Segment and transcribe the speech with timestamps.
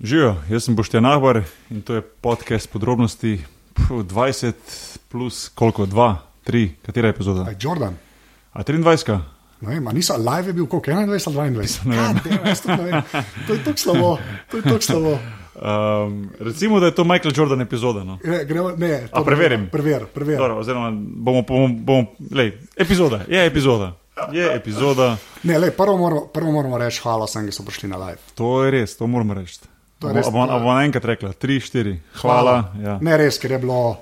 [0.00, 4.52] Živijo, jaz sem Boštjan Nahbar in to je podcast podrobnosti pf, 20
[5.08, 7.44] plus koliko, 2, 3, katera epizoda?
[7.48, 7.94] Aj, Jordan.
[8.52, 9.18] A 23?
[9.60, 11.86] Ne vem, a niso live je bil koliko, 21 ali 22.
[11.86, 12.46] Ne vem.
[12.46, 13.02] Jaz tudi ne vem.
[13.46, 14.18] To je tako slabo,
[14.50, 15.18] to je tako slabo.
[15.56, 18.04] Um, recimo, da je to Michael Jordan epizoda.
[18.04, 18.18] No?
[18.24, 19.68] Ne, gremo, ne, to A, preverim.
[19.72, 20.36] Prever, prever.
[20.38, 23.92] Dobro, oziroma, bomo, bomo, bomo lej, epizoda, je epizoda.
[24.32, 27.96] Je epizoda, Ne, lej, prvo, moramo, prvo moramo reči hvala vsem, ki so prišli na
[27.96, 28.18] live.
[28.34, 29.75] to je res, to moramo reči.
[30.06, 32.56] To je res, A bomo to je- a bomo naenkrat rekla, 3, 4, hvala.
[32.78, 33.96] Ja, Ne res, ker je bilo,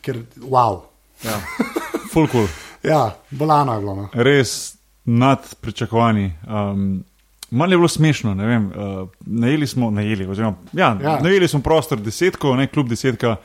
[0.00, 0.80] ker, wow.
[1.24, 1.36] ja.
[2.12, 2.46] Full cool.
[2.82, 3.94] Ja, bolano je bilo.
[3.94, 4.08] No.
[4.14, 6.32] res nad pričakovanji.
[6.46, 7.04] Um,
[7.50, 8.66] Malo je bilo smešno, ne vem.
[8.66, 10.94] Uh, najeli smo, najeli, oziroma, ja.
[11.02, 11.18] Ja.
[11.20, 13.36] najeli smo prostor desetko, ne kljub desetka,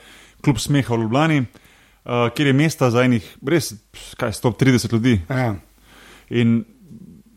[0.41, 1.49] kljub smeha v Ljubljani, uh,
[2.29, 3.73] kjer je mesta za enih, res,
[4.15, 5.21] kaj, 130 ljudi.
[5.29, 5.55] Ja.
[6.29, 6.63] In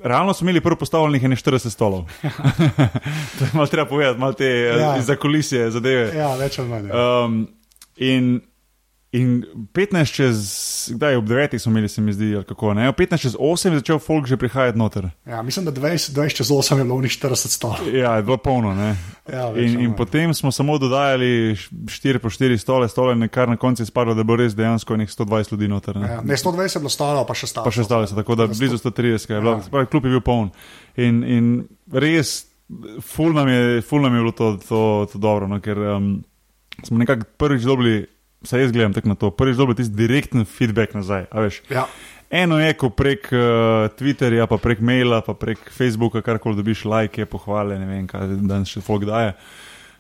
[0.03, 2.05] realno smo imeli prvo postavljenih 41 stolov.
[3.39, 4.77] to je malo treba povedati, malo te ja.
[4.79, 4.97] Ja.
[4.99, 6.17] iz zakulisije zadeve.
[6.17, 6.89] ja, več ali manj.
[6.89, 7.25] Ja.
[7.25, 7.49] Um,
[7.97, 8.41] in,
[9.13, 10.37] in 15 čez,
[10.95, 12.93] kdaj ob 9 smo imeli, se mi zdi, kako ne.
[12.93, 15.09] 15 čez 8 je začel folk že prihajati noter.
[15.27, 17.95] Ja, mislim, da 20, 20 čez 8 je bilo unih 40 stolov.
[17.95, 18.75] Ja, je bilo polno.
[18.75, 18.97] Ne?
[19.33, 23.49] Ja, več In, in potem smo samo dodajali 4 po 4 stole, stole, in kar
[23.49, 25.97] na koncu je spadlo, da bo res dejansko nekih 120 ljudi noter.
[25.97, 26.09] Ne?
[26.09, 27.65] Ja, ne, 120 je bilo stolov, pa še stalo.
[27.65, 29.81] Pa še stali so, tako da blizu 130, je bilo, Ja.
[29.81, 29.87] ja.
[29.87, 30.53] klub je bil poln.
[30.97, 31.51] In, in
[31.93, 32.45] res,
[33.01, 36.19] ful nam je, ful nam je bilo to, to, to dobro, no, ker um,
[36.85, 38.05] smo nekako prvič dobili,
[38.45, 41.27] saj jaz gledam tako na to, prvič dobili tisti direkten feedback nazaj.
[41.71, 41.87] Ja,
[42.31, 47.25] Eno je, ko prek uh, Twitterja, pa prek maila, pa prek Facebooka, karkoli dobiš, lajke,
[47.25, 49.33] pohvale, ne vem, kaj danes še folk daje.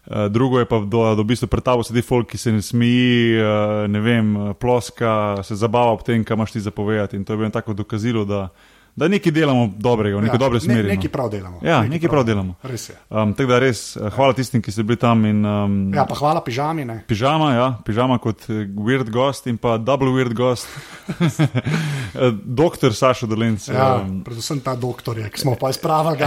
[0.04, 2.60] Uh, drugo je pa, da, da v bistvu pred tabo sedi folk, ki se ne
[2.64, 7.16] smeji, uh, ne vem, uh, ploska, se zabava ob tem, kaj imaš ti zapovedati.
[7.16, 8.50] In to je bilo tako dokazilo, da,
[8.98, 10.82] da nekaj delamo dobrega, v neko ja, dobre smeri.
[10.84, 11.60] Ne, nekaj prav delamo.
[11.62, 12.56] Ja, nekaj prav delamo.
[12.62, 12.96] Res je.
[13.08, 15.22] Um, tako da res, uh, hvala tistim, ki ste bili tam.
[15.24, 16.82] In, um, Ja, pa hvala pižami.
[16.84, 16.98] Ne.
[17.06, 20.66] Pižama, ja, pižama kot eh, weird gost in pa double weird gost.
[22.08, 23.68] Eh, Doktor Sašo Dolenc.
[23.68, 26.24] Ja, um, predvsem ta doktor, je, ki smo pa izpravili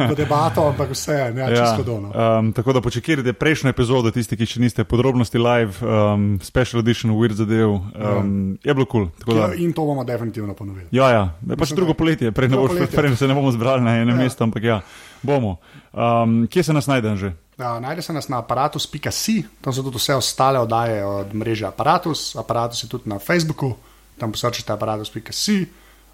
[0.00, 2.08] v debato, ampak vse je ja, Ja, čisto dono.
[2.08, 7.12] um, tako da počakajte prejšnjo epizodo, tisti, ki še niste podrobnosti live, um, special edition,
[7.12, 7.68] weird zadev.
[7.92, 9.10] Um, je bilo kul.
[9.20, 10.88] Cool, Ja, in to bomo definitivno ponovili.
[10.90, 12.96] ja, ja, pač Mislim, drugo da- poletje, prej, boš, poletje.
[12.96, 14.24] prej se ne bomo zbrali na enem Ja.
[14.24, 14.80] mestu, ampak ja,
[15.22, 15.58] bomo.
[15.92, 17.32] Um, kje se nas najdem že?
[17.60, 22.32] Ja, najde se nas na aparatus.si, tam so tudi vse ostale oddaje od mreže Apparatus.
[22.36, 23.74] Apparatus je tudi na Facebooku,
[24.16, 25.58] tam posrčite aparatus.si.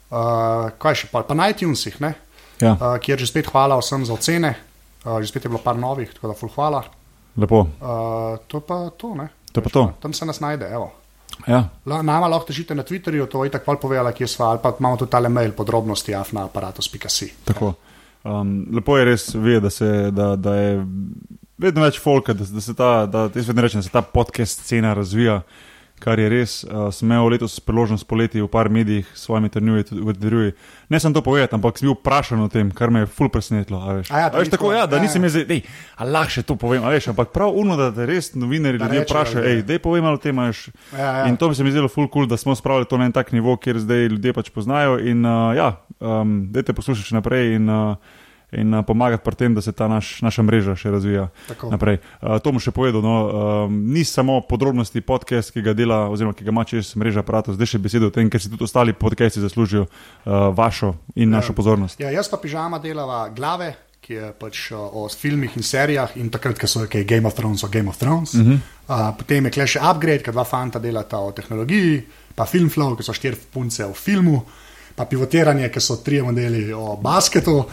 [0.06, 2.14] Uh, kaj še pa, pa na iTunesih, ne?
[2.62, 4.54] Ja, uh, kjer že spet hvala vsem za ocene,
[5.02, 6.82] uh, že spet je bilo par novih, tako da ful hvala.
[7.36, 7.66] lepo.
[7.78, 9.28] Uh, to pa to, ne?
[9.52, 9.82] To pa to.
[10.02, 10.94] Tam se nas najde, evo.
[11.46, 11.68] Ja.
[11.86, 14.96] La- Nama lahko težite na Twitterju, to je tako povedala, kje smo, ali pa imamo
[14.96, 17.32] tudi tale mail podrobnosti afna aparatus.si.
[17.44, 17.74] Tako.
[18.24, 20.86] Um, lepo je res vedeti, da, se- da, da je
[21.58, 24.60] vedno več folka, da, da se ta, da, jaz vedno rečem, da se ta podcast
[24.60, 25.42] scena razvija,
[26.00, 26.64] kar je res.
[26.64, 30.52] Uh, sem imel letos priložnost poleti v par medijih s svojimi intervjuji.
[30.88, 33.80] Ne sem to povedal, ampak sem bil vprašan o tem, kar me je ful presenetilo.
[33.80, 34.10] a veš.
[34.10, 35.30] A ja, A veš, tako, ja, da ja, nisem ja.
[35.30, 35.62] jaz, zdaj,
[35.96, 39.06] a lahko še to povem, veš, ampak prav uno, da te res novinari Da ljudje
[39.06, 39.54] vprašajo, da je.
[39.54, 40.68] hej, dej povej malo o tem, a veš.
[40.92, 41.24] Ja, ja.
[41.30, 43.32] In to bi se mi zdelo ful cool, da smo spravili to na en tak
[43.32, 45.00] nivo, kjer zdaj ljudje pač poznajo.
[45.00, 47.96] In uh, ja, um, dajte poslušati še naprej in, uh,
[48.52, 51.70] in uh, pomagati pri tem, da se ta naš, naša mreža še razvija Tako.
[51.70, 51.98] naprej.
[52.20, 53.14] Uh, to mu še povedal, no,
[53.66, 57.58] um, ni samo podrobnosti podcast, ki ga dela, oziroma ki ga ima čez mreža aparatov,
[57.58, 61.56] zdaj še besede o tem, ker si tudi ostali podcasti zaslužijo uh, vašo in našo
[61.58, 62.00] pozornost.
[62.00, 63.74] Ja, jaz pa pižama delava glave,
[64.06, 67.64] ki je pač o, filmih in serijah, in takrat, ko so okay, Game of Thrones,
[67.66, 68.34] o Game of Thrones.
[68.34, 68.58] Uh -huh.
[68.86, 73.02] uh, potem je kle še upgrade, ker dva fanta delata o tehnologiji, pa Filmflow, ki
[73.02, 74.44] so štiri punce o filmu.
[74.96, 77.64] Pa pivotiranje, ki so trije modeli o basketu,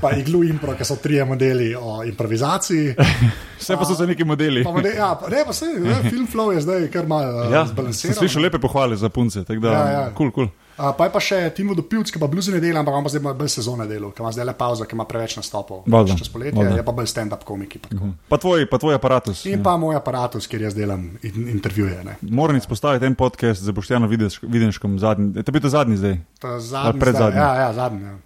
[0.00, 2.94] pa iglu impro, ki so trije modeli o improvizaciji.
[3.60, 4.62] Vse pa so se neki modeli.
[4.64, 7.64] Pa model, ja, pa, ne, pa se, ne, film flow je zdaj kar malo Ja,
[7.66, 8.16] sem zbalansiran.
[8.16, 10.04] slišal lepe pohvale za punce, tako da, Ja, ja.
[10.14, 10.46] kul, kul.
[10.80, 13.20] Uh, pa je pa še Timo Dopilc, ki pa bluzi ne dela, ampak pa zdaj
[13.20, 15.82] ima bolj sezone delo, ki ima zdaj le pauzo, ki ima preveč nastopov.
[15.86, 16.76] Valjda, Čez poletje valjda.
[16.76, 17.78] je pa bolj stand-up komiki.
[17.78, 18.08] Pa, tako.
[18.26, 19.44] Pa tvoj, pa tvoj aparatus.
[19.44, 22.00] In pa moj aparatus, kjer jaz delam in, intervjuje.
[22.02, 22.16] Ne.
[22.22, 24.08] Moram izpostaviti en podcast za Boštjano
[24.42, 25.36] Videnškom, zadnji.
[25.36, 26.16] To bil to zadnji zdaj?
[26.38, 28.02] To zadnji, zdaj- Ja, ja, zadnji.
[28.02, 28.16] Ja.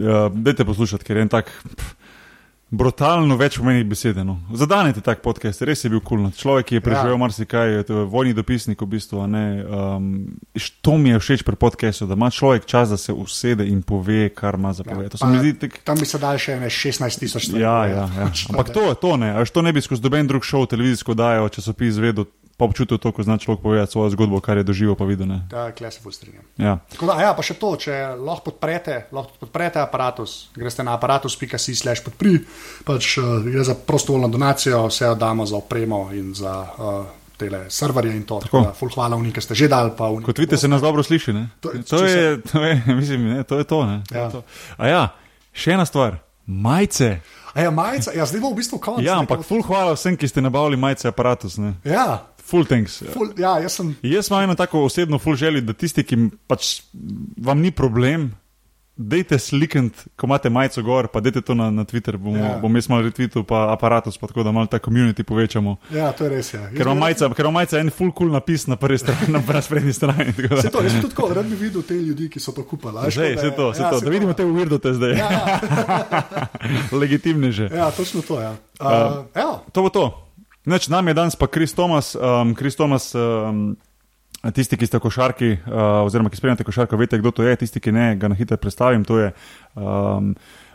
[0.00, 1.94] Ja, dajte poslušati, ker je en tak pf,
[2.70, 4.22] brutalno več pomenih besede.
[4.24, 4.38] No.
[4.54, 6.20] Zadanete tak podcast, res je bil kul.
[6.20, 7.16] Cool, Človek, ki je preživel ja.
[7.16, 7.22] Ja.
[7.22, 9.26] marsikaj, je vojni dopisnik v bistvu.
[9.30, 10.06] Ne, um,
[10.82, 14.30] to mi je všeč pri podcastu, da ima človek čas, da se usede in pove,
[14.34, 15.18] kar ima za povedati.
[15.18, 15.80] Se Pa mi zdi tak.
[15.84, 17.64] Tam bi se dal še ne 16 tisoč stvari.
[17.64, 18.26] Ja, ja, ja.
[18.30, 21.18] Pač, Ampak to, to ne, a veš, to ne bi skozi doben drug šov, televizijsko
[21.18, 22.30] dajo, časopis vedel.
[22.60, 25.24] Pa občutil to, ko zna človek povedati svojo zgodbo, kar je doživel, pa videl.
[25.24, 25.38] Ne.
[25.48, 26.44] Da, kle se strinjam.
[26.54, 26.76] Ja.
[26.86, 31.72] Tako Da, ja, pa še to, če lahko podprete, lahko podprete aparatus, greste na aparatus.si
[31.74, 32.36] slash podpri,
[32.84, 38.12] pač uh, gre za prostovoljno donacijo, vse oddamo za opremo in za uh, tele serverje
[38.12, 38.36] in to.
[38.38, 39.64] Tako da, ful hvala vni, ki ste že
[40.10, 41.32] vni, Kot vidite, se nas dobro sliši.
[41.32, 41.48] Ne?
[41.60, 43.86] To- To, je, to, je, mislim, ne, to je to.
[43.86, 44.02] ne.
[44.12, 44.28] Ja.
[44.28, 44.44] to.
[44.76, 45.02] A ja,
[45.50, 46.20] še ena stvar.
[46.44, 47.20] Majice.
[47.54, 49.06] A ja, majica, ja, zdaj bo v bistvu konec.
[49.06, 51.58] Ja, ampak ful hvala vsem, ki ste nabavili majice aparatus.
[51.58, 51.74] Ne.
[51.82, 53.00] Ja, Full thanks.
[53.14, 53.94] ful, ja, jaz sem.
[54.02, 56.16] Jaz imam eno tako osebno ful željo, da tisti, ki
[56.50, 56.80] pač
[57.38, 58.32] vam ni problem,
[59.00, 62.44] dejte slikant, ko imate majico gor, pa dejte to na, na Twitter, bom, Ja.
[62.44, 62.58] ja.
[62.60, 65.76] bom jaz malo retweetal, pa aparatus, pa tako da malo ta community povečamo.
[65.88, 66.50] Ja, to je res.
[66.52, 66.66] Ja.
[66.68, 69.62] Ker ima majica, ker ima majica en full cool napis na prvi strani, na prvi
[69.62, 70.34] sprednji strani.
[70.60, 72.66] Se to, jaz bi tudi tako rad bi videl te ljudi, ki so to
[73.06, 75.12] veš, Zdaj, se je- to, se ja, to, da vidimo te uvirdote zdaj.
[75.12, 76.46] Ja, ja,
[76.92, 77.70] Legitimne že.
[77.72, 78.36] ja, točno to.
[78.36, 78.52] Ja.
[78.76, 79.62] Uh, ja.
[79.72, 80.26] To bo to.
[80.70, 82.14] Neč, nam je danes pa Kris Tomas.
[82.14, 83.72] Um, Chris Thomas um,
[84.54, 87.56] tisti, ki ste košarki, uh, oziroma ki spremljate košarko, veste, kdo to je.
[87.58, 89.02] Tisti, ki ne, ga na hitro predstavim.
[89.08, 89.32] To je
[89.74, 90.28] um,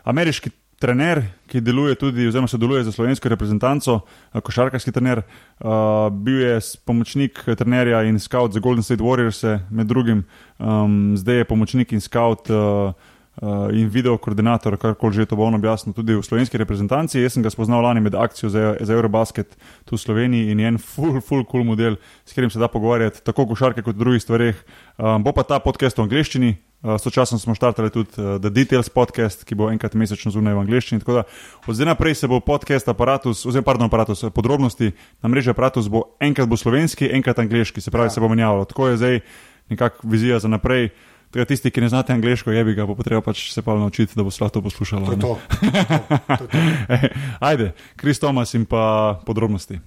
[0.04, 0.52] ameriški
[0.84, 5.24] trener, ki deluje tudi, oziroma sodeluje za slovensko reprezentanco, uh, košarkarski trener.
[5.64, 9.40] Uh, bil je pomočnik trenerja in scout za Golden State Warriors,
[9.70, 10.26] med drugim.
[10.60, 12.52] Um, zdaj je pomočnik in scout.
[12.52, 12.92] Uh,
[13.36, 17.20] Uh, in video koordinator, karkoli že to bo on objasnil, tudi v slovenski reprezentanci.
[17.20, 20.64] Jaz sem ga spoznal lani med akcijo za, za Eurobasket tu v Sloveniji in je
[20.64, 24.00] en full, full cool model, s katerim se da pogovarjati tako o košarke kot o
[24.00, 24.56] drugih stvareh.
[24.96, 28.88] Um, bo pa ta podcast v angleščini, uh, sočasno smo štartali tudi uh, The Details
[28.88, 31.04] podcast, ki bo enkrat mesečno zunaj v angleščini.
[31.04, 31.28] Tako da
[31.68, 36.16] od zdaj naprej se bo podcast aparatus, oziroma pardon, aparatus, podrobnosti na mreži aparatus bo
[36.24, 38.16] enkrat bo slovenski, enkrat angliški, se pravi, Ja.
[38.16, 38.64] se bo menjavalo.
[38.64, 39.20] Tako je zdaj
[39.68, 40.88] nekakšna vizija za naprej.
[41.34, 44.14] Tega tisti, ki ne znate angliško, je bi ga, bo treba pač se pa naučiti,
[44.16, 45.06] da bo se lahko to poslušalo.
[45.06, 45.34] To je to.
[45.36, 45.98] To je to.
[46.26, 46.58] To je to.
[46.94, 47.08] Ej,
[47.40, 49.80] Ajde, Kris Tomas in pa podrobnosti.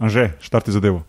[0.00, 1.04] Anže, štarti zadevo.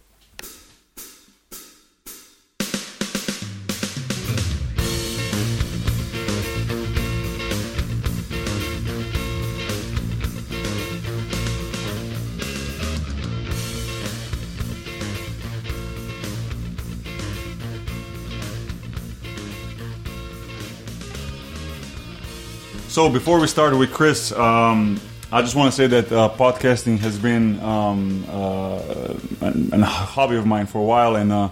[23.01, 25.01] So before we start with Chris, um,
[25.31, 30.45] I just want to say that uh, podcasting has been um, uh, a hobby of
[30.45, 31.50] mine for a while, and uh,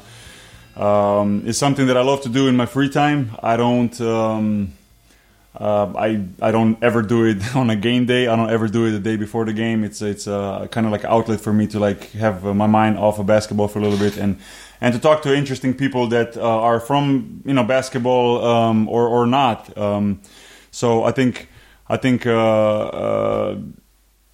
[0.80, 3.32] um, it's something that I love to do in my free time.
[3.42, 4.00] I don't.
[4.00, 4.74] Um,
[5.56, 8.28] uh, I I don't ever do it on a game day.
[8.28, 9.84] I don't ever do it the day before the game.
[9.84, 12.68] It's it's uh, kind of like an outlet for me to like have uh, my
[12.68, 14.38] mind off of basketball for a little bit and
[14.82, 19.26] and to talk to interesting people that are from you know basketball um, or or
[19.26, 19.76] not.
[20.70, 21.48] Um, so I think
[21.90, 22.32] I think uh,
[22.88, 23.56] uh,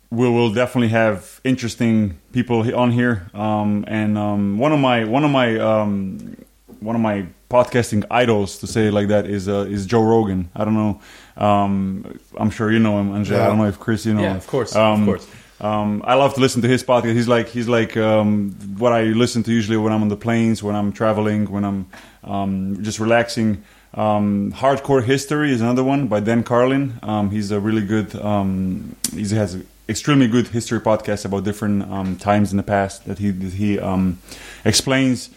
[0.09, 3.27] we will definitely have interesting people on here.
[3.33, 6.35] Um, and um, one of my one of my um,
[6.81, 10.49] one of my podcasting idols, to say it like that, is uh, is Joe Rogan.
[10.55, 10.99] I don't know.
[11.37, 13.35] Um, I'm sure you know him, Anže.
[13.39, 14.21] I don't know if Chris, you know.
[14.21, 14.37] Yeah, him.
[14.37, 15.27] of course, Um, of course.
[15.59, 17.13] um, I love to listen to his podcast.
[17.15, 20.61] He's like he's like um, what I listen to usually when I'm on the planes,
[20.63, 21.85] when I'm traveling, when I'm
[22.23, 23.63] um, just relaxing.
[23.95, 26.99] Um, Hardcore History is another one by Dan Carlin.
[27.01, 28.13] Um, he's a really good.
[28.15, 33.05] Um, he has an extremely good history podcast about different um, times in the past
[33.05, 34.19] that he that he um,
[34.65, 35.29] explains.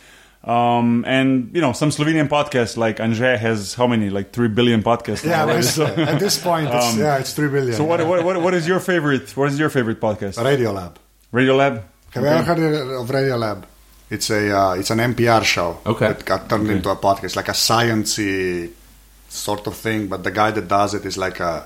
[0.44, 4.82] Um, and you know some Slovenian podcasts like Anže has how many like three billion
[4.82, 5.24] podcasts.
[5.24, 5.58] now Yeah, already.
[5.58, 6.02] basically.
[6.04, 7.74] at this point, it's, Um, yeah, it's three billion.
[7.74, 9.36] So what, what what what is your favorite?
[9.36, 10.42] What is your favorite podcast?
[10.42, 10.98] Radio Lab.
[11.32, 11.84] Radio Lab.
[12.10, 12.58] Have you ever heard
[13.00, 13.66] of Radio Lab?
[14.10, 15.78] It's a uh, it's an NPR show.
[15.84, 16.08] Okay.
[16.08, 16.76] That got turned Okay.
[16.76, 18.70] into a podcast, like a sciencey
[19.28, 20.08] sort of thing.
[20.08, 21.64] But the guy that does it is like a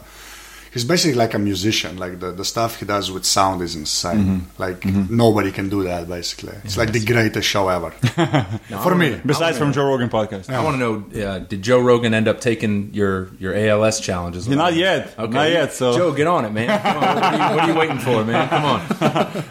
[0.73, 1.99] he's basically like a musician.
[1.99, 4.19] Like the, the stuff he does with sound is insane.
[4.25, 4.61] Mm-hmm.
[4.63, 6.09] Like nobody can do that.
[6.09, 7.91] Basically, it's like the greatest show ever
[8.83, 9.21] for me.
[9.25, 10.51] Besides from Joe Rogan podcast.
[10.51, 14.49] I want to know: uh, Did Joe Rogan end up taking your your ALS challenges?
[14.49, 15.17] Yeah, not yet.
[15.17, 16.67] Not yet, so- Joe, get on it, man.
[16.83, 17.15] Come on.
[17.15, 18.49] What, are you, what are you waiting for, man?
[18.49, 18.83] Come on.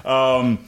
[0.42, 0.60] Um,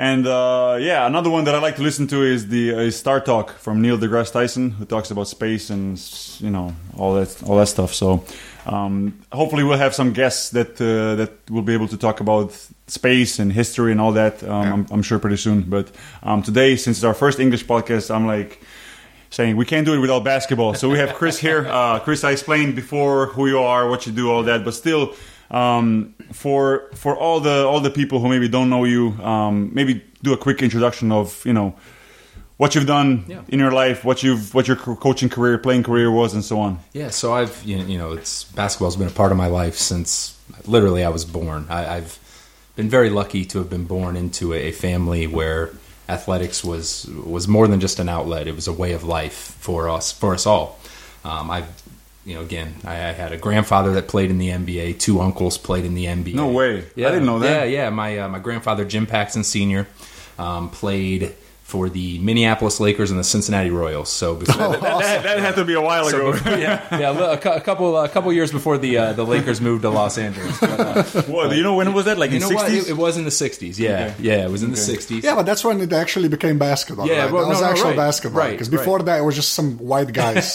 [0.00, 2.96] and uh, yeah, another one that I like to listen to is the uh, is
[2.96, 6.00] Star Talk from Neil deGrasse Tyson, who talks about space and
[6.38, 7.92] you know all that all that stuff.
[7.92, 8.24] So
[8.64, 12.56] um, hopefully we'll have some guests that uh, that will be able to talk about
[12.86, 14.42] space and history and all that.
[14.42, 15.64] Um, I'm, I'm sure pretty soon.
[15.68, 15.90] But
[16.22, 18.62] um, today, since it's our first English podcast, I'm like
[19.28, 20.72] saying we can't do it without basketball.
[20.72, 21.66] So we have Chris here.
[21.68, 25.14] Uh, Chris, I explained before who you are, what you do, all that, but still,
[25.50, 30.02] um, for for all the all the people who maybe don't know you, um, maybe
[30.22, 31.74] do a quick introduction of you know
[32.56, 33.40] what you've done Yeah.
[33.48, 36.78] in your life, what you've what your coaching career, playing career was, and so on.
[36.92, 39.76] Yeah, so I've you know, you know it's basketball's been a part of my life
[39.76, 41.66] since literally I was born.
[41.70, 42.18] I, I've
[42.76, 45.70] been very lucky to have been born into a, a family where
[46.08, 48.46] athletics was was more than just an outlet.
[48.46, 50.78] It was a way of life for us for us all.
[51.24, 51.64] Um, I,
[52.24, 54.98] you know, again, I, I had a grandfather that played in the NBA.
[54.98, 56.34] Two uncles played in the NBA.
[56.34, 56.84] No way.
[56.94, 57.68] Yeah, I didn't know that.
[57.68, 57.90] Yeah, yeah.
[57.90, 59.86] My uh, my grandfather Jim Paxson Sr.
[60.38, 61.34] Um, played
[61.70, 64.08] for the Minneapolis Lakers and the Cincinnati Royals.
[64.10, 66.34] So before, That, that had to be a while ago.
[66.36, 69.82] so, yeah, yeah, a a couple a couple years before the uh, the Lakers moved
[69.82, 70.58] to Los Angeles.
[70.60, 71.02] But, uh,
[71.34, 72.18] what, do you know when was that?
[72.18, 72.66] Like in know what?
[72.66, 72.88] sixties?
[72.88, 73.78] It, it was in the '60s.
[73.78, 74.14] Yeah, Okay.
[74.28, 75.22] yeah, it was in the '60s.
[75.22, 77.06] Yeah, but that's when it actually became basketball.
[77.06, 77.32] Yeah, right?
[77.32, 78.40] well, that was no, no, actual right, basketball.
[78.42, 79.06] right, Because before right.
[79.06, 80.54] that, it was just some white guys.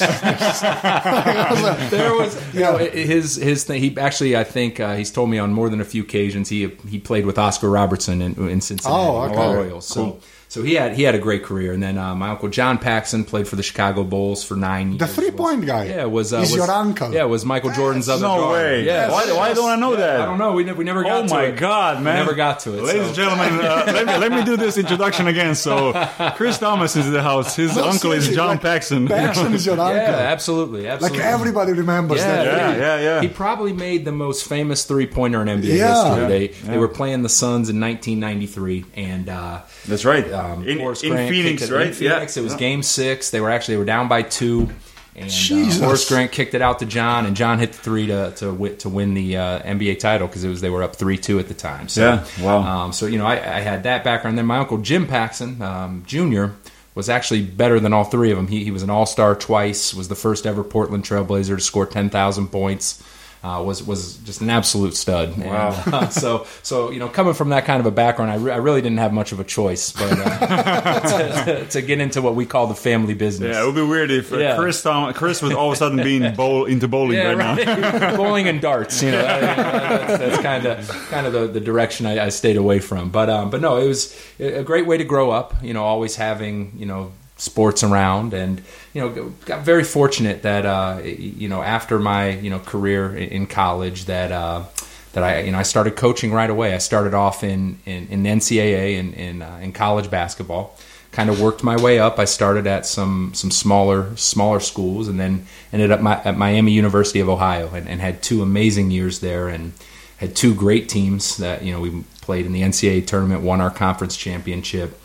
[1.91, 2.71] there was you Yeah.
[2.71, 3.81] know, his his thing.
[3.81, 6.69] He actually, I think, uh, he's told me on more than a few occasions he
[6.89, 9.35] he played with Oscar Robertson in, in Cincinnati Oh, okay.
[9.35, 9.87] the Royals.
[9.87, 10.19] So.
[10.55, 13.25] So he had he had a great career, and then uh, my uncle John Paxson
[13.25, 14.99] played for the Chicago Bulls for nine years.
[14.99, 15.87] The three-point guy?
[15.87, 17.11] yeah, was uh, He's was, your uncle?
[17.13, 18.53] Yeah, was Michael Jordan's other No guard.
[18.53, 18.85] way.
[18.85, 20.21] Yeah, Why, why don't I know that?
[20.21, 20.53] I don't know.
[20.53, 21.57] We never, we never got Oh to my it.
[21.57, 22.15] God, We man!
[22.15, 22.83] never got to it.
[22.83, 25.55] Ladies so- and gentlemen, uh, let, me, let me do this introduction again.
[25.55, 25.91] So,
[26.37, 27.53] Chris Thomas is in the house.
[27.57, 29.09] His No, uncle is John like, Paxson.
[29.09, 29.93] Paxson is your uncle.
[29.97, 32.45] Yeah, absolutely, Like everybody remembers Yeah, that.
[32.45, 32.79] Yeah, name.
[32.81, 33.21] yeah, yeah.
[33.21, 35.87] He probably made the most famous three pointer in NBA Yeah.
[36.05, 36.21] history.
[36.21, 36.71] Yeah, They yeah.
[36.71, 40.25] they were playing the Suns in 1993, and uh, That's right.
[40.53, 41.87] Um, in, Horace in Grant Phoenix, it- right?
[41.87, 42.41] In Phoenix, yeah.
[42.41, 42.59] it was Yeah.
[42.59, 43.29] Game Six.
[43.31, 44.69] They were actually they were down by two,
[45.15, 48.31] and uh, Horace Grant kicked it out to John, and John hit the three to
[48.37, 51.39] to, to win the uh, NBA title because it was they were up three two
[51.39, 51.87] at the time.
[51.87, 52.61] So, Yeah, wow.
[52.85, 54.37] Um, so you know, I, I had that background.
[54.37, 56.47] Then my uncle Jim Paxson um, Jr.
[56.95, 58.47] was actually better than all three of them.
[58.47, 59.93] He, he was an All Star twice.
[59.93, 63.01] Was the first ever Portland Trailblazer to score ten thousand points.
[63.45, 65.37] Uh, was was just an absolute stud.
[65.37, 65.79] Wow.
[65.85, 68.51] And, uh, so so you know, coming from that kind of a background, I, re-
[68.51, 70.99] I really didn't have much of a choice, but uh,
[71.45, 73.55] to, to, to get into what we call the family business.
[73.55, 74.55] Yeah, it would be weird if uh, Yeah.
[74.55, 74.81] Chris
[75.13, 78.15] Chris was all of a sudden being bowl into bowling Yeah, right, now.
[78.17, 82.25] Bowling and darts, you know, that- that's kind of kind of the, the direction I,
[82.25, 83.11] I stayed away from.
[83.11, 85.53] But um, but no, it was a great way to grow up.
[85.61, 88.61] You know, always having you know sports around, and
[88.95, 93.45] you know, got very fortunate that uh, you know after my you know career in
[93.45, 94.31] college that.
[94.31, 94.63] Uh,
[95.11, 96.73] that I, you know, I started coaching right away.
[96.73, 100.77] I started off in in, in the NCAA in in, uh, in college basketball.
[101.13, 102.19] Kind of worked my way up.
[102.19, 106.73] I started at some some smaller smaller schools, and then ended up my, at Miami
[106.73, 109.71] University of Ohio, and, and had two amazing years there, and
[110.17, 113.71] had two great teams that you know we played in the NCAA tournament, won our
[113.71, 114.99] conference championship,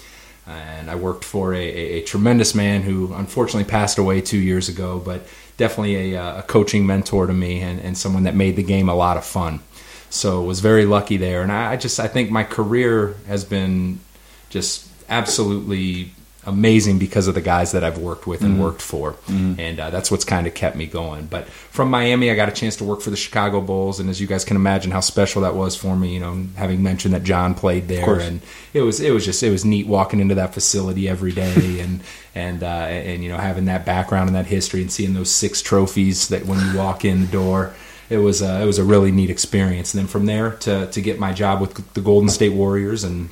[0.47, 4.69] and I worked for a, a, a tremendous man who unfortunately passed away two years
[4.69, 8.57] ago, but definitely a, uh, a coaching mentor to me and, and someone that made
[8.57, 9.61] the game a lot of fun.
[10.09, 14.01] So was very lucky there, and I, I just I think my career has been
[14.49, 16.13] just absolutely
[16.47, 20.11] amazing because of the guys that I've worked with and worked for, and uh, that's
[20.11, 21.27] what's kind of kept me going.
[21.27, 24.21] But from Miami, I got a chance to work for the Chicago Bulls, and as
[24.21, 26.15] you guys can imagine, how special that was for me.
[26.15, 28.41] You know, having mentioned that John played there, and
[28.73, 32.01] it was it was just it was neat walking into that facility every day, and
[32.35, 35.61] and uh, and you know having that background and that history, and seeing those six
[35.61, 37.75] trophies that when you walk in the door
[38.11, 39.95] it was a, it was a really neat experience.
[39.95, 43.31] And then from there to to get my job with the Golden State Warriors and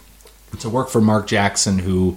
[0.61, 2.17] to work for Mark Jackson, who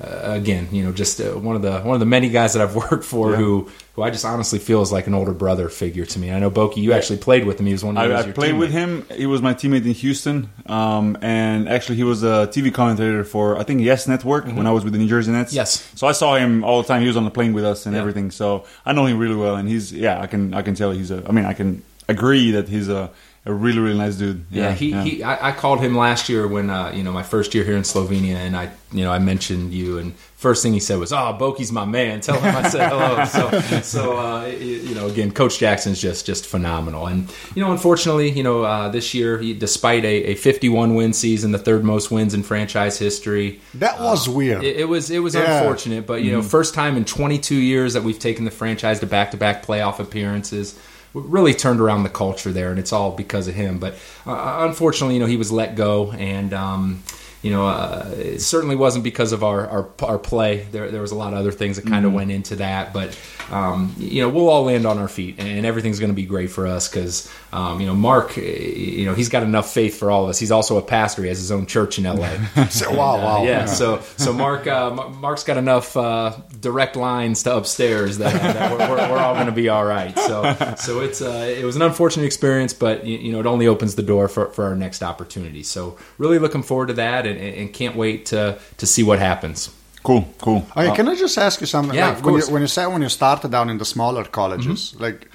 [0.00, 2.74] again, you know, just uh, one of the one of the many guys that I've
[2.90, 3.36] worked for Yeah.
[3.36, 6.32] who who I just honestly feel is like an older brother figure to me.
[6.32, 7.66] I know Boki, you actually played with him.
[7.66, 9.06] He was one of I, I played with him.
[9.14, 13.56] He was my teammate in Houston, um, and actually he was a TV commentator for
[13.56, 15.50] I think Yes Network when I was with the New Jersey Nets.
[15.52, 15.56] Mm-hmm.
[15.56, 15.92] Yes.
[15.94, 17.02] So I saw him all the time.
[17.02, 18.00] He was on the plane with us and Yeah.
[18.00, 18.30] everything.
[18.32, 20.20] So I know him really well, and he's yeah.
[20.20, 21.22] I can I can tell he's a.
[21.28, 23.10] I mean I can agree that he's a,
[23.46, 24.44] a really really nice dude.
[24.50, 27.54] Yeah, he, he I, I called him last year when uh, you know my first
[27.54, 30.80] year here in Slovenia, and I you know I mentioned you, and first thing he
[30.80, 32.20] said was, "Oh, Boki's my man.
[32.22, 36.24] Tell him I said hello." So so uh, you you know again, Coach Jackson's just
[36.24, 40.34] just phenomenal, and you know unfortunately you know uh, this year he despite a, a
[40.36, 43.60] 51 win season, the third most wins in franchise history.
[43.74, 44.64] That was weird.
[44.64, 45.58] It, it was it was Yeah.
[45.58, 49.06] unfortunate, but you know, first time in 22 years that we've taken the franchise to
[49.06, 50.78] back-to-back playoff appearances.
[51.14, 53.78] Really turned around the culture there, and it's all because of him.
[53.78, 53.94] But
[54.26, 57.02] uh, unfortunately, you know, he was let go, and um,
[57.44, 60.66] you know, uh, it certainly wasn't because of our our, our play.
[60.72, 63.18] There there was a lot of other things that kind of went into that, but
[63.50, 66.50] um, you know, we'll all land on our feet, and everything's going to be great
[66.50, 70.10] for us because um, you know, Mark, eh, you know, he's got enough faith for
[70.10, 70.40] all of us.
[70.40, 72.34] He's also a pastor; he has his own church in LA.
[72.70, 73.40] So, wow, wow.
[73.40, 78.32] Uh, yeah, so so Mark, uh, Mark's got enough uh, direct lines to upstairs that,
[78.32, 80.18] that we're, we're, we're all going to be all right.
[80.18, 83.66] So so it's uh, it was an unfortunate experience, but you, you know it only
[83.66, 85.62] opens the door for, for our next opportunity.
[85.62, 89.68] So really looking forward to that, and, and can't wait to to see what happens.
[90.02, 90.62] cool cool.
[90.76, 91.96] Okay, can I just ask you something?
[91.98, 94.24] Yeah, like, of when, you, when you said when you started down in the smaller
[94.24, 95.02] colleges, Mm-hmm.
[95.06, 95.28] like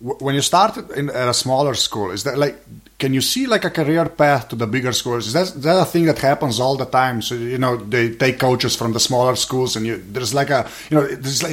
[0.00, 2.56] w- when you started in, at a smaller school, is that like,
[2.98, 5.26] can you see like a career path to the bigger schools?
[5.26, 7.22] Is that, is that a thing that happens all the time?
[7.22, 10.68] So, you know, they take coaches from the smaller schools and you, there's like a,
[10.90, 11.52] you know, there's like,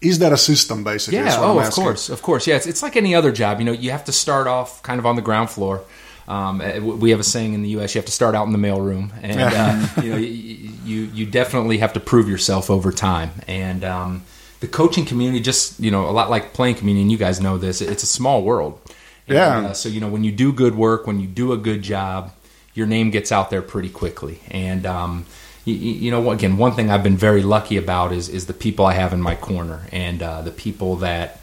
[0.00, 1.18] is there a system basically?
[1.18, 1.36] Yeah.
[1.40, 2.46] Oh, of course, of course.
[2.50, 3.58] Yeah, it's, it's like any other job.
[3.60, 5.82] You know, you have to start off kind of on the ground floor.
[6.28, 7.94] Um, eh, we have a saying in the U.S.
[7.94, 11.78] You have to start out in the mailroom, and uh, you know, you you definitely
[11.78, 13.30] have to prove yourself over time.
[13.48, 14.22] And um,
[14.60, 17.02] the coaching community, just you know, a lot like playing community.
[17.02, 17.80] And you guys know this.
[17.80, 18.78] It's a small world.
[19.26, 19.58] And, Yeah.
[19.58, 22.32] Uh, so you know, when you do good work, when you do a good job,
[22.74, 24.40] your name gets out there pretty quickly.
[24.50, 25.24] And um,
[25.64, 28.84] you, you know, again, one thing I've been very lucky about is is the people
[28.84, 31.40] I have in my corner, and uh, the people that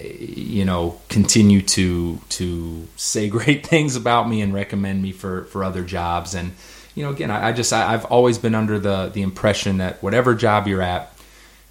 [0.00, 5.62] you know continue to to say great things about me and recommend me for for
[5.64, 6.34] other jobs.
[6.34, 6.52] And
[6.94, 10.00] you know again i, I just I, i've always been under the the impression that
[10.00, 11.10] whatever job you're at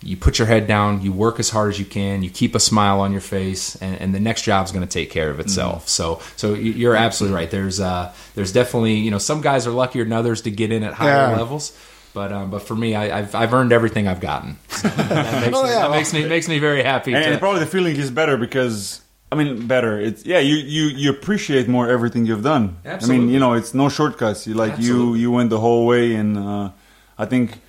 [0.02, 2.60] you put your head down you work as hard as you can you keep a
[2.60, 5.88] smile on your face and, and the next job's going to take care of itself.
[5.88, 7.50] So so you- you're absolutely right.
[7.50, 10.84] There's uh there's definitely you know some guys are luckier than others to get in
[10.84, 11.38] at higher Yeah.
[11.38, 11.72] levels
[12.14, 14.58] but um, but for me, I, I've I've earned everything I've gotten.
[14.70, 17.14] So that makes, Oh, me, yeah, that well- makes me makes me very happy.
[17.14, 19.02] and, to, and probably the feeling is better because
[19.32, 20.00] I mean better.
[20.00, 22.78] It's yeah, you you you appreciate more everything you've done.
[22.86, 23.16] Absolutely.
[23.16, 24.46] I mean, you know, it's no shortcuts.
[24.48, 25.20] You like you Absolutely.
[25.22, 26.70] you went the whole way, and uh,
[27.18, 27.60] I think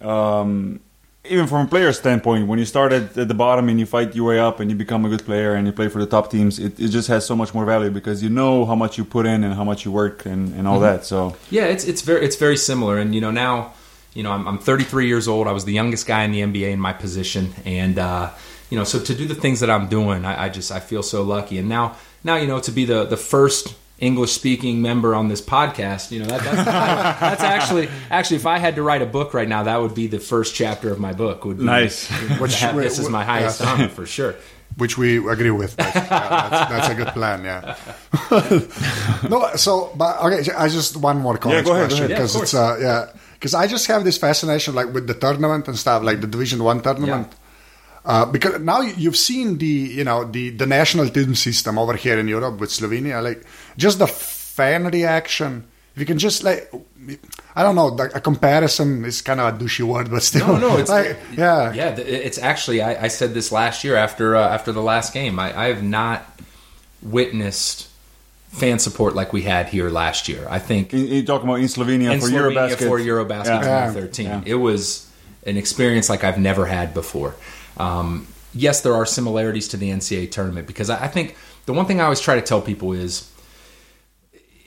[0.00, 0.80] um,
[1.24, 4.14] even from a player standpoint, when you start at, at the bottom and you fight
[4.16, 6.30] your way up and you become a good player and you play for the top
[6.30, 9.04] teams, it, it just has so much more value because you know how much you
[9.04, 10.96] put in and how much you work and, and all Mm-hmm.
[10.98, 11.04] that.
[11.04, 13.72] So Yeah, it's it's very it's very similar, and you know now,
[14.14, 15.46] you know I'm, I'm 33 years old.
[15.46, 18.30] I was the youngest guy in the NBA in my position, and uh,
[18.70, 21.02] you know so to do the things that I'm doing, I, I just I feel
[21.02, 21.58] so lucky.
[21.58, 25.40] And now now you know to be the the first English speaking member on this
[25.40, 26.64] podcast, you know that, that's
[27.20, 30.08] that's actually actually if I had to write a book right now, that would be
[30.08, 31.44] the first chapter of my book.
[31.44, 32.10] Would be Nice.
[32.38, 33.68] Which, this is my highest yeah.
[33.68, 34.34] honor for sure.
[34.76, 35.76] which we agree with.
[35.76, 36.00] basically.
[36.00, 37.44] Yeah, that's, that's a good plan.
[37.44, 37.76] Yeah.
[39.28, 42.10] no, so but okay, I just one more college go ahead, question ahead.
[42.10, 45.66] Yeah, because it's uh, yeah because I just have this fascination like with the tournament
[45.66, 47.26] and stuff like the Division One tournament.
[48.04, 51.94] Uh, because now you- you've seen the you know the the national team system over
[52.04, 53.40] here in Europe with Slovenia, like
[53.76, 55.64] just the fan reaction.
[55.94, 56.62] If you can just like,
[57.54, 60.58] I don't know, the, a comparison is kind of a douchey word, but still, No,
[60.58, 61.90] no, it's like, yeah, yeah.
[62.28, 65.34] It's actually I, I said this last year after uh, after the last game.
[65.38, 66.20] I, I have not
[67.02, 67.88] witnessed
[68.52, 70.46] fan support like we had here last year.
[70.48, 72.86] I think you you talking about in Slovenia in for Slovenia Eurobasket.
[72.88, 73.86] for Eurobasket Yeah.
[73.88, 74.42] 2013, Yeah.
[74.44, 75.06] it was
[75.44, 77.34] an experience like I've never had before.
[77.78, 81.34] Um, yes, there are similarities to the NCAA tournament because I, I think
[81.66, 83.28] the one thing I always try to tell people is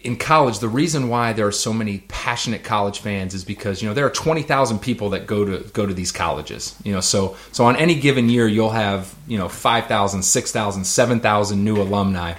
[0.03, 3.87] in college, the reason why there are so many passionate college fans is because you
[3.87, 6.75] know there are twenty thousand people that go to go to these colleges.
[6.83, 11.63] You know, so so on any given year, you'll have you know 5,000, 6,000, 7,000
[11.63, 12.33] new alumni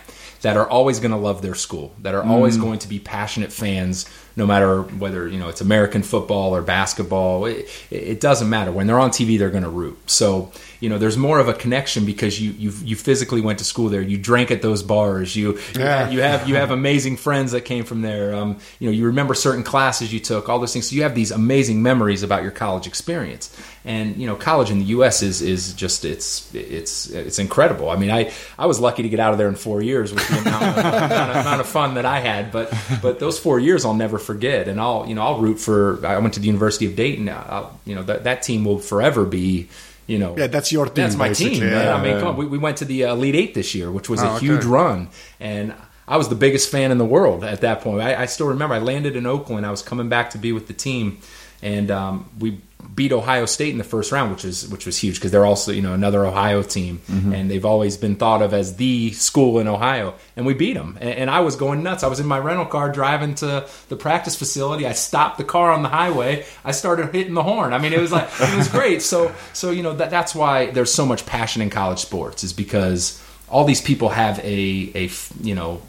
[0.46, 2.60] that are always going to love their school, that are always mm.
[2.60, 7.46] going to be passionate fans, no matter whether you know it's American football or basketball.
[7.46, 8.70] It, it doesn't matter.
[8.70, 9.98] When they're on TV, they're going to root.
[10.08, 13.64] So you know, there's more of a connection because you you you physically went to
[13.64, 14.02] school there.
[14.02, 15.34] You drank at those bars.
[15.36, 16.10] You Yeah.
[16.10, 18.34] you have you have amazing friends that came from there.
[18.34, 20.88] Um, you know, you remember certain classes you took, all those things.
[20.90, 23.54] So you have these amazing memories about your college experience.
[23.84, 25.22] And you know, college in the U.S.
[25.22, 27.88] is is just it's it's it's incredible.
[27.88, 30.26] I mean, I I was lucky to get out of there in four years with
[30.28, 32.50] the amount of, amount of, amount of fun that I had.
[32.50, 34.66] But but those four years I'll never forget.
[34.68, 36.04] And I'll you know I'll root for.
[36.04, 37.28] I went to the University of Dayton.
[37.28, 39.68] I'll, you know that that team will forever be.
[40.06, 41.48] You know, Yeah, that's your team, That's my team.
[41.48, 41.94] basically, yeah.
[41.96, 42.36] I mean, come on.
[42.36, 44.46] We, we went to the Elite Eight this year, which was Oh, a okay.
[44.46, 45.08] huge run,
[45.40, 45.74] and
[46.06, 48.00] I was the biggest fan in the world at that point.
[48.00, 49.66] I, I still remember I landed in Oakland.
[49.66, 51.18] I was coming back to be with the team,
[51.62, 52.60] and um, we
[52.94, 55.72] beat Ohio State in the first round, which is which was huge because they're also
[55.72, 57.32] you know another Ohio team, mm-hmm.
[57.32, 60.14] and they've always been thought of as the school in Ohio.
[60.36, 62.02] And we beat them, and, and I was going nuts.
[62.02, 64.86] I was in my rental car driving to the practice facility.
[64.86, 66.46] I stopped the car on the highway.
[66.64, 67.72] I started hitting the horn.
[67.72, 69.02] I mean, it was like it was great.
[69.02, 72.52] So so you know that that's why there's so much passion in college sports is
[72.52, 75.10] because all these people have a a
[75.42, 75.82] you know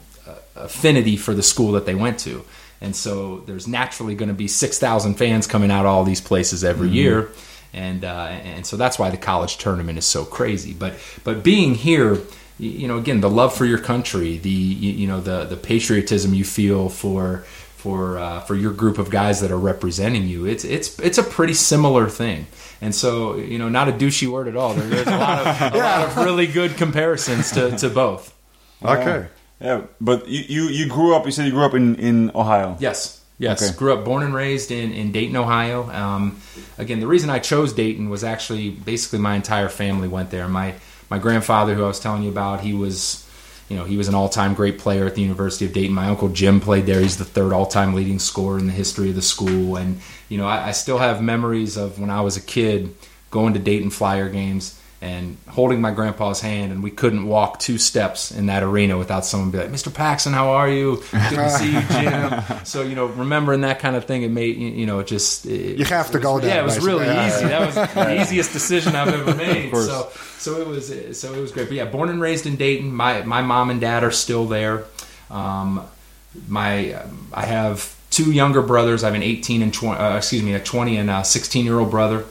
[0.58, 2.44] affinity for the school that they went to.
[2.80, 6.62] And so there's naturally going to be 6,000 fans coming out of all these places
[6.62, 7.30] every year.
[7.72, 10.72] And, uh, and so that's why the college tournament is so crazy.
[10.72, 12.18] But, but being here,
[12.58, 16.34] you know, again, the love for your country, the, you, you know, the, the patriotism
[16.34, 17.38] you feel for,
[17.76, 21.22] for, uh, for your group of guys that are representing you, it's, it's, it's a
[21.22, 22.46] pretty similar thing.
[22.80, 24.74] And so, you know, not a douchey word at all.
[24.74, 28.34] There, there's a lot of, a lot of really good comparisons to, to both.
[28.82, 29.28] okay.
[29.60, 31.26] Yeah, but you, you, you grew up.
[31.26, 32.76] You said you grew up in, in Ohio.
[32.78, 33.20] Yes.
[33.38, 33.62] Yes.
[33.62, 33.76] Okay.
[33.76, 35.88] Grew up, born and raised in, in Dayton, Ohio.
[35.90, 36.40] Um,
[36.76, 40.48] again, the reason I chose Dayton was actually basically my entire family went there.
[40.48, 40.74] My
[41.08, 43.24] my grandfather, who I was telling you about, he was
[43.68, 45.94] you know, he was an all-time great player at the University of Dayton.
[45.94, 47.00] My uncle Jim played there.
[47.00, 49.76] He's the third all-time leading scorer in the history of the school.
[49.76, 52.94] And you know, I, I still have memories of when I was a kid
[53.30, 57.78] going to Dayton Flyer games and holding my grandpa's hand, and we couldn't walk two
[57.78, 59.94] steps in that arena without someone be like, "Mr.
[59.94, 60.96] Paxson, how are you?
[61.12, 64.56] Good to see you, Jim." so you know, remembering that kind of thing, it made
[64.56, 67.06] you know, it just it, You have to go was, there, Yeah, it was really
[67.06, 67.46] Yeah, easy.
[67.46, 69.70] That was the easiest decision I've ever made.
[69.72, 71.68] so so it was so it was great.
[71.68, 72.92] But yeah, born and raised in Dayton.
[72.92, 74.84] My my mom and dad are still there.
[75.30, 75.86] Um,
[76.48, 77.00] my
[77.32, 79.04] I have two younger brothers.
[79.04, 81.78] I have an 18 and 20, uh, excuse me, a 20 and a 16 year
[81.78, 82.24] old brother,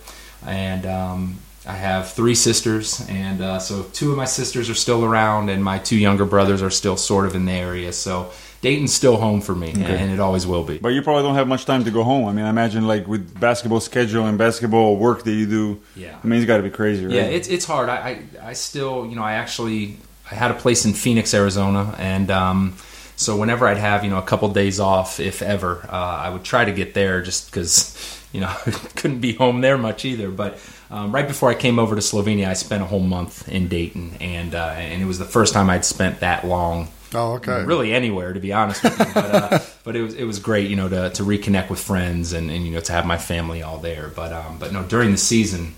[0.46, 3.06] and um, I have three sisters.
[3.10, 6.62] And uh, so two of my sisters are still around, and my two younger brothers
[6.62, 7.92] are still sort of in the area.
[7.92, 10.80] So Dayton's still home for me, and it always will be.
[10.80, 12.26] But you probably don't have much time to go home.
[12.26, 15.82] I mean, I imagine like with basketball schedule and basketball work that you do.
[15.96, 16.18] Yeah.
[16.24, 17.14] I mean, it's got to be crazy, right?
[17.14, 17.90] Yeah, it's it's hard.
[17.90, 17.96] I,
[18.42, 19.98] I I still you know I actually
[20.32, 22.78] I had a place in Phoenix, Arizona, and um,
[23.16, 26.44] so whenever I'd have you know a couple days off, if ever, uh, I would
[26.44, 27.96] try to get there just because
[28.32, 28.54] you know
[28.96, 30.32] couldn't be home there much either.
[30.32, 33.68] But um, right before I came over to Slovenia, I spent a whole month in
[33.68, 37.64] Dayton, and uh, and it was the first time I'd spent that long Oh, okay.
[37.64, 39.06] really anywhere to be honest with you.
[39.14, 42.34] But, uh, but it was it was great, you know, to, to reconnect with friends
[42.34, 44.10] and, and you know to have my family all there.
[44.10, 45.74] But um, but no, during the season,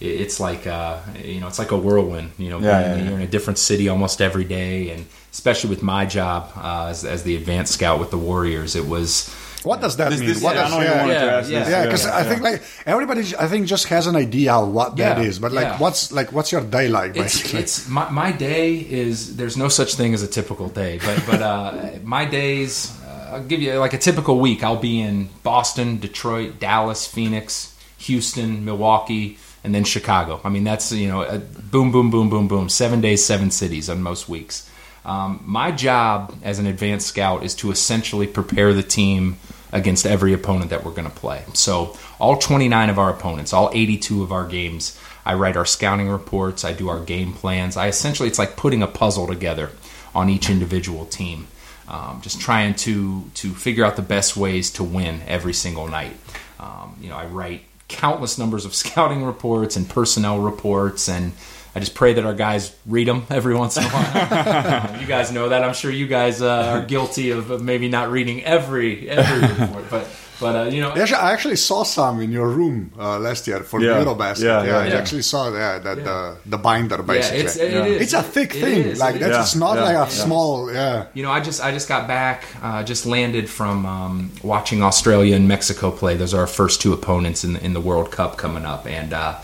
[0.00, 2.32] it, it's like uh, you know it's like a whirlwind.
[2.38, 3.04] You know, Yeah, yeah, yeah.
[3.04, 7.04] you're in a different city almost every day, and especially with my job uh, as,
[7.04, 9.34] as the advanced scout with the Warriors, it was.
[9.64, 10.28] What does that This- mean?
[10.28, 11.58] this- what yeah, I does, know you yeah, to Yeah, ask yeah.
[11.60, 11.68] this.
[11.70, 12.28] Yeah, because I yeah.
[12.28, 15.52] think like everybody, I think just has an idea of what that Yeah, is, but
[15.52, 15.78] like, yeah.
[15.78, 17.16] what's like, what's your day like?
[17.16, 20.98] It's, Basically, it's my, my day is there's no such thing as a typical day,
[21.04, 21.72] but but uh,
[22.02, 24.62] my days uh, I'll give you like a typical week.
[24.62, 30.40] I'll be in Boston, Detroit, Dallas, Phoenix, Houston, Milwaukee, and then Chicago.
[30.44, 33.88] I mean that's you know a boom boom boom boom boom seven days, seven cities
[33.88, 34.68] on most weeks.
[35.06, 39.36] Um, my job as an advanced scout is to essentially prepare the team
[39.74, 41.42] against every opponent that we're going to play.
[41.52, 46.08] So, all 29 of our opponents, all 82 of our games, I write our scouting
[46.08, 47.76] reports, I do our game plans.
[47.76, 49.72] I essentially, it's like putting a puzzle together
[50.14, 51.48] on each individual team.
[51.86, 56.16] Um, just trying to to figure out the best ways to win every single night.
[56.58, 61.32] Um, you know, I write countless numbers of scouting reports and personnel reports, and
[61.76, 64.96] I just pray that our guys read them every once in a while.
[65.00, 65.64] You guys know that.
[65.64, 66.48] I'm sure you guys uh,
[66.80, 70.06] are guilty of, of maybe not reading every every report, but
[70.40, 73.60] but uh, you know, Actually, I actually saw some in your room uh, last year
[73.60, 74.02] for Yeah.
[74.04, 74.42] Eurobasket.
[74.42, 76.04] Yeah, Yeah, yeah, I actually saw that, that Yeah.
[76.04, 77.40] the the binder yeah, basically.
[77.40, 77.84] it's Yeah.
[77.86, 78.02] is.
[78.02, 78.82] It's a thick It thing.
[78.84, 79.32] is, like it that's.
[79.34, 80.24] Yeah, it's not yeah, like a yeah.
[80.24, 80.72] small.
[80.72, 81.06] Yeah.
[81.14, 85.34] You know, I just I just got back, uh, just landed from um, watching Australia
[85.36, 86.16] and Mexico play.
[86.16, 89.12] Those are our first two opponents in the, in the World Cup coming up, and
[89.12, 89.34] uh,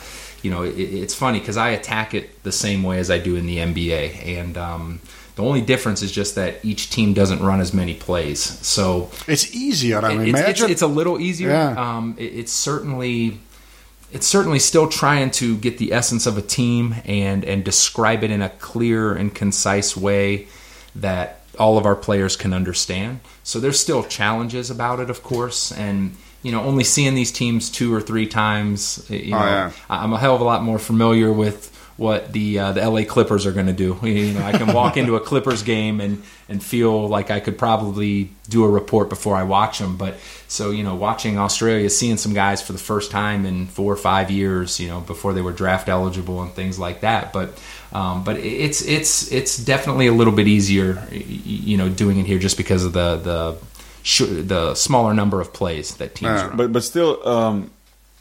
[0.42, 3.36] you know it, it's funny because I attack it the same way as I do
[3.36, 5.00] in the NBA, and um,
[5.36, 8.40] the only difference is just that each team doesn't run as many plays.
[8.40, 10.04] So It's easier.
[10.04, 10.70] I it- mean, it's, it's, imagine.
[10.70, 11.50] it's a little easier.
[11.50, 11.74] Yeah.
[11.96, 13.38] Um, it, it's certainly
[14.12, 18.30] it's certainly still trying to get the essence of a team and and describe it
[18.30, 20.48] in a clear and concise way
[20.96, 23.20] that all of our players can understand.
[23.44, 27.70] So there's still challenges about it, of course, and you know, only seeing these teams
[27.70, 29.72] two or three times, you know, Oh, yeah.
[29.88, 33.44] I'm a hell of a lot more familiar with what the uh, the LA Clippers
[33.44, 33.98] are going to do.
[34.06, 37.58] You know, I can walk into a Clippers game and and feel like I could
[37.58, 39.98] probably do a report before I watch them.
[39.98, 40.16] But
[40.48, 43.96] so you know, watching Australia, seeing some guys for the first time in four or
[43.96, 47.34] five years, you know, before they were draft eligible and things like that.
[47.34, 47.60] But
[47.92, 52.38] um, but it's it's it's definitely a little bit easier, you know, doing it here
[52.38, 53.56] just because of the the
[54.02, 56.46] sh- the smaller number of plays that teams Yeah.
[56.48, 56.56] run.
[56.56, 57.70] But but still, um,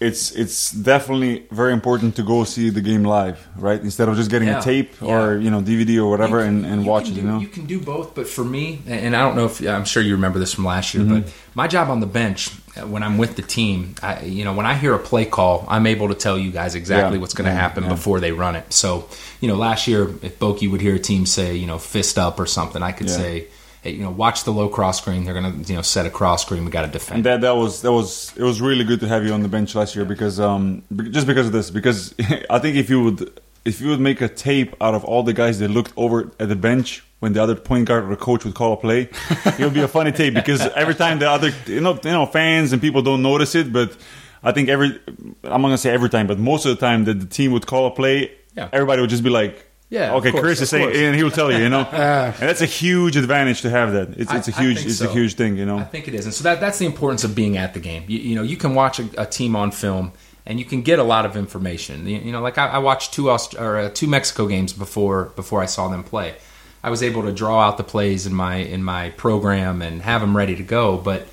[0.01, 3.81] it's it's definitely very important to go see the game live, right?
[3.81, 4.59] Instead of just getting Yeah.
[4.59, 7.15] a tape or you know DVD or whatever and, and watch it.
[7.15, 9.59] do, You know, you can do both, but for me, and I don't know if
[9.67, 11.19] I'm sure you remember this from last year, Mm-hmm.
[11.21, 14.53] but my job on the bench uh, when I'm with the team, I, you know,
[14.53, 17.21] when I hear a play call, I'm able to tell you guys exactly Yeah.
[17.21, 17.59] what's going to Yeah.
[17.59, 17.89] happen Yeah.
[17.89, 18.71] before they run it.
[18.71, 19.09] So,
[19.41, 22.39] you know, last year, if Boki would hear a team say, you know, fist up
[22.39, 23.17] or something, I could Yeah.
[23.17, 23.45] say,
[23.95, 25.23] you know, watch the low cross screen.
[25.25, 26.65] They're going to, you know, set a cross screen.
[26.65, 27.23] We got to defend.
[27.25, 29.75] That that was that was it was really good to have you on the bench
[29.75, 32.13] last year because um just because of this because
[32.49, 35.33] I think if you would if you would make a tape out of all the
[35.33, 38.55] guys that looked over at the bench when the other point guard or coach would
[38.55, 39.09] call a play,
[39.45, 42.25] it would be a funny tape because every time the other you know you know
[42.25, 43.95] fans and people don't notice it, but
[44.41, 44.97] I think every
[45.43, 47.67] I'm not gonna say every time, but most of the time that the team would
[47.67, 48.69] call a play, Yeah.
[48.71, 49.65] everybody would just be like.
[49.91, 50.97] Yeah, Okay, course, Chris is saying, course.
[50.97, 54.09] and he will tell you, you know, and that's a huge advantage to have that.
[54.19, 55.09] It's, I- it's a I huge, think it's so.
[55.09, 55.79] a huge thing, you know.
[55.79, 58.03] I think it is, and so that that's the importance of being at the game.
[58.07, 60.11] You, you know, you can watch a, a team on film,
[60.45, 62.05] and you can get a lot of information.
[62.07, 65.25] You, you know, like I, I watched two Aust- or uh, two Mexico games before
[65.35, 66.35] before I saw them play.
[66.83, 70.21] I was able to draw out the plays in my in my program and have
[70.21, 71.27] them ready to go, but it-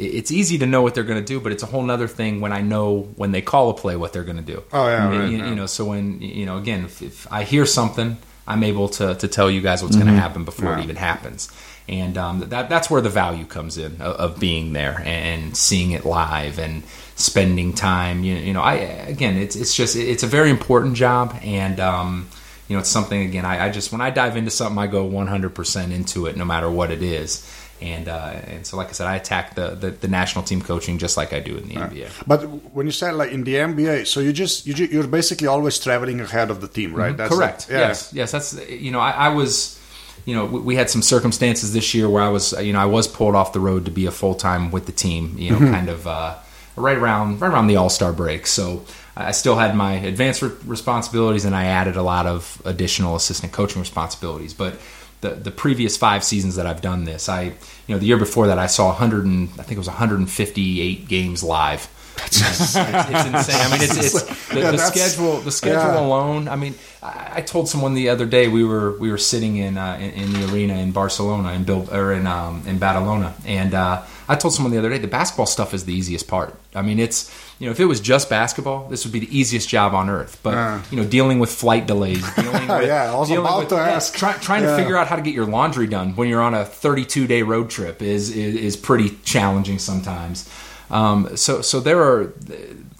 [0.00, 2.40] it's easy to know what they're going to do, but it's a whole nother thing
[2.40, 4.62] when I know when they call a play what they're going to do.
[4.72, 5.48] Oh, yeah, you, right, you- yeah.
[5.50, 5.66] you know.
[5.66, 9.50] So when you know, again, if, if I hear something, I'm able to to tell
[9.50, 11.50] you guys what's going to happen before it even happens,
[11.88, 15.92] and um, that that's where the value comes in of, of being there and seeing
[15.92, 16.82] it live and
[17.16, 18.24] spending time.
[18.24, 22.28] You, you know, I again, it's it's just it's a very important job, and um,
[22.68, 23.44] you know, it's something again.
[23.44, 26.44] I, I just when I dive into something, I go 100 percent into it, no
[26.44, 27.46] matter what it is.
[27.82, 30.98] And uh, and so, like I said, I attack the, the, the national team coaching
[30.98, 32.10] just like I do in the NBA.
[32.26, 32.40] But
[32.74, 36.20] when you said like in the NBA, so you just you you're basically always traveling
[36.20, 37.16] ahead of the team, right?
[37.16, 37.40] That's Mm-hmm.
[37.40, 37.60] Correct.
[37.68, 37.88] like- yeah.
[37.88, 38.12] Yes.
[38.12, 38.32] Yes.
[38.32, 39.78] That's you know I, I was
[40.26, 42.86] you know we, we had some circumstances this year where I was you know I
[42.86, 45.34] was pulled off the road to be a full time with the team.
[45.38, 45.72] You know, Mm-hmm.
[45.72, 46.36] kind of uh,
[46.76, 48.46] right around right around the All Star break.
[48.46, 48.84] So
[49.16, 53.52] I still had my advanced re- responsibilities, and I added a lot of additional assistant
[53.52, 54.52] coaching responsibilities.
[54.54, 54.74] But
[55.20, 57.52] the the previous five seasons that I've done this, I you
[57.94, 61.42] know the year before that I saw 100 and I think it was 158 games
[61.42, 61.88] live.
[62.26, 63.60] it's, it's insane.
[63.60, 65.40] I mean, it's, it's the, Yeah, the schedule.
[65.40, 66.00] The schedule yeah.
[66.00, 66.48] alone.
[66.48, 69.78] I mean, I, I told someone the other day we were we were sitting in
[69.78, 73.74] uh, in, in the arena in Barcelona in Bil- or in um, in Badalona, and
[73.74, 76.54] uh, I told someone the other day the basketball stuff is the easiest part.
[76.74, 79.68] I mean, it's you know if it was just basketball, this would be the easiest
[79.68, 80.40] job on earth.
[80.42, 80.82] But Yeah.
[80.90, 83.90] you know, dealing with flight delays, dealing with Yeah, was dealing about with- to yeah,
[83.90, 84.14] ask.
[84.16, 84.70] try, trying Yeah.
[84.70, 87.42] to figure out how to get your laundry done when you're on a 32 day
[87.42, 90.48] road trip is is, is pretty challenging sometimes.
[90.90, 92.32] Um, so so there are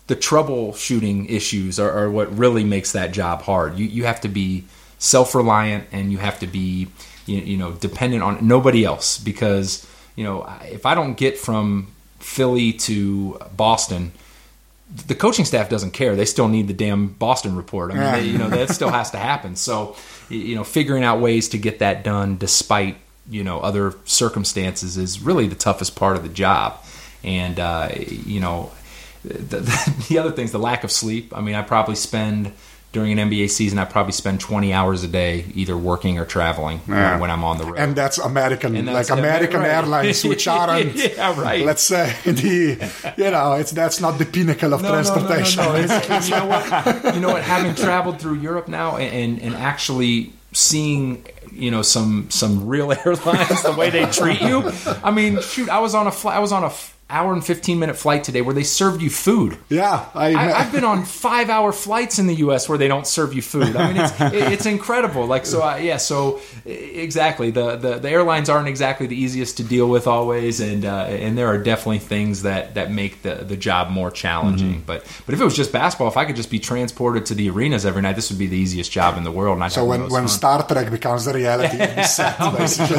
[0.06, 3.78] the troubleshooting issues are, are what really makes that job hard.
[3.78, 4.64] You you have to be
[4.98, 6.88] self reliant and you have to be
[7.26, 11.88] you, you know dependent on nobody else because you know if I don't get from
[12.18, 14.12] Philly to Boston
[15.06, 16.16] the coaching staff doesn't care.
[16.16, 17.92] They still need the damn Boston report.
[17.92, 19.56] I mean, they, you know, that still has to happen.
[19.56, 19.96] So,
[20.28, 22.96] you know, figuring out ways to get that done despite,
[23.28, 26.84] you know, other circumstances is really the toughest part of the job.
[27.22, 28.72] And, uh, you know,
[29.22, 29.60] the,
[30.08, 31.36] the other things, the lack of sleep.
[31.36, 32.52] I mean, I probably spend
[32.92, 36.78] during an NBA season, I probably spend 20 hours a day either working or traveling
[36.86, 37.18] when- Yeah.
[37.20, 37.78] when I'm on the road.
[37.78, 39.70] And that's American, And that's like American right.
[39.70, 41.64] Airlines, which aren't, Yeah, right.
[41.64, 45.62] let's say, the, you know, it's that's not the pinnacle of transportation.
[45.62, 46.18] No, no, no, no.
[46.24, 47.14] You know what?
[47.14, 47.42] You know what?
[47.42, 53.62] Having traveled through Europe now and, and actually seeing you know some some real airlines
[53.62, 54.70] the way they treat you.
[55.04, 56.36] I mean, shoot, I was on a flight.
[56.36, 59.10] I was on a f- hour and fifteen minute flight today where they served you
[59.10, 59.58] food.
[59.68, 62.68] Yeah, I, I, I've been on five hour flights in the U.S.
[62.68, 63.76] where they don't serve you food.
[63.76, 65.26] I mean, it's, it- it's incredible.
[65.26, 65.96] Like so, uh, yeah.
[65.98, 70.84] So exactly, the, the the airlines aren't exactly the easiest to deal with always, and
[70.84, 74.82] uh, and there are definitely things that that make the the job more challenging.
[74.86, 77.50] But but if it was just basketball, if I could just be transported to the
[77.50, 79.56] arenas every night, this would be the easiest job in the world.
[79.56, 80.28] And I'd so when, when fun.
[80.28, 82.02] Star Trek becomes a reality, you'll be.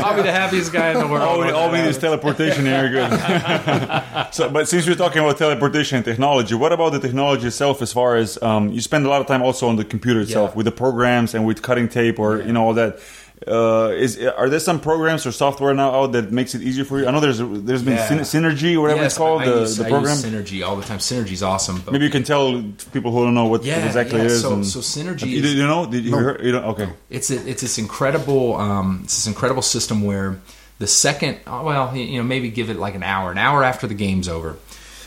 [0.04, 1.21] I'll be the happiest guy in the world.
[1.24, 2.89] All we, all we need is teleportation here.
[2.89, 4.01] Good.
[4.32, 7.82] so, but since we're talking about teleportation technology, what about the technology itself?
[7.82, 10.52] As far as um, you spend a lot of time also on the computer itself
[10.52, 10.58] Yeah.
[10.58, 13.00] with the programs and with cutting tape or you know all that.
[13.48, 17.00] Uh, is are there some programs or software now out that makes it easier for
[17.00, 17.08] you?
[17.08, 18.08] I know there's there's been Yeah.
[18.24, 20.16] Syn- Synergy or whatever Yes, it's called I, the, use, the I program.
[20.18, 21.00] Synergy all the time.
[21.00, 21.82] Synergy's awesome.
[21.84, 22.62] But Maybe you can tell
[22.94, 24.42] people who don't know what, what exactly yeah, it is.
[24.44, 25.88] So, so Synergy You, is, you know?
[25.90, 26.90] Did you, hear, you don't, okay.
[27.10, 30.40] it's a, it's this incredible um, it's this incredible system where
[30.82, 33.86] the second oh, well you know maybe give it like an hour an hour after
[33.88, 34.58] the game's over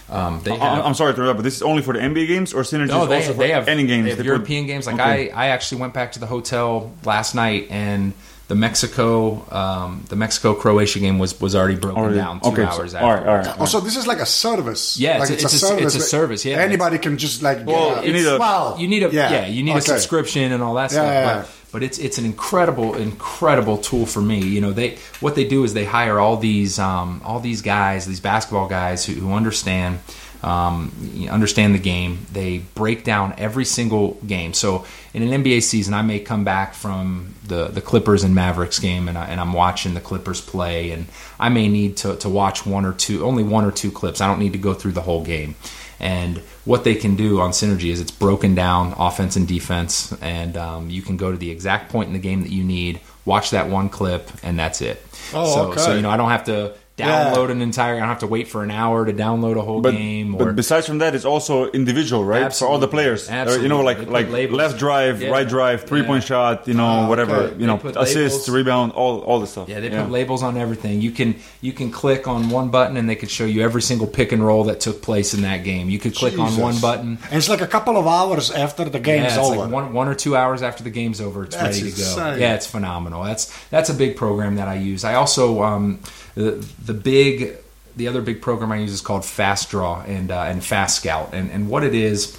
[0.08, 2.26] um, they I- have, I'm sorry to interrupt, but this is only for the NBA
[2.28, 4.04] games or Synergy no, is they, also for they have any games?
[4.04, 4.86] They have They put- European games.
[4.86, 5.30] Like Okay.
[5.30, 8.12] I, I actually went back to the hotel last night, and
[8.48, 12.64] the Mexico, um, the Mexico Croatia game was was already broken Already- down two okay,
[12.64, 13.06] hours so- after.
[13.06, 13.56] all right, all right.
[13.60, 14.98] Oh, so this is like a service.
[14.98, 16.58] Yeah, like it's a- it's a- it's a service, yeah.
[16.58, 17.64] anybody can just like.
[17.66, 19.78] Well, get you need a- well, You need a yeah, yeah, you need okay.
[19.78, 21.06] a subscription and all that Yeah, stuff.
[21.12, 21.46] yeah, but, yeah.
[21.74, 24.38] But it's it's an incredible incredible tool for me.
[24.38, 28.06] You know, they what they do is they hire all these um, all these guys,
[28.06, 29.98] these basketball guys who, who understand
[30.44, 30.92] um,
[31.28, 32.26] understand the game.
[32.32, 34.54] They break down every single game.
[34.54, 38.78] So in an NBA season, I may come back from the, the Clippers and Mavericks
[38.78, 41.06] game, and, I, and I'm watching the Clippers play, and
[41.40, 44.20] I may need to, to watch one or two, only one or two clips.
[44.20, 45.54] I don't need to go through the whole game.
[45.98, 50.56] And what they can do on Synergy is it's broken down offense and defense, and
[50.56, 53.50] um, you can go to the exact point in the game that you need, watch
[53.50, 55.02] that one clip, and that's it.
[55.34, 55.80] Oh, so, okay.
[55.80, 57.96] so you know I don't have to download an entire.
[57.96, 60.34] I don't have to wait for an hour to download a whole But, game.
[60.36, 62.54] Or but besides from that, it's also individual, right?
[62.54, 64.56] For all the players, Uh, you know, like like labels.
[64.56, 65.30] left drive, Yeah.
[65.30, 67.54] right drive, three point shot, you know, Ah, whatever, okay.
[67.58, 68.14] you know, They assist,
[68.46, 68.48] labels.
[68.50, 69.68] rebound, all all the stuff.
[69.68, 71.00] yeah, they put labels on everything.
[71.00, 74.06] You can you can click on one button and they could show you every single
[74.06, 75.90] pick and roll that took place in that game.
[75.90, 77.18] You could click on one button.
[77.28, 79.56] And it's like a couple of hours after the game's yeah, it's over.
[79.62, 82.02] like one, one or two hours after the game's over, it's That's ready to go.
[82.04, 82.40] insane.
[82.40, 83.24] Yeah, it's phenomenal.
[83.24, 85.02] That's that's a big program that I use.
[85.04, 85.98] I also um,
[86.34, 87.56] the big
[87.96, 91.30] the other big program I use is called Fast Draw and uh, and Fast Scout,
[91.32, 92.36] and and what it is.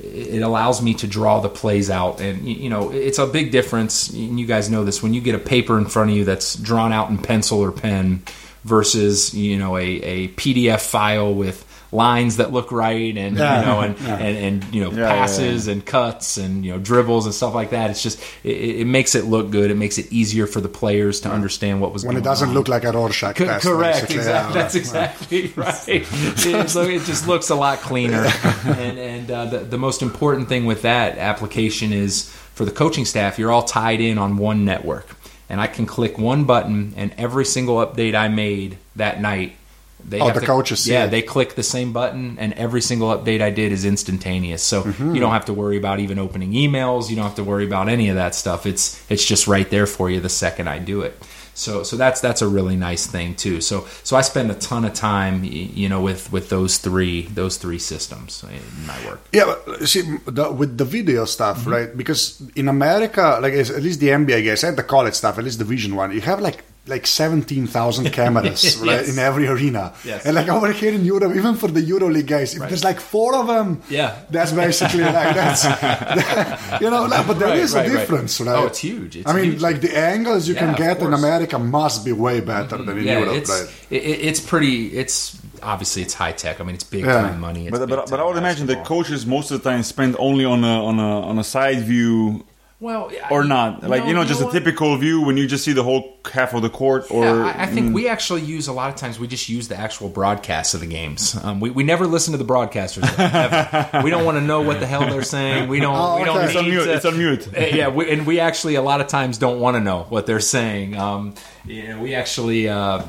[0.00, 4.10] It allows me to draw the plays out, and you know it's a big difference.
[4.10, 6.56] And you guys know this when you get a paper in front of you that's
[6.56, 8.22] drawn out in pencil or pen,
[8.64, 13.60] versus you know a, a PDF file with lines that look right, and Yeah.
[13.60, 14.16] you know and, Yeah.
[14.16, 17.54] and and you know Yeah, yeah, passes and cuts and you know dribbles and stuff
[17.54, 17.90] like that.
[17.90, 19.70] It's just it, it makes it look good.
[19.70, 22.48] It makes it easier for the players to understand what was when going it doesn't
[22.48, 22.54] on.
[22.54, 23.64] look like a Rorschach Co- test.
[23.64, 24.54] correct, exactly.
[24.56, 24.62] Yeah.
[24.62, 25.88] That's exactly right.
[25.88, 28.26] it, so it just looks a lot cleaner.
[28.64, 33.04] and and uh, the, the most important thing with that application is for the coaching
[33.04, 35.16] staff, you're all tied in on one network,
[35.48, 39.56] and I can click one button, and every single update I made that night.
[40.06, 41.10] They Oh, the to- coaches see Yeah, it.
[41.10, 44.62] they click the same button, and every single update I did is instantaneous.
[44.62, 45.14] So Mm-hmm.
[45.14, 47.08] you don't have to worry about even opening emails.
[47.10, 48.66] You don't have to worry about any of that stuff.
[48.66, 51.14] It's it's just right there for you the second I do it.
[51.56, 53.60] So so that's that's a really nice thing too.
[53.60, 57.56] So so I spend a ton of time, you know, with with those three those
[57.58, 59.20] three systems in my work.
[59.32, 61.70] Yeah, but see, the, with the video stuff, Mm-hmm.
[61.72, 61.96] right?
[61.96, 65.58] Because in America, like at least the NBA guys and the college stuff, at least
[65.60, 69.08] Division One, you have like like seventeen thousand cameras, right, Yes.
[69.12, 69.94] in every arena.
[70.04, 70.26] Yes.
[70.26, 73.34] And like over here in Europe, even for the EuroLeague guys, if there's like four
[73.36, 74.16] of them, Yeah.
[74.30, 75.64] that's basically like that's
[76.82, 77.04] you know.
[77.06, 78.56] Like, but there Right, is right, a difference, right?
[78.58, 79.16] Oh, it's huge.
[79.16, 79.60] It's I mean, huge.
[79.62, 81.04] like the angles you Yeah, can get in.
[81.06, 81.14] Mm-hmm.
[81.24, 83.68] America must be way better than in Yeah, Europe, it's right?
[83.90, 84.88] it, it- it's pretty.
[84.96, 86.60] It's obviously it's high tech.
[86.60, 87.22] I mean, it's big Yeah.
[87.22, 87.66] time money.
[87.66, 89.82] It's But, big but, but I time would imagine the coaches most of the time
[89.82, 92.44] spend only on a on a on a side view
[92.80, 94.52] well or I- not, like no, you know, just a what?
[94.52, 97.10] typical view when you just see the whole half of the court.
[97.10, 99.48] Or Yeah, I, I think mm, we actually use a lot of times we just
[99.48, 101.36] use the actual broadcasts of the games.
[101.42, 103.04] Um, we, we never listen to the broadcasters.
[103.18, 104.02] ever.
[104.04, 105.68] we don't want to know what the hell they're saying.
[105.68, 105.94] We don't.
[106.04, 106.46] Oh, we don't okay.
[106.46, 107.48] need It's on mute, to- it's on mute.
[107.56, 110.26] Uh, yeah, we, and we actually a lot of times don't want to know what
[110.26, 110.96] they're saying.
[110.96, 111.34] Um,
[111.64, 113.04] you know, we actually uh,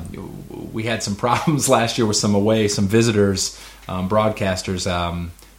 [0.72, 4.86] we had some problems last year with some away, some visitors, um, broadcasters.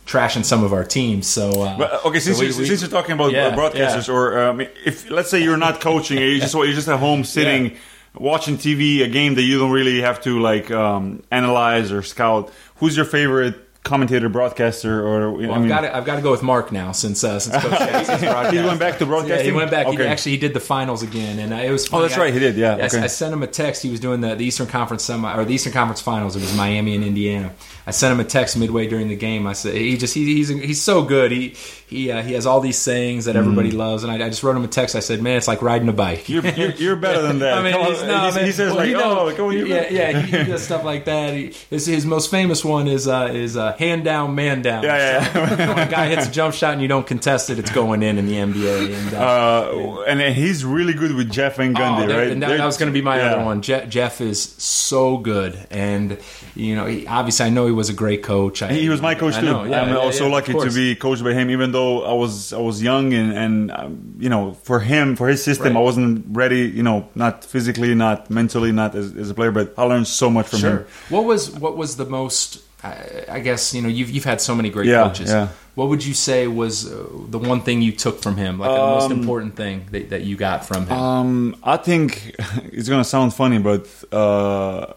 [0.08, 2.80] Trashing some of our teams so uh, But, okay, since, so we- you're, we- since
[2.82, 4.14] you're talking about Yeah, broadcasters, yeah.
[4.14, 7.72] or um, if let's say you're not coaching, you just you're just at home sitting
[7.72, 7.78] Yeah.
[8.16, 12.52] watching TV, a game that you don't really have to like um, analyze or scout.
[12.78, 16.22] Who's your favorite commentator, broadcaster, or Well, I I've mean, got to, I've got to
[16.22, 18.22] go with Mark now since uh, since Coach Jackson's.
[18.52, 19.46] He went back to Yeah, broadcasting?
[19.46, 19.88] he went back.
[19.88, 20.08] He Okay.
[20.08, 21.88] actually he did the finals again, and uh, it was.
[21.88, 22.04] Oh, Funny.
[22.08, 23.04] that's right, he did, yeah, Yes, okay.
[23.04, 23.82] I sent him a text.
[23.82, 26.36] He was doing the, the Eastern Conference semi or the Eastern Conference Finals.
[26.36, 27.54] It was Miami and Indiana.
[27.88, 29.48] I sent him a text midway during the game.
[29.48, 31.32] I said he just he, he's he's so good.
[31.32, 31.56] He
[31.88, 34.58] he uh, he has all these sayings that everybody loves, and I, I just wrote
[34.58, 34.94] him a text.
[34.96, 36.30] I said, "Man, it's like riding a bike." Mm.
[36.44, 37.58] You're, you're, you're better than that.
[37.58, 38.46] I mean, he's, no, man.
[38.46, 40.64] he says Well, like, you know, "Oh, come on, you're yeah, yeah, he, he does
[40.64, 41.34] stuff like that.
[41.34, 44.84] He, his, his most famous one is uh, is uh, hand down, man down.
[44.84, 45.68] Yeah, yeah, yeah.
[45.76, 48.18] when a guy hits a jump shot and you don't contest it, it's going in
[48.18, 48.94] in the NBA.
[48.98, 52.30] And, uh, Uh, and he's really good with Jeff Van Gundy, Oh, right?
[52.32, 53.34] And that, that was going to be my yeah.
[53.36, 53.62] other one.
[53.62, 56.18] Je- Jeff is so good, and
[56.56, 58.62] you know, he, obviously, I know he was a great coach.
[58.64, 59.46] I, He was my coach I too.
[59.46, 62.60] know, yeah, I'm also lucky to be coached by him, even though I was I
[62.60, 65.80] was young and and um, you know for him for his system Right.
[65.80, 66.62] I wasn't ready.
[66.68, 69.52] You know, not physically, not mentally, not as, as a player.
[69.52, 70.78] But I learned so much from Sure.
[70.80, 70.86] him.
[71.10, 72.64] What was what was the most?
[72.84, 75.30] I, I guess you know you've you've had so many great Yeah, coaches.
[75.30, 75.48] yeah.
[75.76, 78.78] What would you say was uh, the one thing you took from him, like the
[78.78, 80.98] most Um, important thing that, that you got from him?
[80.98, 82.36] Um, I think
[82.74, 84.94] it's gonna sound funny, but uh,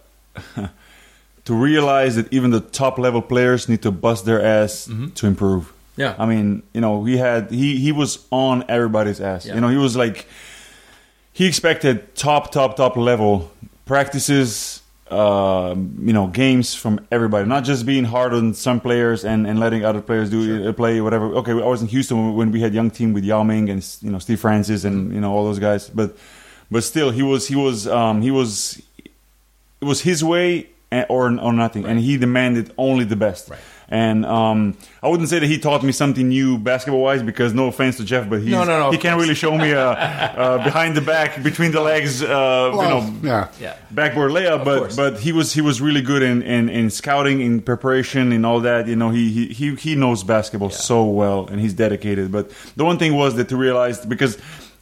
[1.45, 5.65] to realize that even the top level players need to bust their ass to improve.
[5.65, 6.01] Mm-hmm.
[6.01, 6.15] Yeah.
[6.19, 9.45] I mean, you know, he had he he was on everybody's ass.
[9.47, 9.55] Yeah.
[9.55, 10.27] You know, he was like
[11.33, 13.51] he expected top top top level
[13.87, 14.80] practices.
[15.11, 19.59] Uh, you know, games from everybody, not just being hard on some players and, and
[19.59, 21.35] letting other players do uh, play whatever.
[21.37, 24.11] Okay, I was in Houston when we had young team with Yao Ming and you
[24.13, 26.17] know Steve Francis and you know all those guys, but
[26.71, 28.81] but still he was he was um, he was
[29.81, 30.69] it was his way
[31.09, 33.51] or or nothing, and he demanded only the best.
[33.51, 33.61] Right.
[33.91, 37.67] And um, I wouldn't say that he taught me something new basketball wise, because no
[37.67, 40.63] offense to Jeff, but he's, No, no, no, he can't really show me a, a
[40.63, 43.49] behind the back, between the legs, uh, you know, yeah.
[43.61, 43.77] yeah.
[43.91, 44.65] backboard layup.
[44.65, 44.97] But course.
[44.97, 48.61] but he was he was really good in, in, in scouting, in preparation, and all
[48.61, 48.87] that.
[48.87, 52.31] You know, he he he, he knows basketball so well, and he's dedicated.
[52.31, 54.39] But the one thing was that to realize because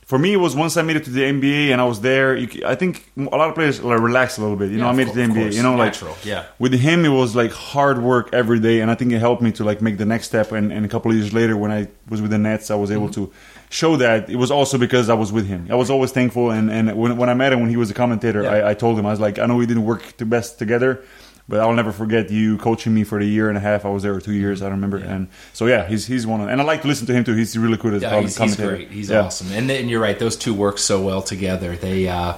[0.09, 2.35] for me, it was once I made it to the NBA and I was there.
[2.35, 4.71] You, I think a lot of players like, relax a little bit.
[4.71, 5.57] You know, I made of it to the course, NBA.
[5.59, 6.47] You know, like natural, yeah.
[6.59, 9.53] with him, it was like hard work every day, and I think it helped me
[9.53, 10.51] to like make the next step.
[10.53, 12.91] And, and a couple of years later, when I was with the Nets, I was
[12.91, 13.25] able Mm-hmm.
[13.27, 13.33] to
[13.71, 15.67] show that it was also because I was with him.
[15.71, 17.95] I was always thankful, and and when, when I met him when he was a
[17.95, 18.51] commentator, Yeah.
[18.67, 21.05] I, I told him I was like, I know we didn't work the best together.
[21.49, 23.87] But I'll never forget you coaching me for the year and a half.
[23.87, 24.61] I was there for two years.
[24.61, 24.99] I don't remember.
[24.99, 27.35] And so yeah, he's he's one of, and I like to listen to him too.
[27.35, 28.91] He's really good as Yeah, he's, he's great.
[28.91, 29.21] He's Yeah.
[29.23, 29.51] awesome.
[29.53, 31.75] And, and you're right; those two work so well together.
[31.75, 32.35] They uh,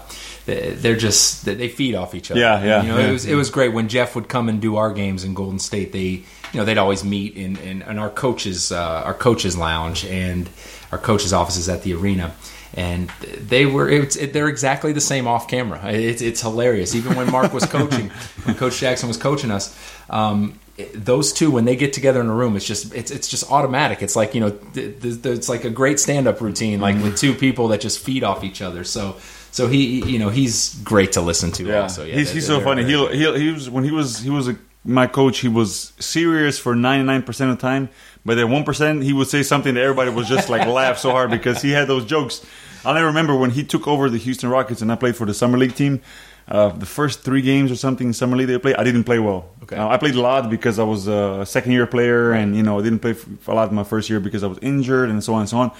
[0.46, 2.38] they- they're just they feed off each other.
[2.40, 3.08] Yeah, yeah, You know, yeah.
[3.08, 5.58] it was it was great when Jeff would come and do our games in Golden
[5.58, 5.90] State.
[5.92, 10.04] They you know they'd always meet in in, in our coaches uh, our coaches lounge
[10.04, 10.48] and
[10.92, 12.32] our coaches offices at the arena.
[12.74, 15.80] And they were, it's, it, they're exactly the same off camera.
[15.92, 16.94] It's, it's hilarious.
[16.94, 18.10] Even when Mark was coaching,
[18.44, 19.76] when Coach Jackson was coaching us,
[20.08, 20.58] um,
[20.94, 24.00] those two when they get together in a room it's just it's it's just automatic
[24.02, 27.18] it's like you know th- th- th- it's like a great stand-up routine like with
[27.18, 29.14] two people that just feed off each other so
[29.50, 32.60] so he you know he's great to listen to Yeah, also yeah he's, he's so
[32.62, 32.84] funny.
[32.84, 35.40] He he he was when he was he was a, my coach.
[35.40, 37.90] He was serious for ninety nine percent of the time,
[38.24, 41.10] but then one percent he would say something that everybody was just like laugh so
[41.10, 42.44] hard because he had those jokes.
[42.84, 45.34] I'll never remember when he took over the Houston Rockets and I played for the
[45.34, 46.00] summer league team.
[46.48, 49.20] Uh, the first three games or something in summer league they played, I didn't play
[49.20, 49.50] well.
[49.62, 49.76] Okay.
[49.76, 52.80] Uh, I played a lot because I was a second year player, and you know
[52.80, 53.14] I didn't play
[53.46, 55.70] a lot my first year because I was injured and so on and so on.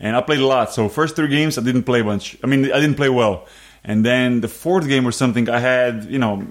[0.00, 0.72] And I played a lot.
[0.72, 2.36] So first three games I didn't play much.
[2.42, 3.46] I mean I didn't play well.
[3.84, 6.46] And then the fourth game or something I had you know.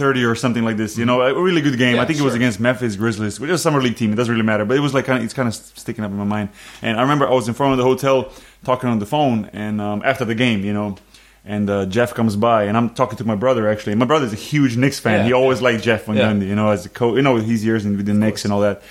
[0.00, 1.96] 30 or something like this, you know, a really good game.
[1.96, 4.12] Yeah, I think it was against Memphis Grizzlies, which is a summer league team.
[4.12, 6.10] It doesn't really matter, but it was like kind of, it's kind of sticking up
[6.10, 6.48] in my mind.
[6.80, 8.32] And I remember I was in front of the hotel
[8.64, 10.96] talking on the phone, and um, after the game, you know,
[11.44, 13.94] and uh, Jeff comes by, and I'm talking to my brother actually.
[13.94, 15.20] My brother's a huge Knicks fan.
[15.20, 16.16] Yeah, he always liked Jeff Van.
[16.16, 17.16] Gundy, you know, as a coach.
[17.16, 18.82] You know, his years in with the Knicks and all that.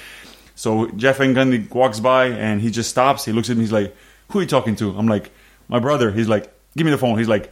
[0.56, 3.26] So Jeff Van Gundy walks by, and he just stops.
[3.26, 3.64] He looks at me.
[3.64, 3.96] He's like,
[4.30, 5.32] "Who are you talking to?" I'm like,
[5.70, 7.52] "My brother." He's like, "Give me the phone." He's like,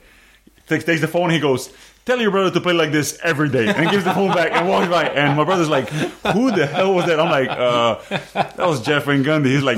[0.68, 1.30] takes the phone.
[1.30, 1.72] He goes,
[2.08, 4.52] "Tell your brother to play like this every day," and he gives the phone back
[4.54, 5.06] and walks by.
[5.10, 5.90] And my brother's like,
[6.34, 8.00] "Who the hell was that?" I'm like, uh,
[8.34, 9.78] "That was Jeff Van Gundy." He's like,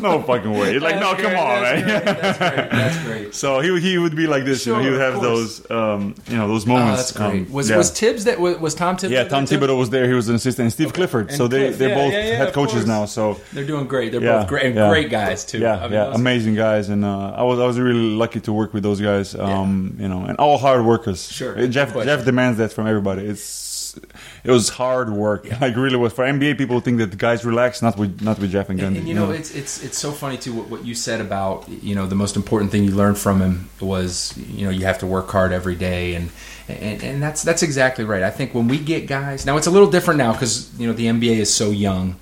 [0.00, 2.70] "No fucking way." He's like, "No, That's come great, on, that's man." great, that's great
[2.70, 4.66] that's great So he would- he would be like this.
[4.66, 6.96] you know, he would have those um, you know those oh, moments.
[6.98, 7.76] that's great Um, was yeah.
[7.78, 9.44] was Thibs that was, was Tom Thibs yeah, Tom?
[9.46, 10.06] Thibodeau was there.
[10.06, 11.28] He was an assistant, and Steve Clifford.
[11.28, 12.86] And so they Cliff, they're yeah, both yeah, head coaches course.
[12.86, 13.04] now.
[13.06, 16.12] So they're doing great they're both great and great guys too yeah, I mean, yeah,
[16.14, 19.34] amazing guys, and uh, I was I was really lucky to work with those guys.
[19.34, 21.30] Um, you know, and all hard workers.
[21.30, 22.16] Sure, Jeff question.
[22.16, 23.26] Jeff demands that from everybody.
[23.26, 23.98] It's
[24.44, 25.46] it was hard work.
[25.60, 27.82] Like really was for NBA people think that the guys relax.
[27.82, 28.86] Not with not with Jeff Van Gundy.
[28.86, 30.54] And, and you know, it's it's it's so funny too.
[30.54, 33.68] What, what you said about you know the most important thing you learned from him
[33.80, 36.30] was you know you have to work hard every day, and
[36.68, 38.22] and, and that's that's exactly right.
[38.22, 40.92] I think when we get guys now, it's a little different now because you know
[40.92, 42.16] the NBA is so young.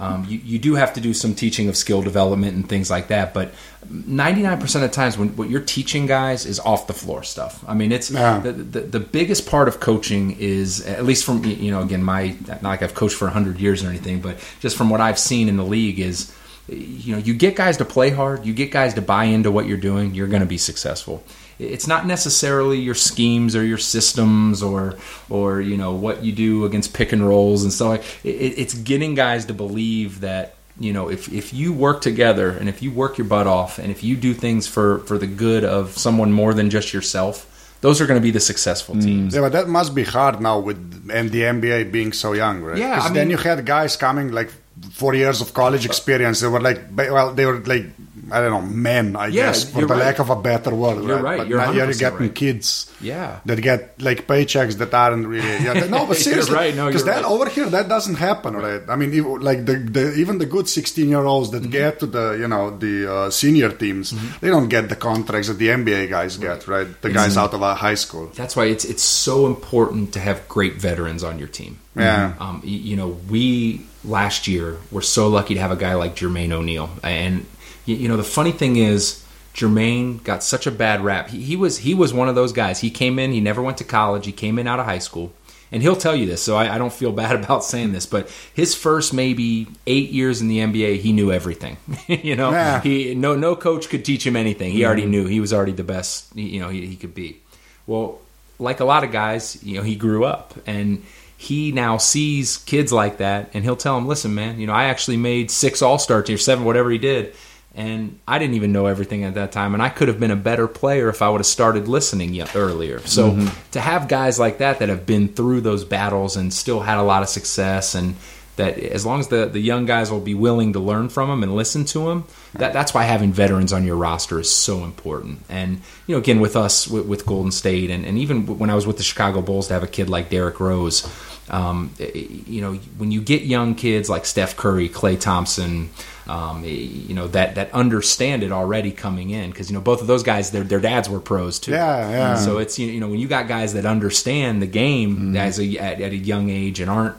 [0.00, 3.08] Um, you, you do have to do some teaching of skill development and things like
[3.08, 3.52] that, but
[3.86, 7.62] 99% of the times when what you're teaching guys is off the floor stuff.
[7.68, 8.38] I mean, it's Yeah.
[8.40, 12.34] the, the, the biggest part of coaching is, at least from, you know, again, my,
[12.46, 15.48] not like I've coached for 100 years or anything, but just from what I've seen
[15.50, 16.34] in the league is,
[16.68, 19.66] you know, you get guys to play hard, you get guys to buy into what
[19.66, 21.22] you're doing, you're going to be successful.
[21.60, 24.96] It's not necessarily your schemes or your systems or,
[25.28, 28.04] or you know, what you do against pick and rolls and stuff like.
[28.24, 32.68] It, it's getting guys to believe that you know if, if you work together and
[32.68, 35.64] if you work your butt off and if you do things for for the good
[35.64, 37.46] of someone more than just yourself
[37.80, 39.02] those are going to be the successful mm.
[39.02, 40.78] teams Yeah, but that must be hard now with
[41.10, 42.78] and the NBA being so young, right?
[42.78, 44.50] Yeah, 'Cause I then you had guys coming like
[44.92, 46.40] four years of college experience.
[46.40, 47.86] They were like, well, they were like,
[48.32, 49.98] I don't know, men, I Yeah, guess, for the right.
[49.98, 51.02] lack of a better word.
[51.04, 51.22] You're right?
[51.24, 52.34] right, But you're now you're getting right.
[52.34, 52.90] kids.
[53.00, 53.40] Yeah.
[53.46, 55.46] That get like paychecks that aren't really.
[55.64, 58.82] Yeah, no, but seriously, right, no, because that over here that doesn't happen, right?
[58.88, 61.62] I mean, even, like the, the even the good sixteen year olds Mm-hmm.
[61.62, 65.48] that get to the you know the uh, senior teams, they don't get the contracts
[65.48, 66.86] that the NBA guys get, right?
[67.00, 68.26] The guys out of uh, high school.
[68.34, 72.34] that's why it's it's so important to have great veterans on your team Yeah.
[72.38, 76.52] um, you know we last year were so lucky to have a guy like Jermaine
[76.52, 77.44] O'Neal and
[77.90, 79.24] y- you know the funny thing is
[79.54, 81.28] Jermaine got such a bad rap.
[81.30, 82.80] He, he was he was one of those guys.
[82.80, 84.26] He came in he never went to college.
[84.26, 85.32] He came in out of high school.
[85.72, 88.28] And he'll tell you this so I, I don't feel bad about saying this but
[88.54, 91.76] his first maybe eight years in the NBA he knew everything.
[92.08, 92.80] You know Yeah.
[92.80, 94.72] he no no coach could teach him anything.
[94.72, 95.10] He already mm-hmm.
[95.10, 95.26] knew.
[95.26, 97.40] He was already the best you know he, he could be.
[97.86, 98.20] Well,
[98.60, 101.02] like a lot of guys, you know, he grew up and
[101.36, 104.84] he now sees kids like that and he'll tell them, listen, man, you know, I
[104.84, 107.34] actually made six all star teams, seven, whatever he did.
[107.80, 109.72] And I didn't even know everything at that time.
[109.72, 112.98] And I could have been a better player if I would have started listening earlier.
[113.06, 113.70] So mm-hmm.
[113.70, 117.02] to have guys like that that have been through those battles and still had a
[117.02, 118.16] lot of success and
[118.56, 121.42] that as long as the, the young guys will be willing to learn from them
[121.42, 125.38] and listen to them, that, that's why having veterans on your roster is so important.
[125.48, 128.74] And, you know, again, with us, with, with Golden State, and, and even when I
[128.74, 131.08] was with the Chicago Bulls, to have a kid like Derrick Rose,
[131.48, 135.88] um, eh, eh, you know, when you get young kids like Steph Curry, Klay Thompson,
[136.30, 140.06] um, you know that that understand it already coming in because you know both of
[140.06, 141.72] those guys their their dads were pros too.
[141.72, 142.34] Yeah, yeah.
[142.36, 145.36] So it's you know when you got guys that understand the game Mm-hmm.
[145.36, 147.16] as a at, at a young age and aren't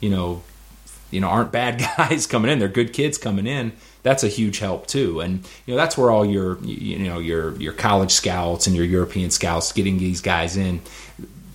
[0.00, 0.42] you know
[1.10, 3.72] you know aren't bad guys coming in they're good kids coming in
[4.04, 7.54] that's a huge help too and you know that's where all your you know your
[7.56, 10.80] your college scouts and your European scouts getting these guys in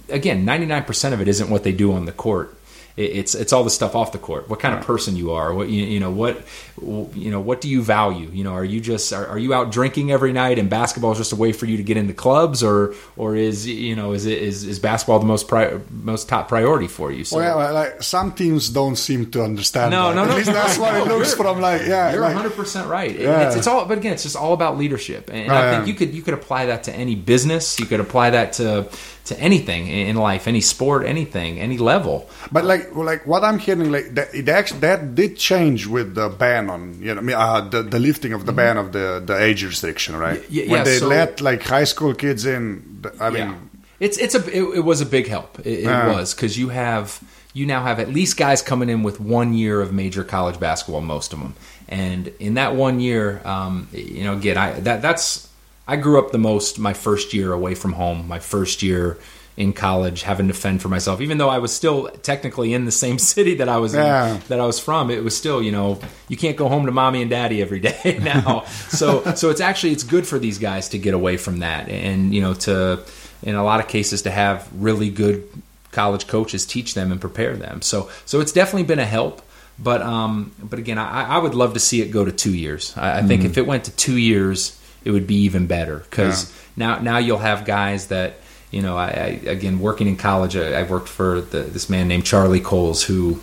[0.10, 2.54] again 99% of it isn't what they do on the court
[2.98, 5.70] it's it's all the stuff off the court what kind of person you are what
[5.70, 6.42] you, you know what
[6.82, 9.72] you know what do you value you know are you just are, are you out
[9.72, 12.64] drinking every night and basketball is just a way for you to get into clubs
[12.64, 16.48] or or is you know is it is, is basketball the most pri- most top
[16.48, 19.92] priority for you so Well, like some teams don't seem to understand.
[19.92, 20.16] No, that.
[20.16, 21.62] no, At least that's what it No, looks you're- from.
[21.62, 23.12] Like, yeah, You're like, 100 percent right.
[23.12, 23.48] It- Yeah.
[23.48, 25.94] It's, it's all, but again, it's just all about leadership, and Oh, I think you
[25.94, 27.80] could you could apply that to any business.
[27.80, 28.88] You could apply that to
[29.28, 32.30] to anything in life, any sport, anything, any level.
[32.52, 36.30] But like, like what I'm hearing, like that, it actually that did change with the
[36.30, 39.22] ban on, you know, I mean, uh, the the lifting of the ban of the
[39.26, 40.42] the age restriction, right?
[40.42, 40.56] Mm-hmm.
[40.56, 42.84] Y- y- when they so- let like high school kids in.
[43.20, 43.56] I mean, yeah,
[44.00, 45.60] it's it's a it, it was a big help.
[45.60, 46.14] It, it Yeah.
[46.16, 47.20] was because you have
[47.54, 51.02] you now have at least guys coming in with one year of major college basketball,
[51.02, 51.54] most of them,
[51.90, 55.47] and in that one year, um, you know, again, I that that's
[55.88, 59.18] I grew up the most my first year away from home, my first year
[59.56, 61.20] in college, having to fend for myself.
[61.20, 64.36] Even though I was still technically in the same city that I was Yeah.
[64.36, 66.92] in, that I was from, it was still, you know, you can't go home to
[66.92, 68.66] mommy and daddy every day now.
[68.90, 72.34] so so it's actually it's good for these guys to get away from that and
[72.36, 73.00] you know to
[73.44, 75.48] in a lot of cases to have really good
[75.92, 77.82] college coaches teach them and prepare them.
[77.82, 79.42] So so it's definitely been a help.
[79.80, 82.94] But um, but again, I, I would love to see it go to two years.
[82.98, 84.77] I, I think if it went to two years,
[85.08, 88.40] it would be even better because now now you'll have guys that
[88.72, 88.98] you know.
[88.98, 92.62] I, I again working in college, I, I worked for the, this man named Charlie
[92.62, 93.42] Coles who.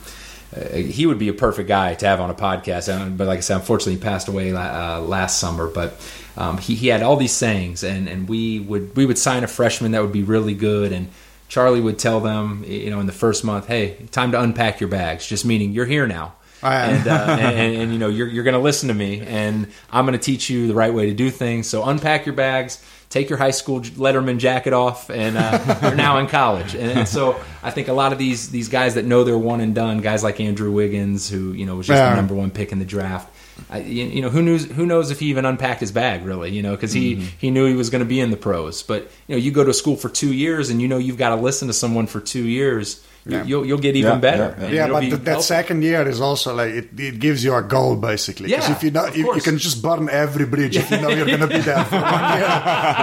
[0.55, 3.41] Uh, he would be a perfect guy to have on a podcast, but like I
[3.41, 5.67] said, unfortunately, he passed away uh, last summer.
[5.67, 6.01] But
[6.37, 9.49] um, he, he had all these sayings, and, and we would we would sign a
[9.49, 11.09] freshman that would be really good, and
[11.49, 14.89] Charlie would tell them, you know, in the first month, hey, time to unpack your
[14.89, 16.35] bags, just meaning you're here now.
[16.65, 16.69] Oh.
[16.71, 19.69] And, uh, and, and, and, you know you're, you're going to listen to me and
[19.93, 22.83] i'm going to teach you the right way to do things so unpack your bags
[23.11, 27.07] take your high school letterman jacket off and uh, you're now in college and, and
[27.09, 29.99] so i think a lot of these these guys that know they're one and done
[30.01, 32.11] guys like andrew wiggins who you know was just Yeah.
[32.11, 33.31] the number one pick in the draft
[33.71, 36.63] I, you know who knows who knows if he even unpacked his bag really you
[36.63, 37.27] know because he Mm-hmm.
[37.39, 39.63] he knew he was going to be in the pros but you know you go
[39.63, 42.21] to school for two years and you know you've got to listen to someone for
[42.21, 43.43] two years Yeah.
[43.45, 44.75] you'll you'll get even Yeah, better yeah, yeah.
[44.75, 45.43] Yeah, but be th- that helpful.
[45.57, 48.51] second year is also like it, it gives you a goal basically.
[48.51, 51.09] Yeah, if you know, of you, you can just burn every bridge if you know
[51.09, 52.53] you're going to be there for one year.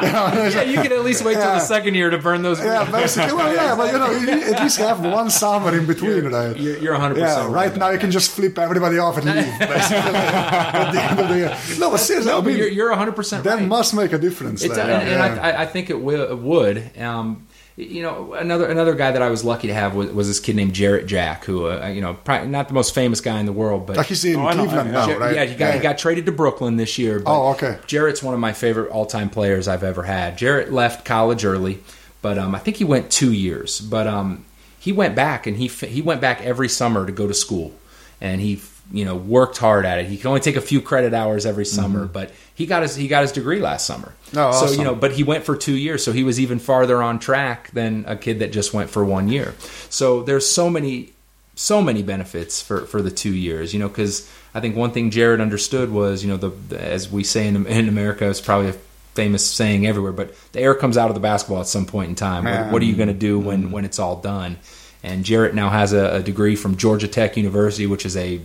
[0.05, 2.59] You know, yeah, you can at least wait till the second year to burn those.
[2.63, 3.33] yeah, basically.
[3.33, 6.55] Well, yeah, but you know, you at least have one summer in between, right?
[6.55, 7.17] You're, you're 100.
[7.17, 9.59] Yeah, percent right now you can just flip everybody off and leave.
[9.59, 11.57] Basically, at the end of the year.
[11.79, 13.67] No, but seriously, No, I but mean, you're, you're 100 percent that right.
[13.67, 14.63] must make a difference.
[14.63, 15.39] It there, does, yeah, and, and.
[15.39, 16.97] I, I think it, will, it would.
[16.99, 17.47] Um,
[17.77, 20.55] you know, another another guy that I was lucky to have was, was this kid
[20.55, 23.53] named Jarrett Jack, who uh, you know, probably not the most famous guy in the
[23.53, 25.35] world, but like he's in Oh, I Cleveland now, Jar- right?
[25.35, 27.19] Yeah, he got he got traded to Brooklyn this year.
[27.19, 27.79] But Oh, okay.
[27.87, 30.37] Jarrett's one of my favorite all time players I've ever had.
[30.37, 31.79] Jarrett left college early,
[32.21, 33.79] but um, I think he went two years.
[33.79, 34.45] But um,
[34.79, 37.73] he went back and he he went back every summer to go to school,
[38.19, 38.61] and he
[38.91, 40.05] you know worked hard at it.
[40.07, 41.81] He could only take a few credit hours every mm-hmm.
[41.81, 44.13] summer, but he got his he got his degree last summer.
[44.35, 47.01] Oh, so you know, but he went for two years, so he was even farther
[47.01, 49.55] on track than a kid that just went for one year.
[49.89, 51.13] So there's so many
[51.55, 55.11] so many benefits for, for the two years, you know, because I think one thing
[55.11, 58.75] Jarrett understood was, you know, the, as we say in, in America, it's probably a
[59.13, 62.15] famous saying everywhere, but the air comes out of the basketball at some point in
[62.15, 62.45] time.
[62.45, 63.71] What, what are you going to do when, mm-hmm.
[63.71, 64.57] when it's all done?
[65.03, 68.41] And Jarrett now has a, a degree from Georgia Tech University, which is a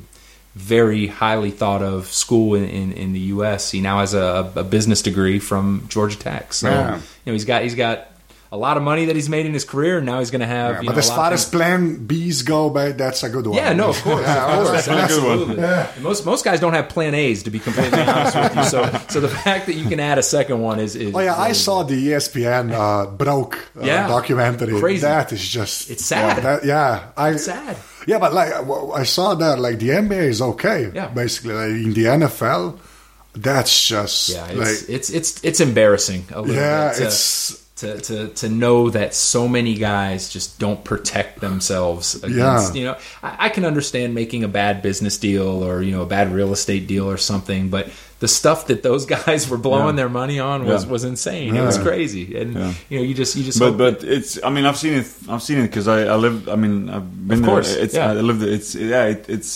[0.57, 3.71] very highly thought of school in, in, in the U.S.
[3.71, 6.53] He now has a, a business degree from Georgia Tech.
[6.55, 6.95] So Yeah.
[6.97, 8.09] you know he's got he's got
[8.53, 10.47] a lot of money that he's made in his career, and now he's going to
[10.47, 10.77] have.
[10.77, 13.29] Yeah, you but know, as a lot far as plan B's go, but that's a
[13.29, 13.57] good one.
[13.59, 15.59] yeah, no, of course, Yeah, of course, That's a good one.
[15.61, 16.03] absolutely.
[16.03, 18.65] Most most guys don't have plan A's to be completely honest with you.
[18.65, 21.35] So so the fact that you can add a second one is, is Oh yeah,
[21.35, 24.07] I really saw the ESPN uh, broke uh, Yeah.
[24.09, 24.79] documentary.
[24.81, 25.03] Crazy.
[25.03, 26.37] That is just It's sad.
[26.39, 27.77] Yeah, that- yeah, I It's sad.
[28.07, 28.53] Yeah, but like
[28.95, 30.91] I saw that like the NBA is okay.
[30.95, 31.09] Yeah.
[31.09, 32.79] basically like in the NFL,
[33.35, 36.99] that's just Yeah, like it's it's it's it's embarrassing a little yeah, bit.
[36.99, 42.75] to- it's to, to, to know that so many guys just don't protect themselves against
[42.75, 42.81] Yeah.
[42.81, 46.07] you know I, I can understand making a bad business deal or you know a
[46.07, 47.91] bad real estate deal or something but
[48.21, 50.03] the stuff that those guys were blowing Yeah.
[50.03, 50.91] their money on was, Yeah.
[50.91, 52.73] was insane it was crazy and Yeah.
[52.91, 55.43] you know you just you just but but it's I mean I've seen it I've
[55.43, 57.51] seen it because I I live I mean I've been Of there.
[57.55, 58.11] course, it's yeah.
[58.11, 58.51] I lived it.
[58.57, 59.51] it's yeah it, it's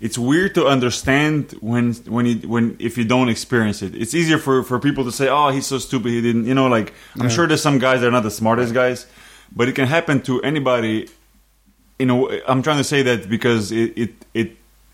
[0.00, 4.38] it's weird to understand when when you when if you don't experience it it's easier
[4.38, 7.30] for for people to say oh he's so stupid he didn't you know like I'm
[7.30, 9.06] sure there's some guys that are not the smartest guys
[9.58, 11.08] but it can happen to anybody
[12.00, 12.18] you know
[12.50, 14.48] I'm trying to say that because it it it,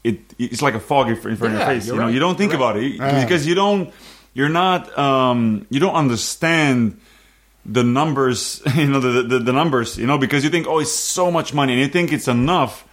[0.04, 2.14] it it's like a fog in front of Yeah, your face you're know right.
[2.14, 3.22] you don't think You're about it Yeah.
[3.22, 3.92] because you don't
[4.34, 6.98] you're not um you don't understand
[7.66, 10.90] the numbers, you know, the, the the numbers, you know, because you think, oh, it's
[10.90, 12.86] so much money, and you think it's enough,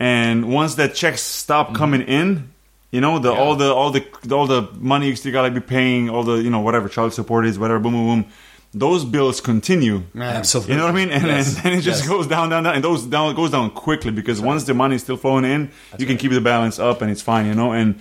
[0.00, 2.50] and once that checks stop coming in,
[2.90, 3.38] you know, the Mm-hmm.
[3.38, 3.44] Yeah.
[3.44, 4.04] all the all the
[4.34, 7.44] all the money you still gotta be paying, all the you know whatever child support
[7.46, 8.32] is, whatever, boom, boom, boom,
[8.74, 10.02] those bills continue.
[10.14, 10.36] Man.
[10.36, 11.10] absolutely You know what I mean?
[11.10, 11.54] And, Yes.
[11.54, 12.08] then, then it just Yes.
[12.08, 15.02] goes down, down, down, and those down goes down quickly because once the money is
[15.02, 17.72] still flowing in, you can keep the balance up and it's fine, you know.
[17.72, 17.96] And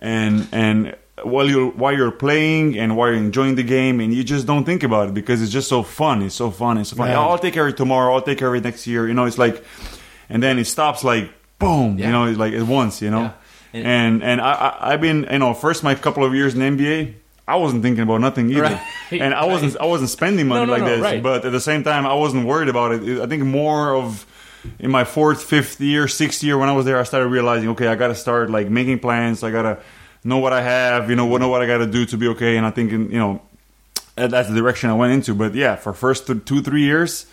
[0.00, 4.22] and and while you're while you're playing and while you're enjoying the game, and you
[4.24, 6.22] just don't think about it because it's just so fun.
[6.22, 6.78] It's so fun.
[6.78, 7.08] It's so fun.
[7.10, 7.20] Yeah.
[7.20, 8.14] I'll take care of it tomorrow.
[8.14, 9.06] I'll take care of it next year.
[9.08, 9.62] You know, it's like,
[10.28, 11.98] and then it stops like boom.
[11.98, 12.06] Yeah.
[12.06, 13.02] You know, it's like at once.
[13.02, 13.32] You know, Yeah.
[13.72, 16.60] And- and and I, I I've been you know first my couple of years in
[16.76, 17.14] NBA.
[17.48, 18.80] I wasn't thinking about nothing either, Right.
[19.12, 21.00] and I wasn't I wasn't spending money No, no, like no, this.
[21.00, 21.22] right.
[21.22, 23.20] But at the same time, I wasn't worried about it.
[23.20, 24.24] I think more of
[24.78, 27.88] in my fourth, fifth year, sixth year when I was there, I started realizing, okay,
[27.88, 29.42] I got to start like making plans.
[29.42, 29.78] I got to
[30.22, 32.56] know what I have, you know, know what I got to do to be okay.
[32.58, 33.40] And I think, you know,
[34.16, 35.34] that's the direction I went into.
[35.34, 37.24] But yeah, for first th- two, three years,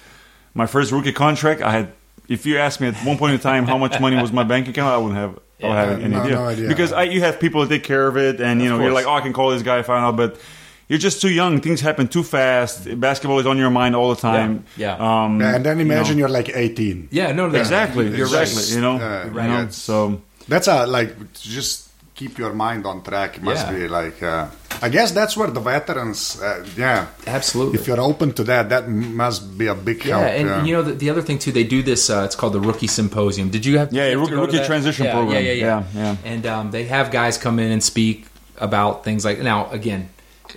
[0.54, 1.92] my first rookie contract, I had.
[2.30, 4.68] If you asked me at one point in time how much money was my bank
[4.68, 5.40] account, I wouldn't have.
[5.64, 6.36] I would have any no- idea.
[6.36, 6.68] no idea.
[6.68, 8.94] because I, you have people that take care of it, and you Of know you're
[8.94, 10.40] like, oh, I can call this guy, find out, but
[10.88, 11.60] you're just too young.
[11.62, 12.88] Things happen too fast.
[13.00, 14.64] Basketball is on your mind all the time.
[14.78, 14.96] Yeah.
[14.96, 15.96] Um, Yeah, and then you know.
[15.96, 17.10] imagine you are like 18.
[17.12, 18.56] yeah no no, Exactly, you're exactly.
[18.64, 19.48] right You know, Yeah, you right.
[19.50, 21.87] know, so That's a like just
[22.18, 23.38] keep your mind on track.
[23.38, 23.74] It must Yeah.
[23.78, 24.22] be like.
[24.22, 24.48] Uh,
[24.82, 26.40] I guess that's where the veterans.
[26.42, 30.30] Uh, yeah, absolutely if you're open to that, that must be a big Yeah, help.
[30.40, 30.58] and yeah.
[30.60, 32.10] And you know the, the other thing too, they do this.
[32.10, 33.50] Uh, it's called the Rookie Symposium.
[33.50, 33.90] Did you have?
[33.94, 35.44] Yeah, you rookie- to go to rookie transition Yeah, program.
[35.44, 35.84] Yeah, yeah, yeah.
[35.96, 36.32] Yeah, yeah.
[36.32, 38.26] And um, they have guys come in and speak
[38.58, 39.70] about things like now.
[39.72, 40.10] Again,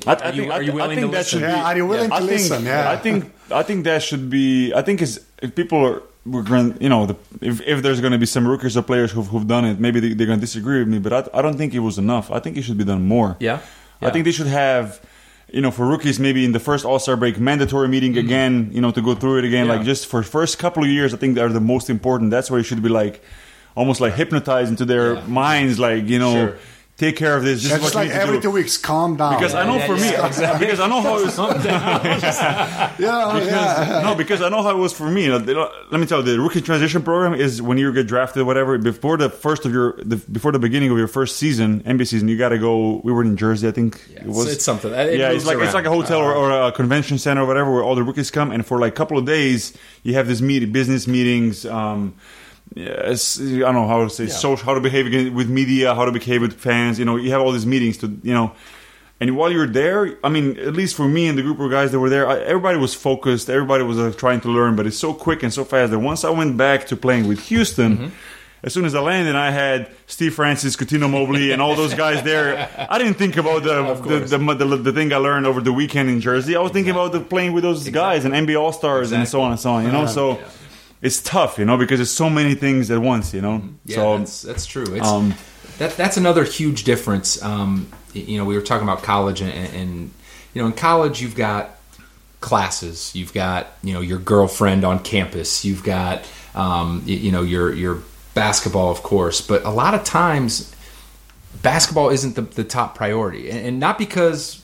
[0.06, 1.56] I, I are you, think, are you I, willing think to that should listen?
[1.56, 2.64] Yeah, are you willing I to think, listen?
[2.64, 2.90] Yeah.
[2.90, 3.18] I think
[3.50, 4.72] I think that should be.
[4.74, 8.12] I think is if people are we're going, you know, the, if if there's going
[8.12, 10.46] to be some rookies or players who've, who've done it, maybe they, they're going to
[10.46, 12.30] disagree with me, but I, I don't think it was enough.
[12.30, 13.36] I think it should be done more.
[13.40, 13.60] Yeah.
[14.02, 15.00] I think they should have.
[15.52, 18.70] You know, for rookies, maybe in the first All Star break, mandatory meeting again.
[18.72, 19.62] You know, to go through it again.
[19.64, 19.70] Mm-hmm.
[19.70, 19.76] Yeah.
[19.78, 22.30] Like just for first couple of years, I think they're the most important.
[22.30, 23.20] That's where you should be like,
[23.74, 25.26] almost like hypnotized into their Yeah.
[25.26, 25.78] minds.
[25.80, 26.58] Like you know, Sure.
[27.00, 27.62] Take care of this.
[27.62, 28.42] This Yeah, is just what like you need to every do.
[28.42, 29.34] two weeks, calm down.
[29.34, 31.38] Because I know Yeah, for me, yeah, because I know how it was.
[31.64, 32.38] yeah, Because,
[33.00, 34.00] yeah.
[34.04, 35.24] no, because I know how it was for me.
[35.24, 38.44] You know, Let me tell you, the rookie transition program is when you get drafted,
[38.44, 38.76] whatever.
[38.78, 42.28] Before the first of your, the, before the beginning of your first season, NBA season,
[42.28, 43.00] you got to go.
[43.02, 44.44] We were in Jersey, I think Yeah, it was.
[44.46, 44.92] it's, it's something.
[44.92, 47.72] It yeah, it's like it's like a hotel or, or a convention center or whatever,
[47.72, 49.72] where all the rookies come, and for like a couple of days,
[50.02, 51.64] you have this meeting, business meetings.
[51.66, 52.14] Um,
[52.74, 54.30] yes, I don't know how to say Yeah.
[54.32, 56.98] social, how to behave with media, how to behave with fans.
[56.98, 58.52] You know, you have all these meetings to, you know.
[59.22, 61.92] And while you're there, I mean, at least for me and the group of guys
[61.92, 63.50] that were there, I, everybody was focused.
[63.50, 66.24] Everybody was uh, trying to learn, but it's so quick and so fast that once
[66.24, 68.08] I went back to playing with Houston, Mm-hmm.
[68.62, 72.22] as soon as I landed, I had Steve Francis, Cuttino Mobley, and all those guys
[72.22, 72.66] there.
[72.90, 73.94] I didn't think about the
[74.26, 76.56] the, the, the, the thing I learned over the weekend in Jersey.
[76.56, 79.42] I was thinking about the playing with those guys and NBA All Stars and so
[79.42, 79.84] on and so on.
[79.84, 80.38] You know, so
[81.02, 83.32] it's tough, you know, because there's so many things at once.
[83.32, 84.94] You know, Yeah, so that's that's true.
[84.94, 85.34] It's, um,
[85.78, 87.42] that that's another huge difference.
[87.42, 90.10] Um, you know, we were talking about college, and, and
[90.52, 91.70] you know, in college you've got
[92.40, 96.24] classes, you've got you know your girlfriend on campus, you've got
[96.54, 98.02] um, you know your your
[98.34, 100.74] basketball, of course, but a lot of times
[101.62, 104.62] basketball isn't the, the top priority, and, and not because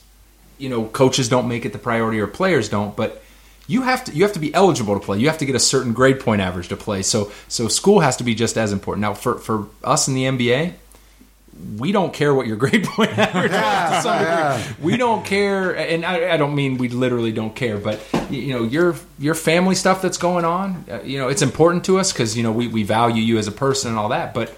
[0.57, 3.23] you know coaches don't make it the priority or players don't, but
[3.67, 5.19] you have to you have to be eligible to play.
[5.19, 7.01] You have to get a certain grade point average to play.
[7.03, 9.01] So so school has to be just as important.
[9.01, 10.73] Now for for us in the NBA,
[11.77, 14.85] we don't care what your grade point average is to some degree.
[14.85, 17.99] We don't care, and I, I don't mean we literally don't care, but
[18.29, 20.85] you know your your family stuff that's going on.
[20.89, 23.47] Uh, you know it's important to us because you know we, we value you as
[23.47, 24.55] a person and all that, but.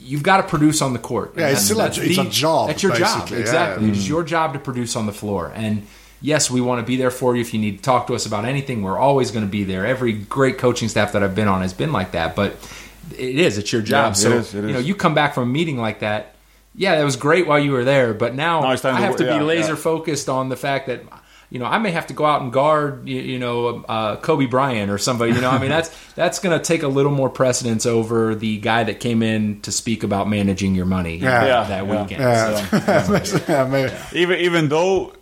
[0.00, 1.34] You've got to produce on the court.
[1.36, 3.42] Yeah, it's still a- that's it's a job, That's your job, basically, yeah.
[3.42, 3.90] exactly.
[3.90, 5.52] It's your job to produce on the floor.
[5.54, 5.86] And
[6.20, 8.26] yes, we want to be there for you if you need to talk to us
[8.26, 8.82] about anything.
[8.82, 9.86] We're always going to be there.
[9.86, 12.34] Every great coaching staff that I've been on has been like that.
[12.36, 12.52] But
[13.12, 13.58] it is.
[13.58, 14.12] It's your job.
[14.12, 16.34] it so is, it you know, you come back from a meeting like that.
[16.74, 19.18] Yeah, that was great while you were there, but now Now I to have work-
[19.18, 19.76] to be yeah, laser yeah.
[19.76, 21.02] focused on the fact that
[21.50, 24.44] you know, I may have to go out and guard, you, you know, uh, Kobe
[24.44, 25.32] Bryant or somebody.
[25.32, 28.58] You know, I mean, that's that's going to take a little more precedence over the
[28.58, 31.46] guy that came in to speak about managing your money Yeah.
[31.46, 32.02] Yeah, that yeah.
[32.02, 32.20] weekend.
[32.20, 33.22] Yeah.
[33.22, 33.92] So, yeah, maybe.
[34.12, 35.14] even even though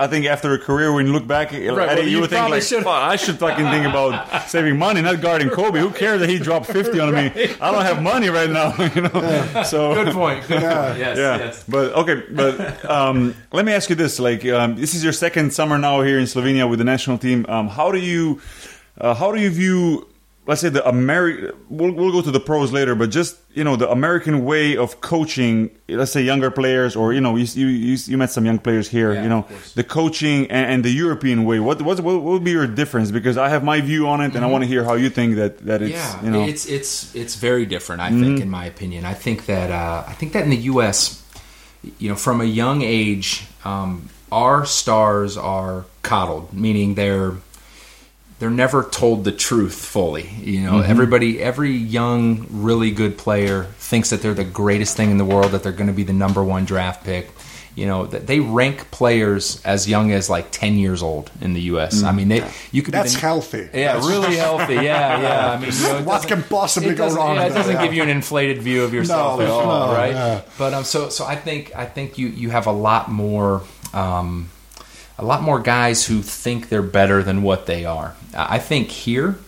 [0.00, 2.48] I think after a career, when you look back, Eddie, well, you, you would think
[2.48, 4.12] like, should've- I should fucking think about
[4.48, 5.78] saving money, not guarding Kobe.
[5.78, 7.26] Who cares that he dropped fifty on me?
[7.60, 9.62] I don't have money right now, you know.
[9.64, 10.46] So good point.
[10.48, 10.98] Good point.
[11.00, 11.64] Yes, yeah, yes.
[11.68, 15.52] but okay, but um, let me ask you this: like, um, this is your second
[15.52, 17.44] summer now here in Slovenia with the national team.
[17.48, 18.40] Um, how do you,
[18.98, 20.08] uh, how do you view,
[20.50, 21.52] let's say, the American?
[21.68, 25.00] We'll, we'll go to the pros later, but just you know, the American way of
[25.00, 25.70] coaching.
[25.88, 28.88] Let's say younger players, or you know, you you, you, you met some young players
[28.88, 29.14] here.
[29.14, 29.46] Yeah, you know,
[29.76, 31.60] the coaching and, and the European way.
[31.60, 33.12] What what what would be your difference?
[33.12, 35.36] Because I have my view on it, and I want to hear how you think
[35.36, 36.42] that that it's yeah, you know.
[36.42, 38.02] it's it's it's very different.
[38.02, 41.22] I think, in my opinion, I think that uh, I think that in the U.S.,
[41.98, 47.36] you know, from a young age, um, our stars are coddled, meaning they're
[48.40, 50.28] they're never told the truth fully.
[50.28, 55.18] You know, everybody, every young, really good player thinks that they're the greatest thing in
[55.18, 57.28] the world, that they're going to be the number one draft pick.
[57.76, 61.60] You know, that they rank players as young as like ten years old in the
[61.72, 62.02] U.S.
[62.02, 63.68] I mean, they you could be That's the- healthy.
[63.72, 64.74] yeah, really healthy.
[64.74, 65.50] Yeah, yeah.
[65.52, 67.84] I mean, you know, What can possibly go wrong Yeah, it doesn't yeah.
[67.84, 70.10] give you an inflated view of yourself No, at all, no, right?
[70.12, 70.42] yeah.
[70.58, 73.62] But um, so so I think I think you you have a lot more
[73.94, 74.50] um,
[75.20, 78.14] a lot more guys who think they're better than what they are.
[78.34, 79.38] I think here.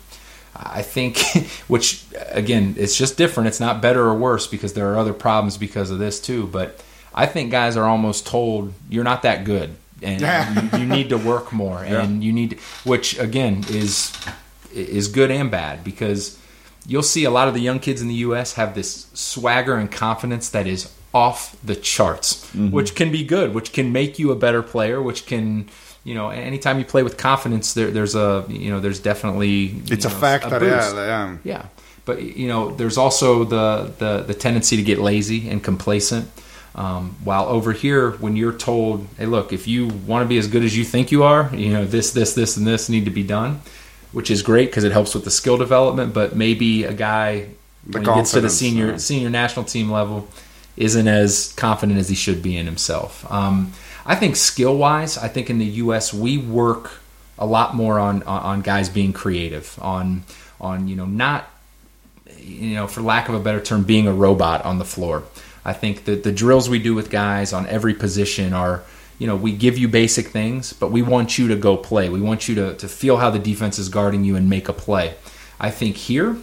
[0.55, 1.19] I think,
[1.67, 3.47] which again, it's just different.
[3.49, 6.47] It's not better or worse because there are other problems because of this too.
[6.47, 6.79] But
[7.15, 10.77] I think guys are almost told you're not that good, and Yeah.
[10.77, 14.13] you, you need to work more, and you need, to, which again is
[14.75, 16.39] is good and bad because
[16.87, 18.55] you'll see a lot of the young kids in the U.S.
[18.55, 23.73] have this swagger and confidence that is off the charts, which can be good, which
[23.73, 25.69] can make you a better player, which can.
[26.05, 30.05] You know, anytime you play with confidence, there, there's a you know, there's definitely It's
[30.05, 30.97] a know, factor, boost.
[30.97, 31.37] yeah, yeah.
[31.45, 31.67] Yeah,
[32.05, 36.29] but you know, there's also the the, the tendency to get lazy and complacent.
[36.75, 40.49] Um, while over here, when you're told, "Hey, look, if you want to be as
[40.49, 43.11] good as you think you are, you know this, this, this, and this need to
[43.13, 43.61] be done,"
[44.11, 46.13] which is great because it helps with the skill development.
[46.15, 47.49] But maybe a guy
[47.87, 48.97] The when he gets to the senior yeah.
[48.97, 50.27] senior national team level
[50.77, 53.31] isn't as confident as he should be in himself.
[53.31, 53.73] Um,
[54.05, 56.13] I think skill wise, I think in the U.S.
[56.13, 56.93] we work
[57.39, 60.25] a lot more on, on on guys being creative, on
[60.61, 61.49] on you know not
[62.39, 65.25] you know for lack of a better term being a robot on the floor.
[65.65, 68.83] I think that the drills we do with guys on every position are
[69.19, 72.09] you know we give you basic things, but we want you to go play.
[72.09, 74.73] We want you to to feel how the defense is guarding you and make a
[74.73, 75.15] play.
[75.61, 76.37] I think here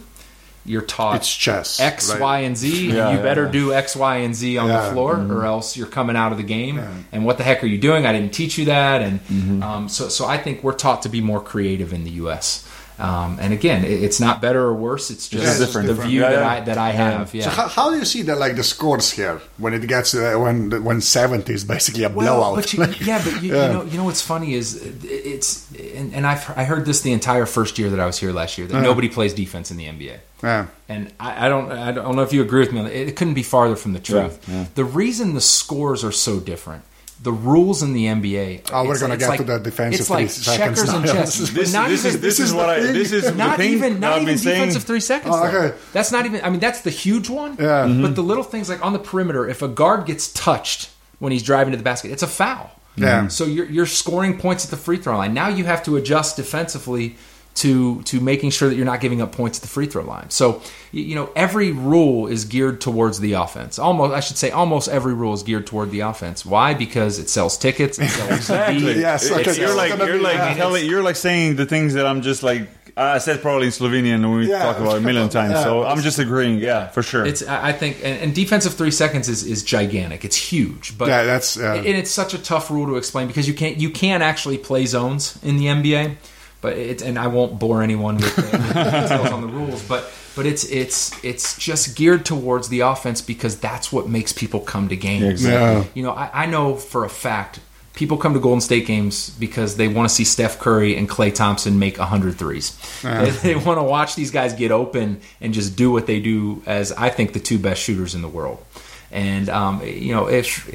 [0.66, 2.20] you're taught It's chess, X, right?
[2.20, 2.68] Y, and Z.
[2.68, 2.76] Yeah,
[3.08, 3.52] and you yeah, better yeah.
[3.52, 4.86] do X, Y, and Z on Yeah.
[4.86, 6.80] the floor, or else you're coming out of the game.
[7.12, 8.06] And what the heck are you doing?
[8.06, 9.00] I didn't teach you that.
[9.02, 9.62] And Mm-hmm.
[9.62, 12.66] um, so, so I think we're taught to be more creative in the U.S.
[13.00, 15.10] Um, and again, it, it's not better or worse.
[15.10, 15.86] It's just Yeah, it's different.
[15.88, 16.10] the different.
[16.10, 16.42] view Yeah, that.
[16.44, 17.34] I that I have.
[17.34, 17.44] Yeah.
[17.44, 20.36] So how, how do you see the like the scores here when it gets uh,
[20.38, 22.56] when when seventy is basically a blowout?
[22.56, 23.66] But you, yeah, but you, Yeah.
[23.66, 25.50] you know, you know what's funny is it's
[25.98, 28.58] and, and I've I heard this the entire first year that I was here last
[28.58, 30.18] year that nobody plays defense in the NBA.
[30.42, 30.66] yeah.
[30.88, 32.80] And I, I don't I don't know if you agree with me.
[32.86, 34.46] It, it couldn't be farther from the truth.
[34.48, 34.64] Yeah, yeah.
[34.74, 36.82] The reason the scores are so different,
[37.22, 38.62] the rules in the NBA.
[38.72, 41.04] Oh, we're it's- gonna get like, to the defensive It's like three seconds checkers and
[41.04, 41.12] now.
[41.12, 41.38] chess.
[41.50, 42.92] This- not this even, is this is is what the I thing.
[42.94, 44.56] this is the not thing even that I've not even been saying.
[44.60, 45.34] defensive three seconds.
[45.36, 45.58] Oh, though.
[45.58, 45.76] okay.
[45.92, 46.40] That's not even.
[46.42, 47.56] I mean, that's the huge one.
[47.58, 47.84] Yeah.
[47.86, 48.02] Mhm.
[48.02, 51.42] But the little things like on the perimeter, if a guard gets touched when he's
[51.42, 52.70] driving to the basket, it's a foul.
[52.96, 53.28] Yeah.
[53.28, 55.34] So you're you're scoring points at the free throw line.
[55.34, 57.16] Now you have to adjust defensively
[57.56, 60.30] to to making sure that you're not giving up points at the free throw line.
[60.30, 63.78] So you know every rule is geared towards the offense.
[63.78, 66.46] Almost I should say almost every rule is geared toward the offense.
[66.46, 66.74] Why?
[66.74, 67.98] Because it sells tickets.
[67.98, 69.00] It sells Exactly.
[69.00, 70.54] Yes, it okay, It's- you're like you're be- like yeah.
[70.54, 74.20] telling you're like saying the things that I'm just like I said probably in Slovenian
[74.28, 74.58] when we Yeah.
[74.62, 75.52] talk about it a million times.
[75.52, 75.62] Yeah.
[75.64, 76.58] So I'm just agreeing.
[76.58, 77.24] Yeah, for sure.
[77.26, 80.24] It's I I think and, and defensive three seconds is, is gigantic.
[80.24, 83.48] It's huge, but Yeah, that's, uh, and it's such a tough rule to explain because
[83.48, 86.16] you can't you can actually play zones in the NBA,
[86.60, 89.82] but it's and I won't bore anyone with the, with the details on the rules,
[89.86, 94.60] but but it's it's it's just geared towards the offense because that's what makes people
[94.60, 95.24] come to games.
[95.24, 95.82] exactly.
[95.82, 95.84] Yeah.
[95.94, 97.60] You know, I, I know for a fact
[97.94, 101.34] people come to Golden State games because they want to see Steph Curry and Klay
[101.34, 102.74] Thompson make 100 threes.
[103.02, 106.62] They, they want to watch these guys get open and just do what they do
[106.66, 108.64] as I think the two best shooters in the world.
[109.10, 110.66] And um, you know, if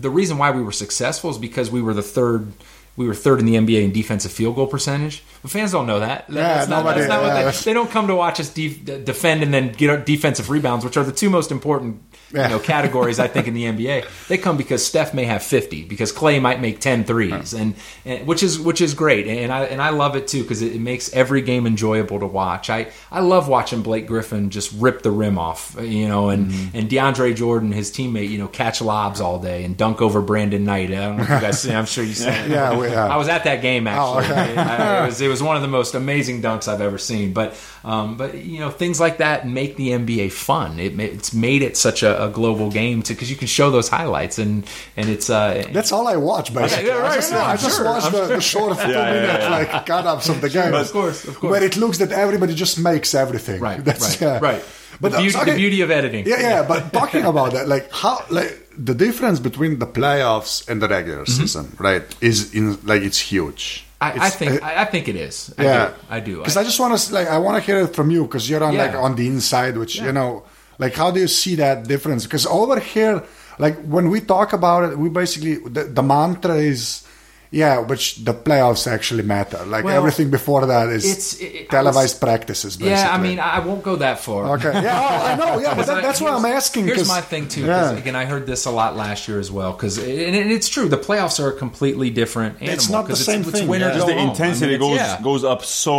[0.00, 2.52] the reason why we were successful is because we were the third
[2.96, 5.22] we were third in the NBA in defensive field goal percentage.
[5.42, 6.26] But fans don't know that.
[6.28, 8.84] Yeah, that's not, nobody- that's not what they, they don't come to watch us def-
[9.04, 12.44] defend and then get defensive rebounds, which are the two most important Yeah.
[12.44, 14.04] you know categories I think in the NBA.
[14.28, 17.74] They come because Steph may have 50, because Klay might make 10 threes, and,
[18.04, 20.74] and which is which is great, and I and I love it too because it,
[20.74, 22.68] it makes every game enjoyable to watch.
[22.68, 26.76] I I love watching Blake Griffin just rip the rim off, you know, and Mm-hmm.
[26.76, 30.64] and DeAndre Jordan, his teammate, you know, catch lobs all day and dunk over Brandon
[30.64, 30.90] Knight.
[30.90, 31.72] I don't know if you guys see.
[31.72, 32.26] I'm sure you see.
[32.50, 33.06] Yeah, we- yeah.
[33.06, 34.24] I was at that game actually.
[34.26, 34.56] Oh, okay.
[34.56, 37.32] I- it was it was one of the most amazing dunks I've ever seen.
[37.32, 37.54] But
[37.84, 40.78] um, but you know things like that make the NBA fun.
[40.78, 44.38] It it's made it such a, a global game because you can show those highlights
[44.38, 44.64] and
[44.96, 46.86] and it's uh That's all I watch, basically.
[46.88, 49.40] yeah, right, I just, I just sure, watch the, the short two Yeah, yeah, minute
[49.42, 49.48] yeah.
[49.50, 50.74] like cut-ups of the game.
[50.74, 51.50] of course, of course.
[51.52, 53.60] Where it looks that everybody just makes everything.
[53.60, 54.38] right That's, right yeah.
[54.40, 54.62] right.
[55.00, 56.26] But the, beauty, okay, the beauty of editing.
[56.26, 56.62] Yeah, yeah.
[56.68, 61.26] But talking about that, like how, like the difference between the playoffs and the regular
[61.26, 62.02] season, right?
[62.20, 63.84] Is in like it's huge.
[64.00, 64.20] Mm-hmm.
[64.20, 65.54] I, I think uh, I, I think it is.
[65.58, 65.94] I yeah, do.
[66.08, 66.36] I do.
[66.38, 68.64] Because I, just want to like I want to hear it from you because you're
[68.64, 70.44] on like on the inside, which you know,
[70.78, 72.24] like how do you see that difference?
[72.24, 73.22] Because over here,
[73.58, 77.06] like when we talk about it, we basically the, the mantra is.
[77.52, 79.64] Yeah, which the playoffs actually matter.
[79.66, 82.76] Like Well, everything before that is it's- it- televised was- practices.
[82.76, 82.90] Basically.
[82.92, 84.54] yeah, I mean, I won't go that far.
[84.56, 84.70] okay.
[84.82, 85.58] Yeah, oh, I know.
[85.58, 86.84] Yeah, but Because that, I- that's what I'm asking.
[86.86, 87.62] Here's my thing too.
[87.64, 87.90] Yeah.
[87.92, 89.72] Again, I heard this a lot last year as well.
[89.72, 92.74] Because and, and it's true, the playoffs are a completely different animal.
[92.74, 93.94] It's not the 'cause same it's, thing, It's winner yeah.
[93.94, 94.28] Just the home.
[94.30, 95.20] intensity I mean, goes yeah.
[95.20, 95.94] goes up so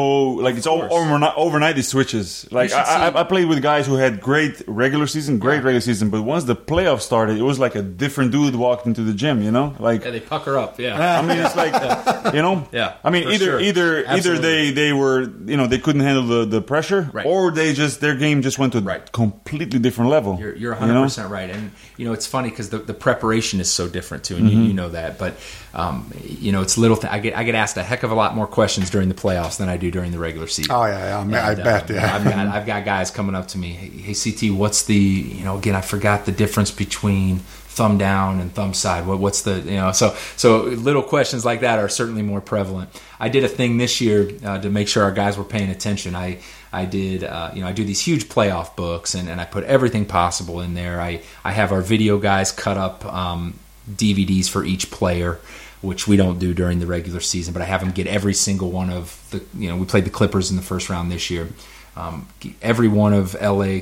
[0.45, 0.93] like it's all course.
[0.93, 1.34] overnight.
[1.36, 2.47] Overnight, it switches.
[2.49, 6.10] Like I, I, I played with guys who had great regular season, great regular season,
[6.10, 9.41] but once the playoffs started, it was like a different dude walked into the gym.
[9.41, 10.80] You know, like Yeah, they pucker up.
[10.80, 11.20] Yeah.
[11.20, 11.74] I mean, it's like
[12.34, 12.68] you know.
[12.72, 13.60] Yeah, I mean, either sure.
[13.60, 17.26] either either they they were you know they couldn't handle the, the pressure, Right.
[17.26, 19.12] or they just their game just went to a Right.
[19.12, 20.38] completely different level.
[20.39, 21.04] You're, you're you know?
[21.06, 21.50] 100% right.
[21.50, 24.60] And, you know, it's funny because the, the preparation is so different too, and you,
[24.62, 25.18] you know that.
[25.18, 25.36] But,
[25.74, 28.16] um, you know, it's little, th- I, get, I get asked a heck of a
[28.16, 30.72] lot more questions during the playoffs than I do during the regular season.
[30.74, 31.89] Oh yeah, yeah I, mean, I bet.
[31.89, 32.16] uh, Yeah.
[32.16, 33.70] I've got I've got guys coming up to me.
[33.74, 35.76] Hey, hey, CT, what's the you know again?
[35.76, 39.07] I forgot the difference between thumb down and thumb side.
[39.07, 39.91] What what's the you know?
[39.93, 42.89] So so little questions like that are certainly more prevalent.
[43.19, 46.13] I did a thing this year uh, to make sure our guys were paying attention.
[46.13, 46.39] I
[46.74, 49.63] I did uh, you know I do these huge playoff books and, and I put
[49.63, 50.99] everything possible in there.
[50.99, 53.57] I I have our video guys cut up um,
[53.89, 55.39] DVDs for each player
[55.82, 58.69] which we don't do during the regular season, but I have them get every single
[58.69, 61.47] one of the, you know, we played the Clippers in the first round this year.
[61.95, 62.28] Um,
[62.61, 63.82] every one of LA's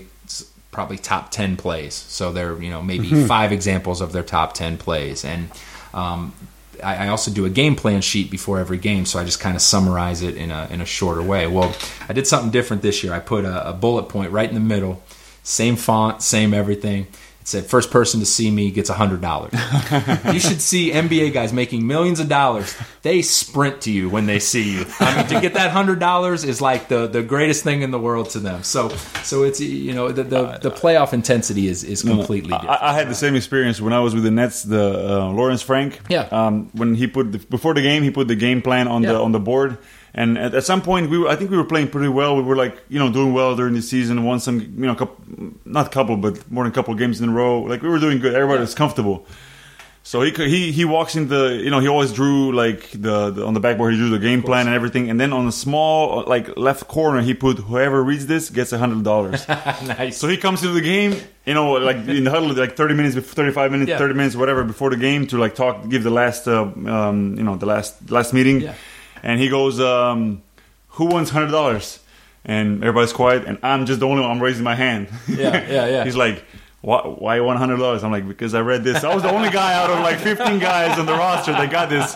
[0.72, 1.94] probably top 10 plays.
[1.94, 5.26] So they're, you know, maybe five examples of their top 10 plays.
[5.26, 5.50] And,
[5.94, 6.34] um,
[6.84, 9.56] I, I also do a game plan sheet before every game, so I just kind
[9.56, 11.48] of summarize it in a in a shorter way.
[11.48, 11.76] Well,
[12.08, 13.14] I did something different this year.
[13.14, 15.04] I put a, a bullet point right in the middle,
[15.44, 17.08] same font, same everything.
[17.50, 20.34] It said, first person to see me gets $100.
[20.34, 22.78] you should see NBA guys making millions of dollars.
[23.02, 24.86] They sprint to you when they see you.
[25.00, 28.30] I mean, to get that $100 is like the, the greatest thing in the world
[28.32, 28.62] to them.
[28.62, 28.90] So,
[29.24, 32.70] so it's, you know, the, the, the playoff intensity is, is completely different.
[32.70, 34.62] I, I had the same experience when I was with the Nets.
[34.62, 36.28] The uh, Lawrence Frank, Yeah.
[36.32, 39.14] Um, when he put the, before the game, he put the game plan on Yeah.
[39.14, 39.80] the on the board,
[40.14, 42.36] and at, at some point, we were, I think we were playing pretty well.
[42.36, 44.24] We were like you know doing well during the season.
[44.24, 45.18] Won some you know couple,
[45.66, 47.62] not couple, but more than a couple games in a row.
[47.62, 48.34] Like we were doing good.
[48.34, 49.26] Everybody was comfortable.
[50.02, 53.30] So he could- he he walks in the you know he always drew like the,
[53.30, 55.52] the on the backboard he drew the game plan and everything and then on the
[55.52, 59.48] small like left corner he put whoever reads this gets a hundred dollars.
[59.48, 60.18] nice.
[60.18, 61.14] So he comes to the game,
[61.46, 63.98] you know, like in the huddle, like thirty minutes, thirty-five minutes, Yeah.
[64.00, 67.44] thirty minutes, whatever, before the game to like talk, give the last, uh, um, you
[67.44, 68.74] know, the last last meeting, Yeah.
[69.24, 70.42] And he goes, um,
[70.90, 72.00] "Who wants hundred dollars?"
[72.46, 74.32] And everybody's quiet, and I'm just the only one.
[74.32, 75.08] I'm raising my hand.
[75.28, 76.04] Yeah, yeah, yeah.
[76.08, 76.44] He's like.
[76.82, 78.06] Why, why one hundred dollars?
[78.06, 79.04] I'm like because I read this.
[79.04, 81.90] I was the only guy out of like 15 guys on the roster that got
[81.90, 82.16] this.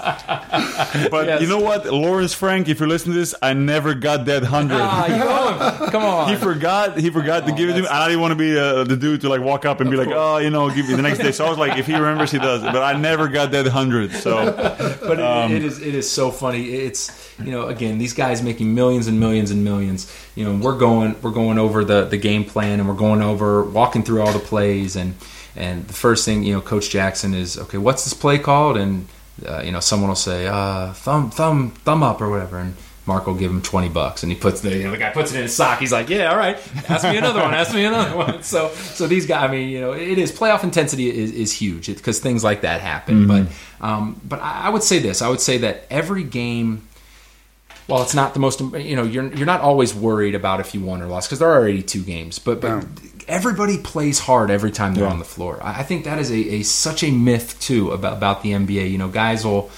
[1.11, 1.41] But Yes.
[1.41, 4.77] you know what, Lawrence Frank, if you're listening to this, I never got that hundred
[4.79, 5.91] Ah, you know him.
[5.91, 6.29] Come on.
[6.29, 7.87] he forgot he forgot to give it to me.
[7.89, 10.07] I didn't want to be uh, the dude to like walk up and be like,
[10.07, 10.17] course.
[10.17, 11.33] oh, you know, give me the next day.
[11.33, 12.61] So I was like, if he remembers, he does.
[12.61, 14.13] But I never got that hundred.
[14.13, 14.45] So
[15.05, 16.69] but it, it is it is so funny.
[16.69, 20.09] It's you know again these guys making millions and millions and millions.
[20.35, 23.63] You know we're going we're going over the the game plan and we're going over
[23.63, 25.15] walking through all the plays and
[25.55, 27.79] and the first thing you know Coach Jackson is okay.
[27.79, 28.77] What's this play called?
[28.77, 29.07] And
[29.47, 32.75] uh, you know someone will say uh, thumb thumb thumb up or whatever and.
[33.05, 35.33] Mark will give him twenty bucks, and he puts the you know, the guy puts
[35.33, 35.79] it in his sock.
[35.79, 36.55] He's like, "Yeah, all right,
[36.89, 39.81] ask me another one, ask me another one." So, so these guys, I mean, you
[39.81, 43.27] know, it is playoff intensity is, is huge because things like that happen.
[43.27, 43.47] But,
[43.81, 46.87] um, but I, I would say this: I would say that every game
[47.87, 50.81] well, it's not the most you know you're you're not always worried about if you
[50.81, 52.85] won or lost because there are 82 games but but
[53.27, 55.59] everybody plays hard every time they're on the floor.
[55.61, 58.91] I, I think that is a, a such a myth too about about the NBA
[58.91, 59.69] you know guys will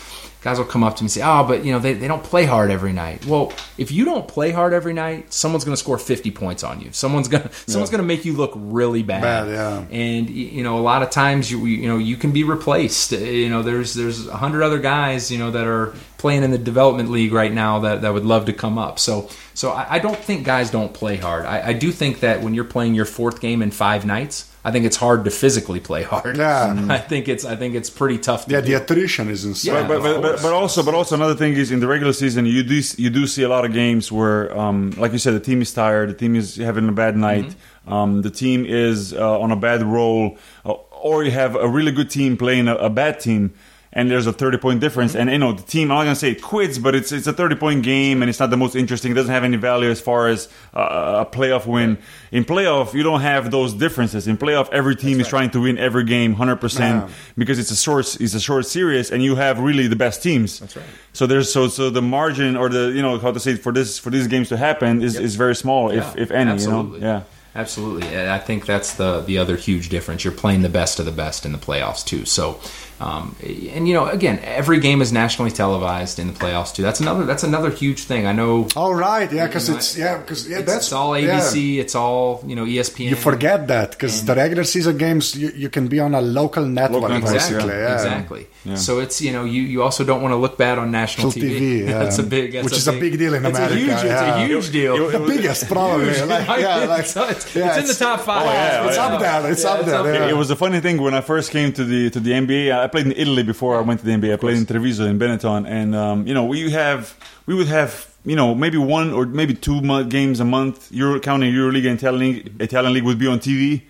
[0.46, 2.24] guys will come up to me and say, "Oh, but you know they, they don't
[2.24, 5.80] play hard every night." Well, if you don't play hard every night, someone's going to
[5.82, 6.92] score 50 points on you.
[6.92, 9.24] Someone's going to someone's going to make you look really bad.
[9.24, 9.86] Bad, yeah.
[9.90, 13.12] And you know, a lot of times you you know you can be replaced.
[13.12, 16.52] Uh, You know, there's there's a hundred other guys you know that are playing in
[16.52, 19.00] the development league right now that, that would love to come up.
[19.00, 21.46] So so I, I don't think guys don't play hard.
[21.46, 24.72] I, I do think that when you're playing your fourth game in five nights, I
[24.72, 26.38] think it's hard to physically play hard.
[26.38, 26.88] Yeah.
[26.90, 28.46] I think it's I think it's pretty tough.
[28.46, 28.68] To Yeah, do.
[28.68, 29.76] the attrition is insane.
[29.76, 32.48] Yeah, but, but, but, but also but also another thing is in the regular season
[32.48, 35.40] you do you do see a lot of games where um, like you said the
[35.40, 37.56] team is tired the team is having a bad night
[37.88, 40.74] um, the team is uh, on a bad roll uh,
[41.08, 43.54] or you have a really good team playing a, a bad team
[43.98, 46.32] and there's a 30 point difference and you know the team I'm not gonna say
[46.32, 49.12] it quits but it's it's a 30 point game and it's not the most interesting
[49.12, 51.98] it doesn't have any value as far as uh, a playoff win
[52.32, 55.78] in playoff you don't have those differences in playoff every team is trying to win
[55.78, 57.10] every game 100% Yeah.
[57.38, 60.60] because it's a short it's a short series and you have really the best teams.
[60.60, 60.86] That's right.
[61.14, 63.72] So there's so so the margin or the you know how to say it, for
[63.72, 67.00] this for these games to happen is, is very small if if any absolutely.
[67.00, 67.24] you know yeah.
[67.58, 70.26] Absolutely, and I think that's the the other huge difference.
[70.26, 72.26] You're playing the best of the best in the playoffs too.
[72.26, 72.60] So,
[73.00, 76.82] um, and you know, again, every game is nationally televised in the playoffs too.
[76.82, 78.26] That's another that's another huge thing.
[78.26, 78.68] I know.
[78.76, 81.40] All right, yeah, because You know, it's yeah, because yeah, it's, that's it's all yeah.
[81.40, 81.78] ABC.
[81.80, 83.10] It's all you know E ESPN.
[83.10, 86.66] You forget that because the regular season games you, you can be on a local
[86.66, 87.68] network Local network, basically.
[87.74, 87.80] yeah.
[87.88, 87.94] Yeah.
[87.96, 88.48] Exactly.
[88.64, 88.76] Yeah.
[88.76, 91.42] So it's you know you, you also don't want to look bad on national Full
[91.42, 92.00] TV, yeah.
[92.04, 94.04] that's a big that's Which is a big deal in it's America, A huge, It's
[94.04, 95.10] a huge deal.
[95.10, 96.08] The biggest, probably.
[96.22, 98.44] Like, yeah, like, it's, it's, it's in the top five.
[98.48, 99.06] Oh, yeah, it's yeah.
[99.06, 99.52] up there.
[99.52, 100.00] It's Yeah, up it's there.
[100.00, 100.12] up yeah.
[100.14, 100.30] there.
[100.30, 102.72] It was a funny thing when I first came to the to the NBA.
[102.86, 104.34] I played in Italy before I went to the NBA.
[104.34, 107.02] I played in Treviso in Benetton, and um, you know we have
[107.48, 107.92] we would have
[108.24, 109.80] you know maybe one or maybe two
[110.18, 110.92] games a month.
[110.92, 113.82] Euro counting EuroLeague and Italian League, Italian League would be on TV.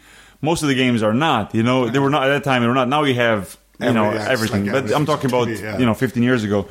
[0.41, 1.53] Most of the games are not.
[1.53, 2.61] You know they were not at that time.
[2.61, 2.87] They were not.
[2.87, 4.65] Now we have you Every- know yeah, everything.
[4.65, 5.77] like but I'm talking about TV, yeah.
[5.77, 6.67] you know 15 years ago.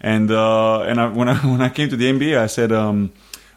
[0.00, 2.72] And uh, and I, when I when I came to the NBA, I said.
[2.72, 3.12] Um,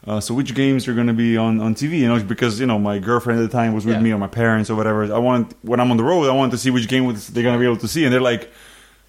[0.08, 1.99] uh, so which games are going to be on, on TV?
[1.99, 4.02] You know, because you know my girlfriend at the time was with Yeah.
[4.02, 5.04] me or my parents or whatever.
[5.14, 7.56] I want when I'm on the road, I want to see which game they're going
[7.56, 8.52] to be able to see, and they're like,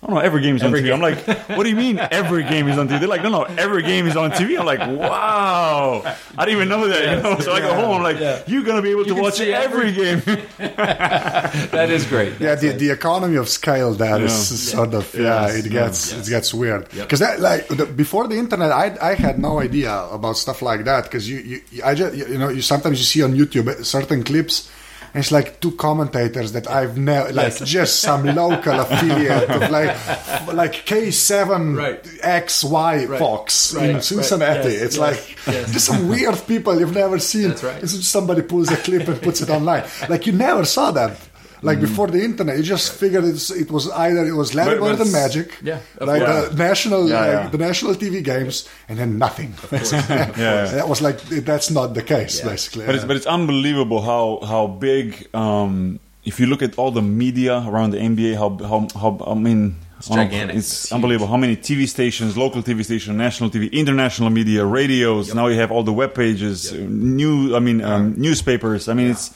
[0.02, 0.94] "I don't know, every game is on TV." game.
[0.94, 1.24] I'm like,
[1.56, 4.06] "What do you mean every game is on TV?" They're like, "No, no, every game
[4.06, 6.02] is on TV." I'm like, "Wow,
[6.36, 8.42] I didn't even know that." You know, so I go home, I'm like, Yeah.
[8.46, 10.22] "You're going to be able to watch see every game."
[11.72, 12.32] That is great.
[12.40, 14.74] Yeah, the, the economy of scale there is Yeah.
[14.76, 16.26] sort of yeah, Yes, it gets yes.
[16.28, 17.06] it gets weird Yep.
[17.06, 20.84] because that like the, before the internet, I I had no idea about stuff like
[20.84, 21.38] that because you,
[21.70, 24.68] you I just you know you sometimes you see on YouTube certain clips.
[25.14, 27.68] And it's like two commentators that I've never like Yes.
[27.68, 29.94] just some local affiliate of like
[30.54, 32.00] like K seven Right.
[32.22, 33.18] X Y Right.
[33.18, 33.90] Fox Right.
[33.90, 34.00] in.
[34.02, 34.70] Cincinnati.
[34.72, 34.82] Yes.
[34.82, 34.98] It's Yes.
[34.98, 37.48] like just some weird people you've never seen.
[37.48, 37.82] That's right.
[37.82, 39.84] It's just somebody pulls a clip and puts it online.
[40.08, 41.16] Like you never saw that.
[41.64, 41.86] Like Mm.
[41.88, 44.90] before the internet, you just figured it's, it was either it was Larry But- but
[44.98, 46.48] Bird and Magic, Yeah, of like course.
[46.48, 49.54] the national, Yeah, like, the national TV games, and then nothing.
[49.72, 50.66] Yeah.
[50.78, 51.18] that was like
[51.50, 52.50] that's not the case, Yeah.
[52.50, 52.84] basically.
[52.86, 55.04] But it's but it's unbelievable how how big
[55.34, 59.34] um, if you look at all the media around the NBA how how, how I
[59.34, 59.62] mean
[59.98, 60.56] It's gigantic.
[60.56, 65.24] It's, It's unbelievable how many TV stations, local TV stations, national TV, international media, radios.
[65.40, 68.82] Now you have all the web pages, new I mean um, newspapers.
[68.88, 69.34] I mean it's it's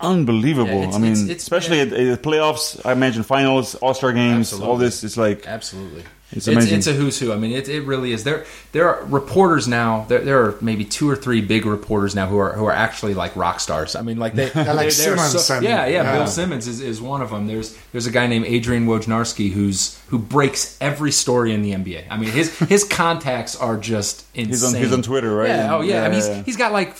[0.00, 0.70] unbelievable.
[0.80, 1.82] Yeah, it's- I mean it's- it's- especially yeah.
[1.84, 2.80] at, at playoffs.
[2.84, 5.04] I imagine finals, All Star games, all this.
[5.04, 6.04] It's like Absolutely.
[6.32, 6.78] It's It's, amazing.
[6.78, 7.32] it's, a who's who.
[7.32, 8.22] I mean, it, it really is.
[8.22, 10.04] There there are reporters now.
[10.08, 13.14] There, there are maybe two or three big reporters now who are who are actually
[13.14, 13.96] like rock stars.
[13.96, 16.12] I mean, like they like they're Simmons so- and- yeah, yeah, yeah.
[16.14, 17.48] Bill Simmons is, is one of them.
[17.48, 22.04] There's there's a guy named Adrian Wojnarowski who's who breaks every story in the NBA.
[22.08, 24.50] I mean, his his contacts are just insane.
[24.50, 25.48] He's on- he's on Twitter, right?
[25.48, 25.74] Yeah.
[25.74, 26.04] Oh yeah.
[26.04, 26.34] I mean, Yeah.
[26.36, 26.94] he's, he's got like.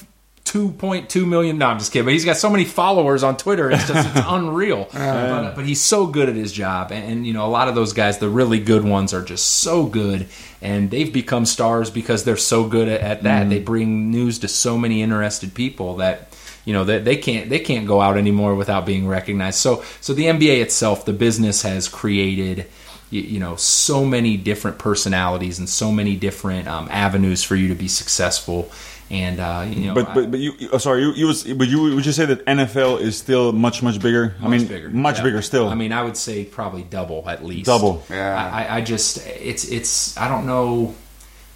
[0.51, 1.59] 2.2 million.
[1.59, 4.27] No i'm just kidding but he's got so many followers on twitter it's just it's
[4.29, 4.89] unreal.
[4.93, 7.77] But, but he's so good at his job and, and you know a lot of
[7.77, 10.27] those guys the really good ones are just so good
[10.63, 13.49] and they've become stars because they're so good at, at that.
[13.49, 17.61] They bring news to so many interested people that you know they, they can't they
[17.61, 19.59] can't go out anymore without being recognized.
[19.59, 22.67] So so the nba itself the business has created
[23.11, 27.69] you, you know so many different personalities and so many different um, avenues for you
[27.69, 28.71] to be successful
[29.11, 31.83] and uh, you know But but but you oh, sorry you, you was but you
[31.97, 34.35] would you say that NFL is still much much bigger?
[34.43, 35.25] I mean much Yeah.
[35.25, 35.69] bigger still.
[35.69, 37.67] I mean, I would say probably double at least.
[37.67, 38.03] Double.
[38.09, 38.37] Yeah.
[38.37, 40.95] I, I- I just it's it's I don't know.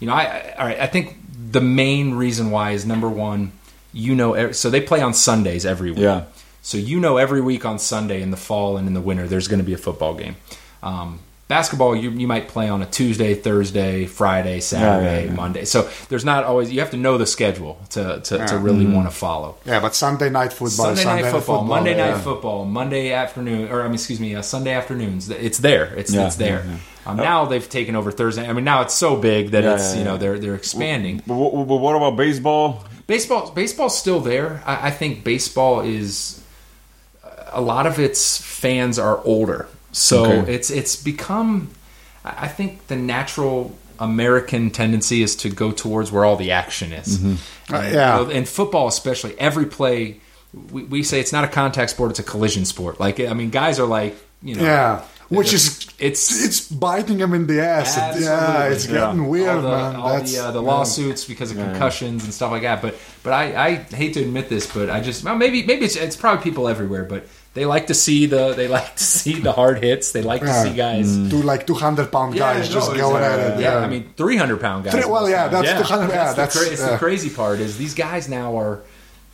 [0.01, 0.81] You know, I, I all right.
[0.81, 1.17] I think
[1.53, 3.53] the main reason why is number one.
[3.93, 6.01] You know, so they play on Sundays every week.
[6.01, 6.25] Yeah.
[6.63, 9.47] So you know, every week on Sunday in the fall and in the winter, there's
[9.47, 10.35] going to be a football game.
[10.83, 15.37] Um, basketball you, you might play on a Tuesday, Thursday, Friday, Saturday, yeah, yeah.
[15.37, 15.65] Monday.
[15.65, 19.09] So there's not always you have to know the schedule to to, to really want
[19.09, 19.57] to follow.
[19.65, 22.11] Yeah, but Sunday night football, Sunday, night football, Monday yeah.
[22.13, 25.29] night football, Monday afternoon, or I mean, excuse me, uh, Sunday afternoons.
[25.31, 25.95] It's there.
[25.97, 26.65] It's Yeah, it's there.
[26.65, 26.79] yeah, yeah.
[27.07, 28.49] Um, now they've taken over Thursday.
[28.49, 31.23] I mean, now it's so big that Yeah, it's yeah, you know they're they're expanding.
[31.27, 32.85] But, what- but what about baseball?
[33.07, 34.63] Baseball, baseball's still there.
[34.65, 36.41] I, I think baseball is
[37.53, 40.55] a lot of its fans are older, so Okay.
[40.55, 41.69] it's it's become.
[42.25, 46.93] I I think the natural American tendency is to go towards where all the action
[46.93, 47.19] is.
[47.19, 47.35] Mm-hmm.
[47.75, 48.19] Uh, And, yeah.
[48.19, 50.21] you know, in football, especially, every play
[50.73, 52.99] we, we say it's not a contact sport; it's a collision sport.
[53.01, 57.33] Like I mean, guys are like you know, Yeah, which is it's it's biting them
[57.35, 57.97] in the ass.
[57.97, 58.75] It- yeah, Absolutely.
[58.77, 58.93] it's Yeah.
[59.07, 59.97] getting weird, all the, man.
[59.97, 60.69] all That's the, uh, the yeah.
[60.73, 62.83] lawsuits because of concussions and stuff like that.
[62.83, 63.71] But but I, I
[64.01, 67.05] hate to admit this, but I just well, maybe maybe it's, it's probably people everywhere,
[67.05, 67.23] but
[67.55, 70.13] they like to see the they like to see the hard hits.
[70.13, 71.15] They like to see guys.
[71.31, 73.61] Two like two hundred pound Yeah, guys no, just it's, going uh, at it.
[73.61, 74.93] Yeah, Yeah, I mean, three hundred pound guys.
[74.95, 75.67] Three- well, yeah, times.
[75.69, 78.59] that's 200 yeah, the that's, cra- it's uh, the crazy part is these guys now
[78.59, 78.83] are.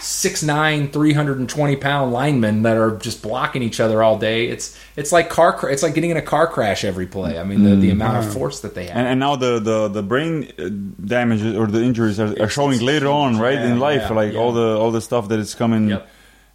[0.01, 4.47] 6'9", 320 pound linemen that are just blocking each other all day.
[4.49, 7.39] It's it's like car cra- it's like getting in a car crash every play.
[7.39, 8.97] I mean the, the amount of force that they have.
[8.97, 10.71] And, and now the, the, the brain uh,
[11.05, 14.33] damage or the injuries are, are showing later on, right Yeah, in life, yeah, like
[14.33, 14.39] yeah.
[14.39, 16.09] all the all the stuff that is coming Yep.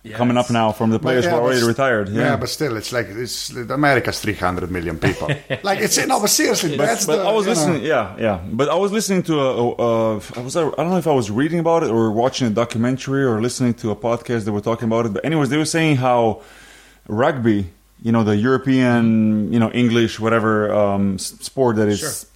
[0.06, 2.10] Yeah, coming up now from the players yeah, who are already retired.
[2.10, 5.28] Yeah, yeah, but still, it's like it's America's three hundred million people.
[5.64, 8.16] like it's no, but seriously, But, that's but the, I was you know, listening, yeah,
[8.20, 8.38] yeah.
[8.60, 11.16] But I was listening to a, a, a I was I don't know if I
[11.22, 14.62] was reading about it or watching a documentary or listening to a podcast that were
[14.62, 15.14] talking about it.
[15.14, 16.42] But anyways, they were saying how
[17.08, 17.66] rugby,
[18.04, 22.28] you know, the European, you know, English, whatever um, sport that is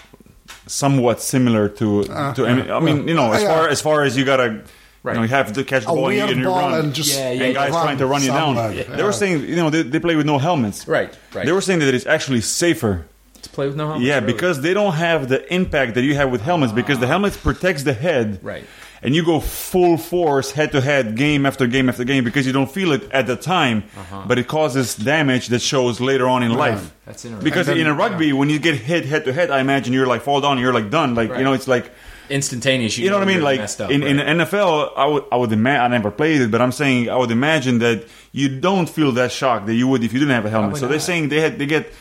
[0.66, 2.04] somewhat similar to
[2.36, 2.48] to.
[2.48, 4.64] I mean, I mean, you know, as Uh, far as far as you gotta.
[5.02, 5.14] Right.
[5.14, 6.80] You know, you have to catch the a ball weird and you ball run.
[6.86, 8.56] and just Yeah, yeah, and guys run trying to run you down.
[8.56, 8.84] somewhere.
[8.84, 10.88] They were saying, you know, they, they play with no helmets.
[10.88, 11.46] Right, right.
[11.46, 13.06] They were saying that it's actually safer
[13.42, 14.06] to play with no helmets.
[14.06, 14.34] yeah, really.
[14.34, 17.84] because they don't have the impact that you have with helmets because the helmet protects
[17.84, 18.40] the head.
[18.44, 18.66] Right.
[19.02, 22.52] And you go full force head to head game after game after game because you
[22.52, 24.24] don't feel it at the time, Uh-huh.
[24.28, 26.94] but it causes damage that shows later on in life.
[27.06, 27.46] That's interesting.
[27.46, 30.06] Because then- in a rugby, when you get hit head to head, I imagine you're
[30.06, 31.16] like fall down, you're like done.
[31.16, 31.38] Like Right.
[31.40, 31.90] you know, it's like
[32.30, 32.98] instantaneous.
[32.98, 33.42] you know what I mean.
[33.42, 34.28] Like up, in, in right.
[34.38, 37.32] NFL, I would I would imagine I never played it, but I'm saying I would
[37.32, 40.50] imagine that you don't feel that shock that you would if you didn't have a
[40.50, 40.70] helmet.
[40.72, 41.92] Probably so they're saying they had they get,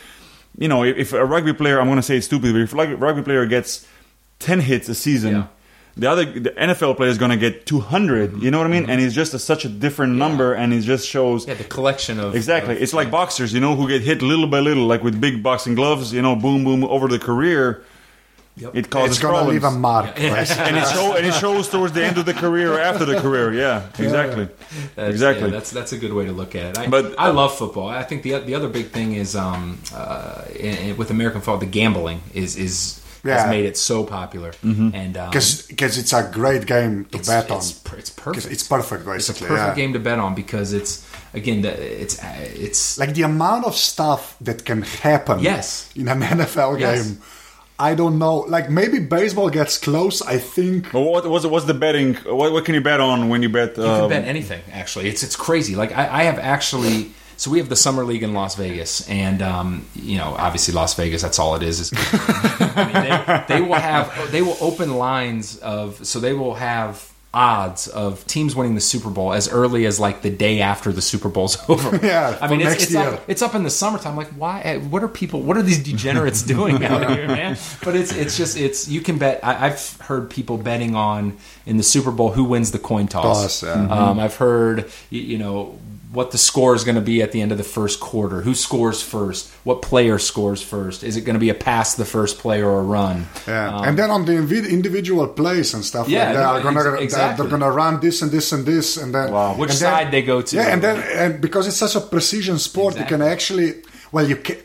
[0.59, 2.73] you know, if, if a rugby player, I'm going to say it's stupid, but if
[2.73, 3.87] a rugby rugby player gets
[4.39, 5.35] ten hits a season.
[5.35, 5.47] Yeah.
[5.97, 8.41] The other the NFL player is going to get 200.
[8.41, 8.89] You know what I mean?
[8.89, 11.51] And it's just a, such a different number, and it just shows Mm-hmm.
[11.51, 12.77] yeah, the collection of Exactly.
[12.77, 15.43] of- It's like boxers, you know, who get hit little by little, like with big
[15.43, 17.83] boxing gloves, you know, boom, boom, over the career.
[18.59, 18.75] Yep.
[18.77, 20.07] It causes it's gonna leave a mark.
[20.19, 20.51] right?
[20.67, 23.21] and it show and it shows towards the end of the career or after the
[23.21, 23.53] career.
[23.53, 24.49] Yeah, exactly,
[24.97, 25.45] That's, exactly.
[25.47, 26.79] yeah, that's that's a good way to look at it.
[26.79, 27.89] I, But- I love football.
[27.89, 31.59] I think the the other big thing is um, uh, in, in- with American football,
[31.59, 33.35] the gambling is is Yeah.
[33.41, 34.91] has made it so popular, Mm-hmm.
[34.95, 37.59] and um, Because it's a great game to it's, bet on.
[37.59, 38.53] it's, per- it's 'Cause perfect.
[38.55, 39.49] It's perfect, It's a basically.
[39.49, 39.83] perfect yeah.
[39.83, 40.93] game to bet on because it's
[41.35, 45.91] again the, it's uh, it's Like the amount of stuff that can happen Yes.
[45.97, 46.89] in an NFL Yes.
[46.95, 47.19] game.
[47.79, 48.39] I don't know.
[48.39, 50.21] Like maybe baseball gets close.
[50.23, 50.91] I think.
[50.93, 52.15] But what was what's the betting?
[52.15, 53.77] What, what can you bet on when you bet?
[53.77, 54.63] You can um, bet anything.
[54.73, 55.77] Actually, it's it's crazy.
[55.77, 57.13] Like I, I have actually.
[57.37, 60.95] So we have the summer league in Las Vegas, and um, you know, obviously Las
[60.95, 61.23] Vegas.
[61.23, 61.79] That's all it is.
[61.79, 66.55] is I mean, they, they will have they will open lines of so they will
[66.55, 70.93] have odds of teams winning the Super Bowl as early as like the day after
[70.93, 71.95] the Super Bowl's over.
[72.05, 73.03] Yeah, I mean, it's, next it's year.
[73.03, 74.17] up it's up in the summertime.
[74.17, 74.61] Like, why?
[74.63, 75.43] eh, What are people?
[75.43, 77.57] What are these degenerates doing out here, man?
[77.85, 79.41] But it's it's just it's you can bet.
[79.45, 83.61] I, I've heard people betting on in the Super Bowl who wins the coin toss.
[83.61, 83.87] Toss, yeah.
[83.89, 85.79] Um, I've heard you, you know
[86.13, 88.41] what the score is going to be at the end of the first quarter.
[88.41, 89.51] Who scores first?
[89.65, 91.05] What player scores first?
[91.05, 93.27] Is it going to be a pass the first player or a run?
[93.47, 96.83] Yeah, Um, and then on the individual plays and stuff Yeah, like that, are gonna
[96.83, 97.37] they're, exactly.
[97.47, 99.55] they're gonna run this and this and this, and then Wow.
[99.55, 100.57] Which and then- side they go to.
[100.57, 103.75] Yeah, and then and because it's such a precision sport, you can actually
[104.13, 104.57] well you can.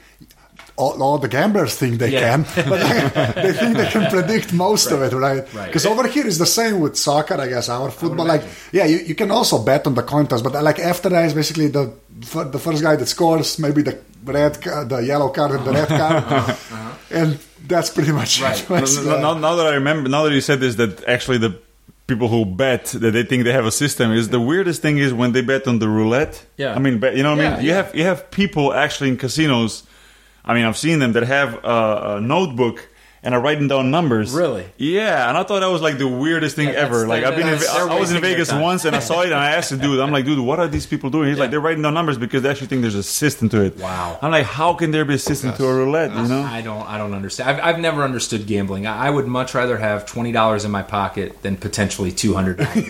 [0.76, 2.20] All, all the gamblers think they Yeah.
[2.22, 2.80] can, but
[3.36, 5.44] they think they can predict most of it, right?
[5.54, 5.68] Right.
[5.68, 7.70] Because over here is the same with soccer, I guess.
[7.70, 10.80] Our football, like, yeah, you, you can also bet on the coin toss, but like
[10.80, 11.94] after that is basically the
[12.52, 15.88] the first guy that scores, maybe the red, ca- the yellow card and the red
[15.88, 16.58] card,
[17.12, 18.60] and that's pretty much Right.
[18.60, 18.70] it.
[19.06, 21.54] Now, that I remember, now that you said this, that actually the
[22.08, 25.14] people who bet that they think they have a system is the weirdest thing is
[25.14, 26.46] when they bet on the roulette.
[26.58, 26.74] Yeah.
[26.76, 27.62] I mean, bet, you know what I Yeah, mean.
[27.66, 27.76] You yeah.
[27.76, 29.84] have you have people actually in casinos.
[30.46, 32.90] I mean, I've seen them that have a, a notebook
[33.24, 34.32] and I'm writing down numbers.
[34.34, 34.66] Really?
[34.78, 37.08] Yeah, and I thought that was like the weirdest thing Yeah, ever.
[37.08, 39.36] Like I've been, in, that's- I was in Vegas once, and I saw it, and
[39.36, 41.30] I asked the dude, I'm like, dude, what are these people doing?
[41.30, 43.78] He's like, they're writing down numbers because they actually think there's a system to it.
[43.78, 44.20] Wow.
[44.22, 46.12] I'm like, how can there be a system to a roulette?
[46.16, 46.42] You know?
[46.44, 46.82] I don't.
[46.88, 47.50] I don't understand.
[47.50, 48.86] I've, I've never understood gambling.
[48.88, 52.58] I, I would much rather have twenty dollars in my pocket than potentially two hundred
[52.58, 52.90] dollars.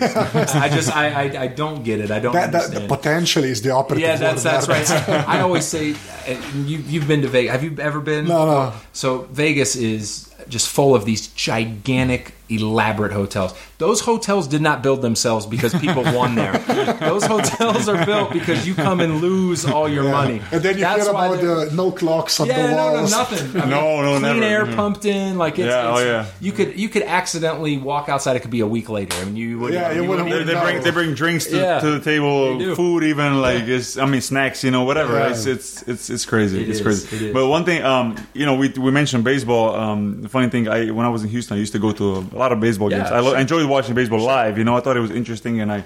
[0.54, 0.94] I just.
[0.94, 1.42] I, I.
[1.44, 2.10] I don't get it.
[2.10, 2.88] I don't That, that understand.
[2.88, 4.76] potentially is the operative yeah, that's that's there.
[5.18, 5.28] right.
[5.28, 7.52] I always say, uh, you you've been to Vegas.
[7.52, 8.26] Have you ever been?
[8.26, 8.72] No, no.
[8.92, 13.54] So Vegas is just full of these gigantic, elaborate hotels.
[13.78, 16.52] Those hotels did not build themselves because people won there.
[17.00, 20.10] Those hotels are built because you come and lose all your Yeah.
[20.12, 20.42] money.
[20.52, 23.60] And then you That's hear about the no clocks on yeah, the no, no, nothing.
[23.60, 24.42] I mean, No, no, clean never.
[24.44, 24.76] air Mhm.
[24.76, 25.36] pumped in.
[25.38, 26.26] Like it's, Yeah, oh, yeah.
[26.40, 28.36] You could you could accidentally walk outside.
[28.36, 29.16] It could be a week later.
[29.20, 29.72] I mean, you would.
[29.74, 31.80] Yeah, you wouldn't- They, they bring they bring drinks to, Yeah.
[31.80, 35.14] to the table, food even like it's I mean snacks, you know, whatever.
[35.18, 35.30] Yeah.
[35.30, 36.62] It's it's it's it's crazy.
[36.62, 37.16] It it's is, crazy.
[37.16, 37.32] it is.
[37.34, 39.74] But one thing, um, you know, we we mentioned baseball.
[39.74, 42.04] Um, the funny thing, I when I was in Houston, I used to go to
[42.16, 43.10] a, lot of baseball Yeah, games.
[43.10, 43.36] I, sure.
[43.36, 44.58] I enjoyed watching baseball live.
[44.58, 45.84] You know, I thought it was interesting, and I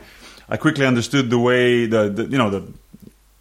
[0.54, 2.60] I quickly understood the way the, the you know the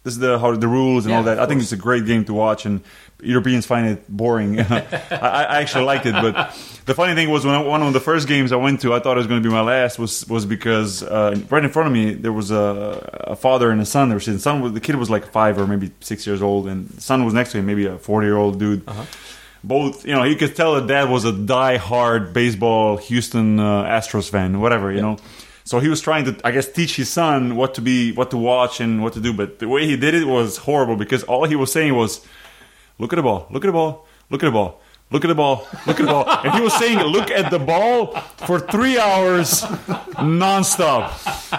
[0.04, 1.38] this is the how the rules and Yeah, all that.
[1.38, 2.80] I think it's a great game to watch, and
[3.20, 4.60] Europeans find it boring.
[4.76, 4.86] I,
[5.54, 6.34] I actually liked it, but
[6.86, 9.00] the funny thing was when I, one of the first games I went to, I
[9.00, 9.98] thought it was going to be my last.
[9.98, 13.80] Was was because uh, right in front of me there was a, a father and
[13.80, 14.08] a son.
[14.08, 14.40] They were sitting.
[14.40, 17.34] Son the kid was like five or maybe six years old, and the son was
[17.34, 18.82] next to him, maybe a forty year old dude.
[19.64, 24.30] Both, you know, you could tell that dad was a die-hard baseball Houston uh, Astros
[24.30, 25.16] fan, whatever, you know.
[25.64, 28.38] So he was trying to, I guess, teach his son what to be, what to
[28.38, 29.32] watch, and what to do.
[29.32, 32.24] But the way he did it was horrible because all he was saying was,
[32.98, 34.80] "Look at the ball, look at the ball, look at the ball,
[35.10, 37.58] look at the ball, look at the ball," and he was saying, "Look at the
[37.58, 38.14] ball"
[38.46, 39.62] for three hours,
[40.18, 41.10] nonstop.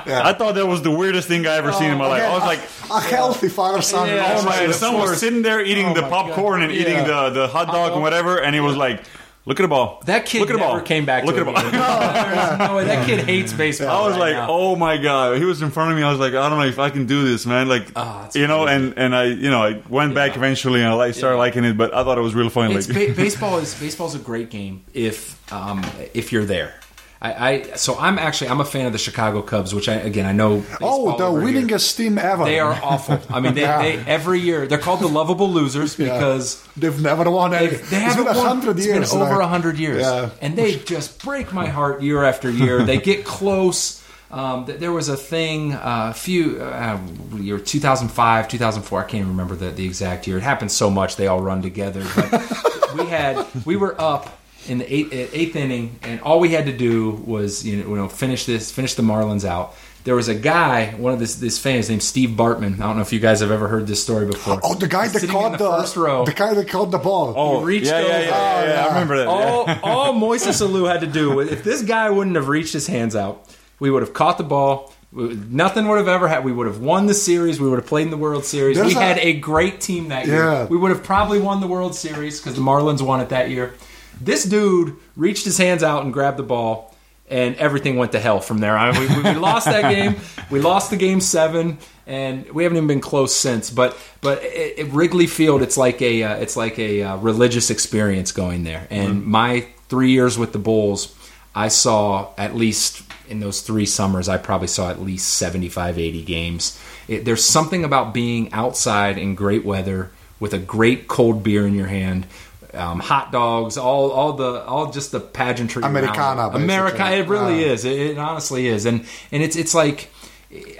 [0.07, 2.23] I thought that was the weirdest thing I ever seen in my oh, life.
[2.23, 2.59] I was like,
[2.91, 4.09] a healthy father son.
[4.09, 6.97] Yeah, "Oh my!" The son was sitting there eating Oh the my popcorn and eating
[7.05, 9.03] the the hot dog and whatever, and he was like,
[9.49, 10.81] "Look at the ball." That kid Look at the never ball.
[10.81, 11.26] came back.
[11.26, 12.13] Look to at the it ball.
[12.13, 12.85] There's no way.
[12.85, 13.89] That kid hates baseball.
[14.03, 14.47] I was right like, now.
[14.49, 16.03] oh my god, he was in front of me.
[16.03, 17.67] I was like, I don't know if I can do this, man.
[17.67, 20.89] Like, Ah, it's you know, and and I, you know, I went back eventually and
[20.89, 22.76] I like, started liking it, but I thought it was real funny.
[22.76, 26.76] It's Like, ba- baseball is baseball's a great game if um, if you're there.
[27.21, 30.25] I, I so I'm actually I'm a fan of the Chicago Cubs, which I again
[30.25, 30.63] I know.
[30.81, 32.45] Oh, the winningest team ever.
[32.45, 33.19] They are awful.
[33.29, 33.81] I mean, they, Yeah.
[33.81, 36.13] they every year they're called the lovable losers Yeah.
[36.13, 37.67] because They've never won any.
[37.75, 38.47] they, haven't been a won.
[38.47, 39.11] hundred It's years.
[39.11, 40.29] been over a hundred years, Yeah.
[40.41, 42.83] and they just break my heart year after year.
[42.83, 44.01] they get close.
[44.31, 46.99] Um, there was a thing uh, a few uh,
[47.35, 51.15] year 2005 2004 I can't even remember the, the exact year it happened so much
[51.15, 55.56] they all run together but we had we were up in the eighth, uh, eighth
[55.56, 58.94] inning and all we had to do was you know, you know finish this finish
[58.95, 62.76] the Marlins out there was a guy one of this this fans named Steve Bartman
[62.76, 65.07] I don't know if you guys have ever heard this story before Oh, the guy
[65.07, 66.26] that Sitting in caught the first row.
[66.26, 67.34] the guy that caught the ball.
[67.36, 69.26] oh, reached yeah, yeah, yeah, yeah, yeah, I remember that.
[69.27, 69.80] yeah.
[69.84, 72.88] all, all Moises Alou had to do was if this guy wouldn't have reached his
[72.88, 73.48] hands out,
[73.80, 74.94] we would have caught the ball.
[75.11, 76.45] Nothing would have ever happened.
[76.45, 77.60] We would have won the series.
[77.60, 78.77] We would have played in the World Series.
[78.77, 80.36] There's we a- had a great team that year.
[80.36, 80.65] Yeah.
[80.68, 83.73] We would have probably won the World Series because the Marlins won it that year.
[84.21, 86.95] This dude reached his hands out and grabbed the ball,
[87.29, 88.77] and everything went to hell from there.
[88.77, 90.15] I mean, we, we lost that game.
[90.49, 91.77] We lost the game seven,
[92.07, 93.69] and we haven't even been close since.
[93.69, 97.69] But but at at Wrigley Field, it's like a uh, it's like a uh, religious
[97.69, 98.87] experience going there.
[98.89, 101.15] And my three years with the Bulls,
[101.55, 106.23] I saw at least in those three summers, I probably saw at least 75, 80
[106.23, 106.81] games.
[107.07, 111.75] It, there's something about being outside in great weather with a great cold beer in
[111.75, 112.25] your hand.
[112.73, 115.81] Um, hot dogs, all, all the, all just the pageantry.
[115.83, 116.49] Americana.
[116.49, 117.09] America.
[117.11, 117.71] It really Yeah.
[117.73, 117.83] is.
[117.85, 120.11] It, it honestly is, and and it's it's like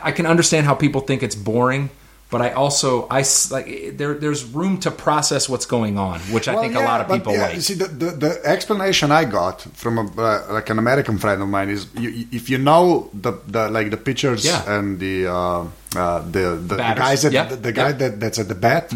[0.01, 1.89] I can understand how people think it's boring,
[2.29, 4.13] but I also I like there.
[4.13, 7.15] There's room to process what's going on, which I Well, think a lot of but
[7.17, 7.55] people yeah, like.
[7.55, 11.41] you See, the, the, the explanation I got from a, uh, like an American friend
[11.41, 14.61] of mine is you, if you know the, the like the pitchers Yeah.
[14.77, 15.33] and the uh,
[15.95, 17.45] uh, the, the, the guys that Yeah.
[17.49, 17.89] the, the guy Yeah.
[17.93, 17.99] Mm-hmm.
[17.99, 18.93] that, that's at the bat.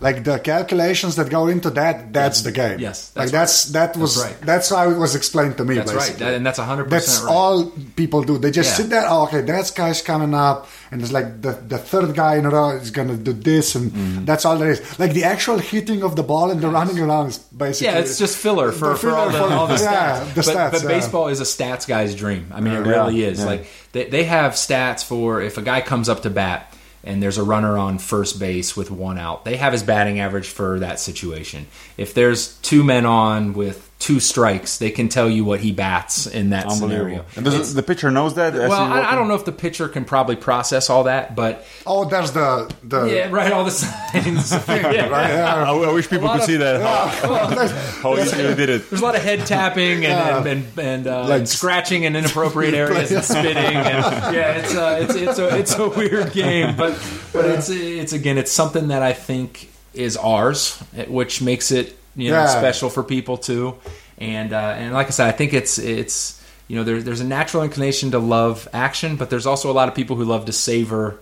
[0.00, 2.78] Like the calculations that go into that, that's the game.
[2.80, 4.36] Yes, like that's that's that was right.
[4.42, 5.76] that's how it was explained to me.
[5.76, 7.30] That's right, that- and that's 100% That's right.
[7.32, 8.38] all people do.
[8.38, 8.76] They just Yeah.
[8.76, 9.04] sit there.
[9.08, 12.50] Oh, okay, that guy's coming up, and it's like the the third guy in a
[12.50, 14.24] row is gonna do this, and Mm-hmm.
[14.24, 14.80] that's all there is.
[14.98, 18.18] Like the actual hitting of the ball and the running around is basically Yeah, it's
[18.18, 19.92] just filler for, The for all, the, all the stats.
[19.92, 20.88] yeah, the but stats, but yeah.
[20.88, 22.50] baseball is a stats guy's dream.
[22.52, 23.44] I mean, it really is.
[23.44, 26.73] Like they, they have stats for if a guy comes up to bat
[27.04, 30.48] and there's a runner on first base with one out, they have his batting average
[30.48, 31.66] for that situation.
[31.96, 36.26] If there's two men on with two strikes, they can tell you what he bats
[36.26, 37.24] in that scenario.
[37.36, 38.52] And does the pitcher knows that?
[38.52, 42.04] well, I, I don't know if the pitcher can probably process all that, but Oh,
[42.04, 44.52] there's the the yeah, right, all the signs.
[44.68, 45.08] Yeah.
[45.08, 45.30] right.
[45.34, 45.64] Yeah.
[45.64, 46.80] I, I wish people could of- see that.
[47.24, 47.72] Well, there's-
[48.02, 48.90] How easy they did it.
[48.90, 52.14] There's a lot of head tapping and and, and, and, uh, Like- and scratching in
[52.14, 56.76] inappropriate areas and spitting and yeah, it's a it's it's a it's a weird game,
[56.76, 56.92] but
[57.32, 60.78] but it's it's again it's something that I think is ours,
[61.08, 62.46] which makes it you know Yeah.
[62.46, 63.74] special for people too,
[64.18, 67.24] and uh, and like I said, I think it's it's you know there's there's a
[67.26, 70.52] natural inclination to love action, but there's also a lot of people who love to
[70.52, 71.18] savor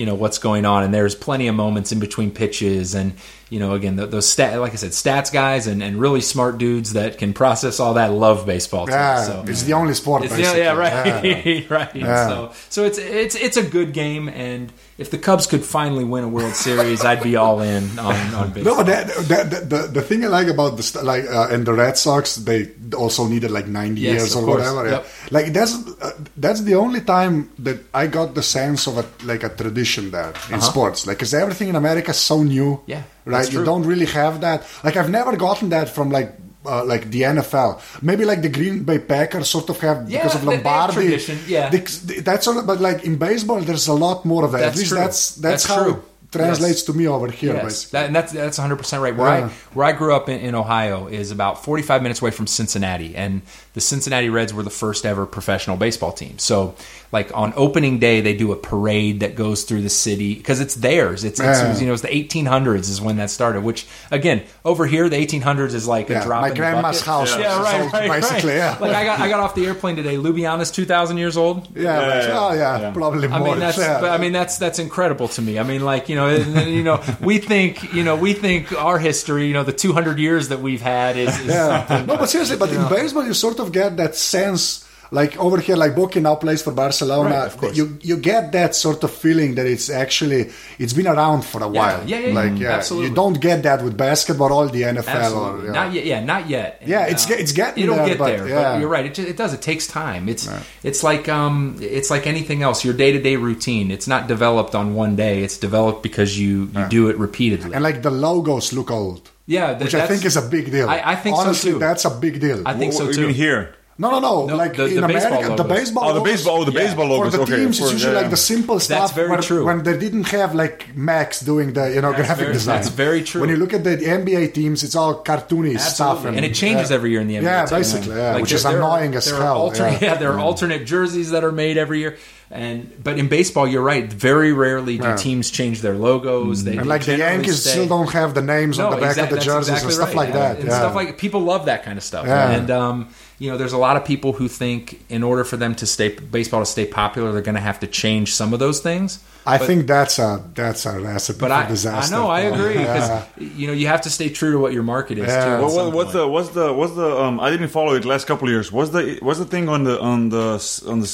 [0.00, 3.12] you know what's going on and there's plenty of moments in between pitches and
[3.50, 6.92] you know again those stat like i said stats guys and, and really smart dudes
[6.94, 8.92] that can process all that love baseball too.
[8.92, 10.24] yeah, so it's the only sport.
[10.24, 11.60] it's, yeah, right, Yeah.
[11.68, 11.94] right.
[11.94, 12.28] Yeah.
[12.28, 12.34] So,
[12.74, 14.72] so it's it's it's a good game, and
[15.02, 18.46] if the Cubs could finally win a World Series, I'd be all in on on
[18.54, 18.76] baseball.
[18.78, 21.74] No, that, that, that, the the thing I like about the like uh, and the
[21.74, 22.60] Red Sox, they
[22.96, 24.62] also needed like ninety Yes, years or course.
[24.62, 24.82] whatever.
[24.94, 25.02] yeah.
[25.36, 29.42] Like that's uh, that's the only time that I got the sense of a like
[29.42, 31.06] a tradition there in sports.
[31.06, 32.72] Like, because everything in America is so new.
[32.74, 32.82] Uh-huh.
[32.86, 33.52] Yeah, right.
[33.52, 34.64] You don't really have that.
[34.84, 36.30] Like, I've never gotten that from like.
[36.62, 40.34] Uh, like the NFL, maybe like the Green Bay Packers sort of have Yeah, because
[40.34, 40.92] of Lombardi.
[40.92, 41.70] tradition, yeah.
[41.70, 42.62] They- that's all.
[42.62, 44.60] but like in baseball, there's a lot more of that.
[44.60, 44.98] At That's least true.
[44.98, 45.92] that's that's, That's how true.
[45.94, 46.82] it translates Yes.
[46.82, 47.54] to me over here.
[47.54, 49.16] Yes, that, and that's that's 100 percent right.
[49.16, 49.46] Where Yeah.
[49.46, 53.16] I where I grew up in, in Ohio is about 45 minutes away from Cincinnati,
[53.16, 53.40] and
[53.72, 56.38] the Cincinnati Reds were the first ever professional baseball team.
[56.38, 56.74] So,
[57.12, 60.74] like on opening day, they do a parade that goes through the city because it's
[60.76, 61.22] theirs.
[61.24, 61.78] It's, it's Yeah.
[61.78, 63.62] you know it's the 1800s is when that started.
[63.62, 67.06] Which again, over here, the 1800s is like a drop my in the grandma's bucket.
[67.06, 68.56] house Yeah, was right, right, basically, right.
[68.56, 68.76] yeah.
[68.80, 70.16] Like I got I got off the airplane today.
[70.16, 71.68] Ljubljana's 2,000 years old.
[71.76, 72.90] Yeah, Yeah, but- yeah, oh yeah, yeah.
[72.92, 73.38] probably more.
[73.38, 74.00] I mean that's yeah.
[74.00, 75.58] but, I mean that's that's incredible to me.
[75.58, 78.72] I mean like you know and, and, you know we think you know we think
[78.72, 81.86] our history you know the 200 years that we've had is, is yeah.
[81.86, 82.06] something.
[82.06, 84.86] No, but seriously, but in baseball, you sort of get that sense.
[85.12, 87.50] Like over here, like Boki now plays for Barcelona.
[87.60, 87.74] Right.
[87.74, 91.68] You you get that sort of feeling that it's actually it's been around for a
[91.68, 92.08] while.
[92.08, 93.08] yeah, yeah, like yeah, absolutely.
[93.08, 95.08] You don't get that with basketball or the NFL.
[95.08, 95.62] Absolutely.
[95.62, 95.72] Or, yeah.
[95.72, 96.04] Not yet.
[96.06, 96.78] Yeah, not yet.
[96.80, 98.48] And, Yeah, it's get- it's getting It'll there, get but, there.
[98.48, 98.62] yeah.
[98.74, 99.06] But you're right.
[99.06, 99.52] It, ju- it does.
[99.52, 100.28] It takes time.
[100.28, 100.48] It's
[100.84, 102.84] it's like um it's like anything else.
[102.84, 103.90] Your day to day routine.
[103.90, 105.42] It's not developed on one day.
[105.42, 107.74] It's developed because you you do it repeatedly.
[107.74, 109.28] And like the logos look old.
[109.56, 110.88] Yeah, th- Which I think is a big deal.
[110.88, 111.80] I, I think Honestly, so too.
[111.86, 112.58] that's a big deal.
[112.70, 113.22] I think What- so what too.
[113.22, 113.62] You mean here?
[114.02, 114.34] No, no, no.
[114.46, 116.04] No, like the- in the baseball America, the baseball.
[116.08, 116.56] Oh, the baseball.
[116.60, 116.82] Oh, the Yeah.
[116.84, 117.32] baseball For logos.
[117.34, 118.98] the okay, teams, for- it's usually yeah, like the simple stuff.
[119.00, 119.62] That's very when, true.
[119.68, 120.78] When they didn't have like
[121.10, 122.76] Max doing the you know That's graphic very- design.
[122.76, 123.40] that's very true.
[123.42, 126.36] When you look at the NBA teams, it's all cartoony stuff, Absolutely.
[126.38, 126.96] and, it changes yeah.
[126.96, 127.50] every year in the NBA.
[127.52, 127.74] Yeah, too.
[127.80, 129.58] basically, yeah, which there- is there are- annoying as there are hell.
[129.64, 130.14] alternate- yeah.
[130.22, 130.48] there are mm.
[130.48, 132.16] alternate jerseys that are made every year,
[132.50, 134.12] and but in baseball, you're right.
[134.12, 135.16] Very rarely do Yeah.
[135.16, 136.64] teams change their logos.
[136.64, 139.30] They And like the Yankees stay- still don't have the names on the back of
[139.30, 140.16] the jerseys exactly and stuff right.
[140.16, 140.56] like that.
[140.58, 140.78] And yeah.
[140.78, 142.26] stuff like people love that kind of stuff.
[142.26, 142.50] Yeah.
[142.50, 143.08] And um,
[143.40, 146.08] you know, there's a lot of people who think in order for them to stay
[146.10, 149.18] baseball to stay popular, they're going to have to change some of those things.
[149.46, 152.76] I But- think that's a that's a recipe But for I, I know I agree
[152.84, 153.22] because Yeah.
[153.60, 155.26] you know you have to stay true to what your market is.
[155.28, 155.44] Yeah.
[155.44, 156.12] Too, at What, what's point.
[156.12, 157.40] the what's the what's the um?
[157.40, 158.70] I didn't follow it last couple of years.
[158.70, 160.46] What's the what's the thing on the on the
[160.92, 161.08] on the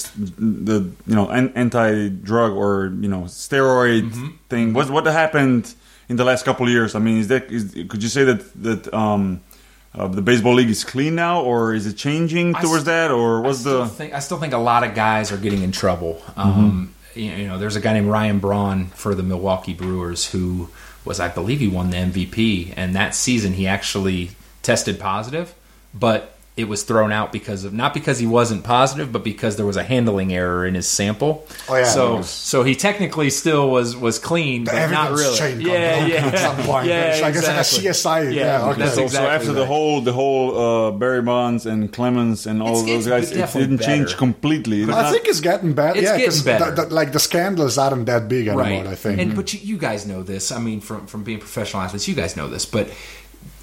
[0.66, 4.28] the you know anti drug or you know steroid Mm-hmm.
[4.50, 4.66] thing?
[4.74, 5.72] What what happened
[6.08, 6.94] in the last couple of years?
[6.96, 9.40] I mean, is that is, could you say that that um
[9.96, 13.40] uh, the baseball league is clean now, or is it changing towards s- that, or
[13.40, 16.22] what's the think I still think a lot of guys are getting in trouble.
[16.28, 16.40] Mm-hmm.
[16.40, 20.68] Um, you, you know, there's a guy named Ryan Braun for the Milwaukee Brewers who
[21.04, 24.30] was, I believe, he won the MVP, and that season he actually
[24.62, 25.54] tested positive,
[25.94, 29.66] but it was thrown out because of not because he wasn't positive, but because there
[29.66, 31.46] was a handling error in his sample.
[31.68, 31.84] Oh, yeah.
[31.84, 35.36] So so he technically still was was clean, The but not really.
[35.36, 36.86] chain got yeah, broken yeah, at some point.
[36.86, 37.90] yeah, It's like- it's like a exactly.
[37.90, 38.34] CSI.
[38.34, 38.80] Yeah, okay.
[38.80, 42.62] that's so, exactly so after the whole the whole uh, Barry Bonds and Clemens and
[42.62, 44.80] all It's- those it's guys, it didn't change completely.
[44.82, 45.98] It's I not- think it's getting better.
[45.98, 46.70] It's yeah, getting 'cause better.
[46.70, 48.62] The, the, like the scandals aren't that big anymore.
[48.64, 48.86] right.
[48.86, 49.20] I think.
[49.20, 50.50] And but you, you guys know this.
[50.50, 52.64] I mean, from from being professional athletes, you guys know this.
[52.64, 52.88] But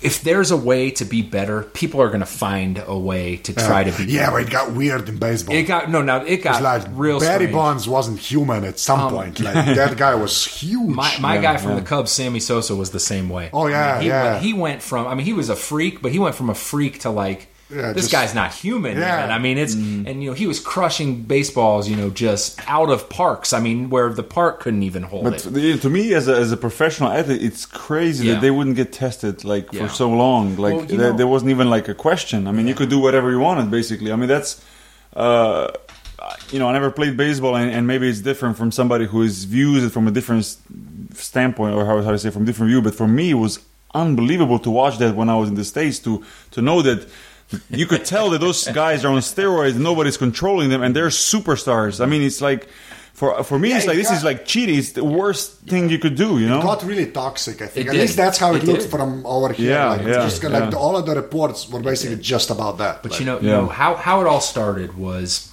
[0.04, 3.54] if there's a way to be better, people are going to find a way to
[3.54, 4.12] try to be.
[4.12, 4.32] yeah, better.
[4.40, 5.56] but it got weird in baseball.
[5.56, 6.18] It got no, no.
[6.26, 7.20] It got like real.
[7.20, 7.50] Barry strange.
[7.50, 9.40] Um, Bonds wasn't human at some point.
[9.44, 10.90] Like that guy was huge.
[10.96, 11.80] My, my Yeah, guy from yeah.
[11.80, 13.50] the Cubs, Sammy Sosa, was the same way.
[13.54, 14.24] Oh, yeah, I mean, he yeah.
[14.34, 15.08] Went, he went from.
[15.08, 17.48] I mean, he was a freak, but he went from a freak to like.
[17.76, 18.94] Yeah, this just- guy's not human.
[18.98, 19.18] Yeah.
[19.18, 19.32] man.
[19.32, 21.90] I mean, it's and you know he was crushing baseballs.
[21.90, 23.54] You know, just out of parks.
[23.54, 25.82] I mean, where the park couldn't even hold But it.
[25.82, 28.34] to me, as a, as a professional athlete, it's crazy Yeah.
[28.34, 29.88] that they wouldn't get tested like Yeah.
[29.88, 30.56] for so long.
[30.58, 32.48] Like Well, there, know- there wasn't even like a question.
[32.48, 34.12] I mean, you could do whatever you wanted, basically.
[34.12, 34.62] I mean, that's
[35.16, 35.68] uh,
[36.52, 39.44] you know, I never played baseball, and, and maybe it's different from somebody who is
[39.44, 40.46] views it from a different
[41.16, 42.82] standpoint, or how how to say from different view.
[42.82, 43.60] But for me, it was
[43.94, 47.08] unbelievable to watch that when I was in the states to to know that
[47.70, 49.76] you could tell that those guys are on steroids.
[49.78, 52.02] Nobody's controlling them, and they're superstars.
[52.02, 52.68] I mean, it's like
[53.14, 54.78] for for me, Yeah, it's like it this got- is like cheating.
[54.78, 56.40] It's the worst thing you could do.
[56.40, 56.62] You know?
[56.62, 57.62] got really toxic.
[57.62, 58.02] I think It at did.
[58.02, 58.90] least that's how it, It looked did.
[58.92, 59.72] from over here.
[59.72, 60.70] Yeah, like, yeah, just like yeah.
[60.70, 63.04] the, all of the reports were basically just about that.
[63.04, 63.42] But Like, you know, Yeah.
[63.44, 65.50] you know how how it all started was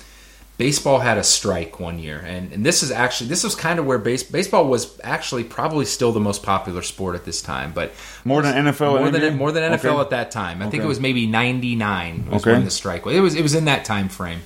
[0.61, 3.87] baseball had a strike one year, and, and this is actually this was kind of
[3.87, 7.93] where base, baseball was actually probably still the most popular sport at this time, but
[8.27, 10.01] More than NFL more than more than NFL Okay.
[10.03, 10.61] at that time.
[10.61, 12.53] I think it was maybe ninety nine was Okay.
[12.53, 13.17] when the strike was.
[13.17, 14.43] It was it was in that time frame,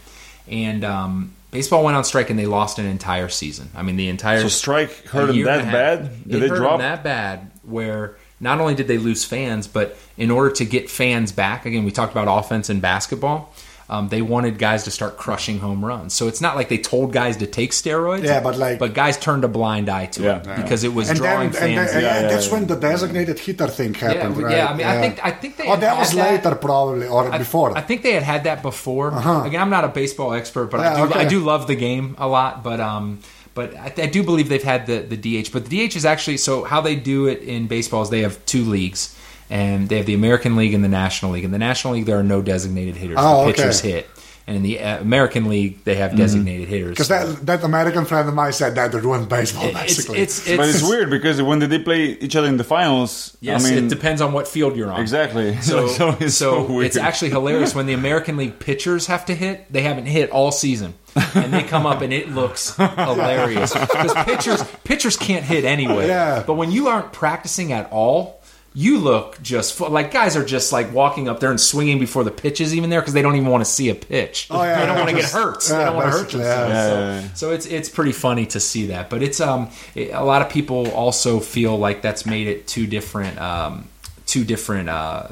[0.49, 3.71] and um, baseball went on strike and they lost an entire season.
[3.75, 5.73] I mean, the entire So strike hurt them that half.
[5.73, 6.29] bad?
[6.29, 6.79] Did it they hurt drop?
[6.79, 10.91] them that bad where not only did they lose fans, but in order to get
[10.91, 13.54] fans back, again, we talked about offense and basketball.
[13.89, 16.15] Um, they wanted guys to start crushing home runs.
[16.15, 18.25] So it's not like they told guys to take steroids.
[18.25, 20.37] Yeah, but like- but guys turned a blind eye to Yeah.
[20.39, 21.91] it because it was and then, drawing and, fans.
[21.93, 22.05] then, in.
[22.05, 22.53] yeah, yeah, that's yeah.
[22.55, 24.57] when the designated hitter thing happened, yeah, right?
[24.57, 24.67] yeah.
[24.69, 25.65] I mean, I think I think they.
[25.67, 27.77] Oh, had that was had later, probably, or I- before.
[27.77, 29.09] I think they had had that before.
[29.09, 31.21] Again, I'm not a baseball expert, but I do okay.
[31.21, 32.63] I do love the game a lot.
[32.65, 33.19] But um,
[33.55, 35.53] but I, I do believe they've had the the DH.
[35.53, 38.45] But the DH is actually so how they do it in baseball is they have
[38.47, 39.15] two leagues,
[39.55, 41.45] and they have the American League and the National League.
[41.45, 43.19] In the National League, there are no designated hitters.
[43.21, 43.53] Oh, the okay.
[43.53, 44.11] pitchers hit.
[44.49, 46.91] And in the uh, American League, they have designated hitters.
[46.91, 50.19] Because that, that American friend of mine said that ruined baseball, It- it's, basically.
[50.19, 53.35] it's, it's, but it's weird because when did they play each other in the finals?
[53.41, 55.01] Yes, I mean, it depends on what field you're on.
[55.01, 55.57] Exactly.
[55.63, 56.87] So, So so, it's so weird.
[56.87, 59.73] it's actually hilarious when the American League pitchers have to hit.
[59.73, 60.95] They haven't hit all season,
[61.35, 66.09] and they come up and it looks hilarious because pitchers pitchers can't hit anyway.
[66.09, 66.43] Yeah.
[66.45, 68.43] But when you aren't practicing at all,
[68.77, 72.25] you look just fu- like guys are just like walking up there and swinging before
[72.25, 74.49] the pitch is even there because they don't even want to see a pitch.
[74.51, 75.63] Oh, yeah, they don't want to get just- hurt.
[75.63, 76.73] they don't want to hurt basically, themselves.
[76.73, 76.89] yeah.
[76.89, 77.29] So- Yeah, yeah, yeah.
[77.35, 80.49] so it's it's pretty funny to see that, but it's um it, a lot of
[80.49, 83.87] people also feel like that's made it two different um
[84.27, 85.29] two different uh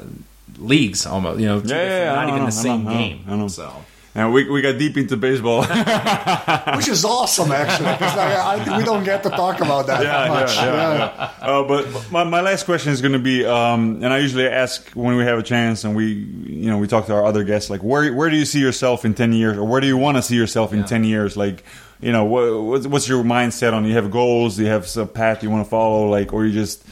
[0.59, 2.97] leagues almost you know Yeah, yeah, yeah, not know, even I the same I know,
[2.97, 3.47] game I know.
[3.49, 3.73] so
[4.15, 5.61] and we, we got deep into baseball.
[6.75, 7.91] which is awesome, actually.
[7.93, 10.55] Because like, I, we don't get to talk about that yeah, much.
[10.55, 11.47] yeah, yeah, yeah.
[11.47, 14.87] Uh, but my, my last question is going to be, um, and I usually ask
[14.91, 17.69] when we have a chance, and we, you know, we talk to our other guests,
[17.69, 20.17] like where where do you see yourself in ten years, or where do you want
[20.17, 20.85] to see yourself in Yeah.
[20.85, 21.35] ten years?
[21.35, 21.63] Like,
[21.99, 23.85] you know, what, what's, what's your mindset on?
[23.85, 26.53] You have goals, do you have a path you want to follow, like, or you
[26.53, 26.85] just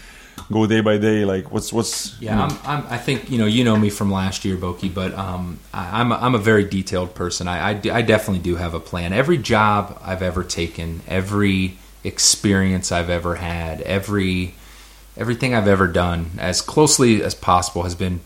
[0.51, 1.25] go day by day?
[1.25, 3.89] Like, what's what's Yeah, you know, I'm, I'm, I think you know you know me
[3.89, 7.47] from last year, Boki, but um, I, I'm a, I'm a very detailed person.
[7.47, 9.13] I, I, do- I definitely do have a plan.
[9.13, 14.55] Every job I've ever taken, every experience I've ever had, every
[15.17, 18.21] everything I've ever done, as closely as possible, has been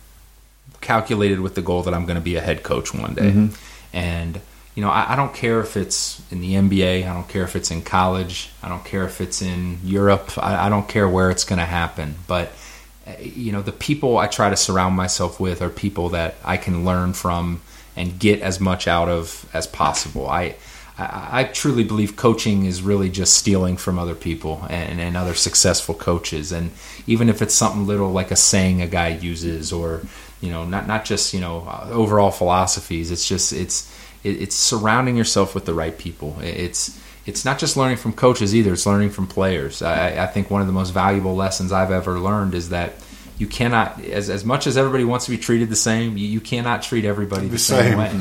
[0.81, 3.49] calculated with the goal that I'm going to be a head coach one day.
[3.91, 4.39] And
[4.75, 7.09] you know, I, I don't care if it's in the NBA.
[7.09, 8.49] I don't care if it's in college.
[8.61, 10.37] I don't care if it's in Europe.
[10.37, 12.15] I, I don't care where it's going to happen.
[12.27, 12.51] But
[13.07, 16.57] uh, you know, the people I try to surround myself with are people that I
[16.57, 17.61] can learn from
[17.95, 20.27] and get as much out of as possible.
[20.27, 20.43] I.
[20.43, 20.55] I
[20.97, 25.93] I truly believe coaching is really just stealing from other people and, and other successful
[25.93, 26.53] coaches.
[26.53, 26.71] And
[27.05, 30.03] even if it's something little like a saying a guy uses, or
[30.39, 33.11] you know, not not just you know overall philosophies.
[33.11, 33.91] It's just it's
[34.25, 36.37] it, it's surrounding yourself with the right people.
[36.41, 38.73] It- It's it's not just learning from coaches either.
[38.73, 39.81] It's learning from players.
[39.81, 42.93] I, I think one of the most valuable lessons I've ever learned is that
[43.39, 46.39] you cannot, as as much as everybody wants to be treated the same, you, you
[46.39, 47.97] cannot treat everybody the, The same, same.
[47.97, 48.11] way.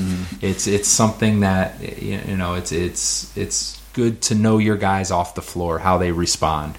[0.41, 5.11] It's it's something that you you know it's it's it's good to know your guys
[5.11, 6.77] off the floor how they respond.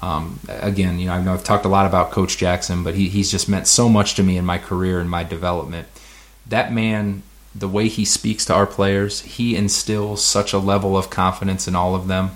[0.00, 3.08] Um, again, you know, I know I've talked a lot about Coach Jackson, but he,
[3.08, 5.88] he's just meant so much to me in my career and my development.
[6.48, 7.22] That man,
[7.54, 11.76] the way he speaks to our players, he instills such a level of confidence in
[11.76, 12.30] all of them.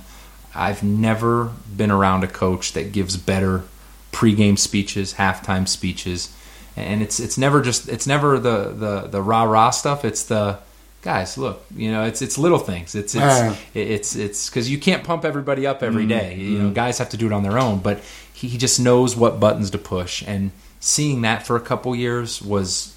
[0.55, 3.65] I've never been around a coach that gives better
[4.13, 6.35] pregame speeches, halftime speeches,
[6.77, 10.05] and it's it's never just it's never the the the rah rah stuff.
[10.05, 10.59] It's the
[11.03, 12.95] guys, look, you know, it's it's little things.
[12.95, 13.57] It's it's Yeah.
[13.75, 16.19] it's it's because you can't pump everybody up every mm-hmm.
[16.19, 16.35] day.
[16.37, 16.75] You know, mm-hmm.
[16.75, 17.79] guys have to do it on their own.
[17.79, 20.51] But he, he just knows what buttons to push, and
[20.81, 22.97] seeing that for a couple years was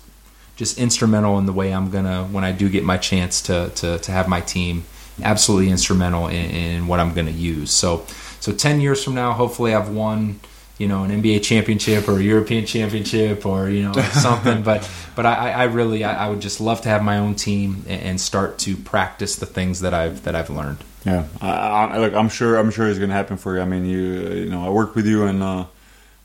[0.61, 3.97] just instrumental in the way I'm gonna when I do get my chance to to,
[3.97, 4.83] to have my team.
[5.23, 7.71] Absolutely instrumental in, in what I'm gonna use.
[7.71, 8.05] So
[8.39, 10.39] so ten years from now, hopefully I've won
[10.77, 13.93] you know an NBA championship or a European championship or you know
[14.27, 14.61] something.
[14.61, 17.83] but but I, I really I, I would just love to have my own team
[17.87, 20.77] and, start to practice the things that I've that I've learned.
[21.05, 22.55] Yeah, I, I, look, I'm sure.
[22.57, 23.61] I'm sure it's going to happen for you.
[23.63, 23.99] I mean, you,
[24.45, 25.65] you know, I work with you, and uh,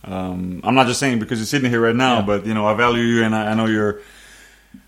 [0.04, 2.26] um, I'm not just saying because you're sitting here right now, Yeah.
[2.26, 4.00] but you know, I value you, and I, I know your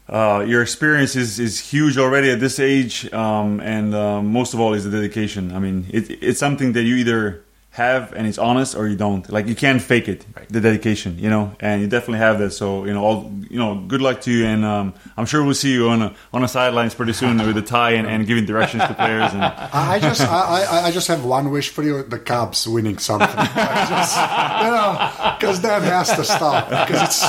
[0.09, 4.61] uh, your experience is, is huge already at this age, um, and um, most of
[4.61, 5.53] all is the dedication.
[5.53, 7.45] I mean, it, it's something that you either
[7.79, 9.25] have and it's honest or you don't.
[9.31, 10.49] Like you can't fake it, Right.
[10.51, 11.55] the dedication, you know.
[11.61, 12.51] And you definitely have that.
[12.53, 14.45] So you know, all you know, good luck to you.
[14.47, 17.57] And um, I'm sure we'll see you on a, on the sidelines pretty soon with
[17.57, 19.33] a tie and, and giving directions to players.
[19.33, 22.67] And I I just, I, I, I just have one wish for you: the Cubs
[22.69, 23.29] winning something.
[23.89, 24.91] Just, you know,
[25.39, 26.69] because that has to stop.
[26.69, 27.25] Because it's,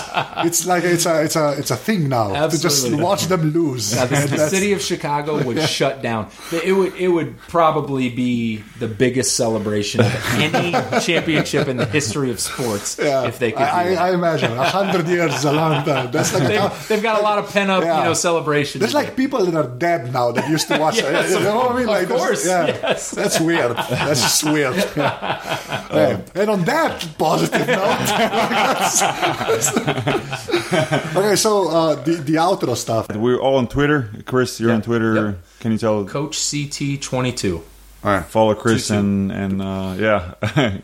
[0.45, 3.95] it's like it's a, it's a, it's a thing now to just watch them lose.
[3.95, 6.29] Now, the, the city of Chicago would shut down.
[6.51, 10.11] It would it would probably be the biggest celebration of
[10.41, 10.71] any
[11.01, 13.27] championship in the history of sports yeah.
[13.27, 13.61] if they could.
[13.61, 16.11] I, I, I imagine hundred years is a long time.
[16.11, 17.99] That's like they've, they've got a lot of pent up, yeah.
[17.99, 18.79] you know, celebrations.
[18.79, 20.97] There's like people that are dead now that used to watch.
[20.97, 21.87] yes, you know what I mean?
[21.87, 23.11] Like, of course, yeah, yes.
[23.11, 23.75] that's weird.
[23.75, 24.75] That's just weird.
[25.89, 27.75] Um, and on that positive note,
[31.15, 33.09] okay, so uh, the the outro stuff.
[33.15, 34.11] We're all on Twitter.
[34.25, 34.77] Chris, you're yep.
[34.77, 35.15] on Twitter.
[35.15, 35.35] Yep.
[35.61, 36.05] Can you tell?
[36.05, 37.63] Coach CT22.
[38.03, 40.81] All right, follow Chris and and uh, yeah, a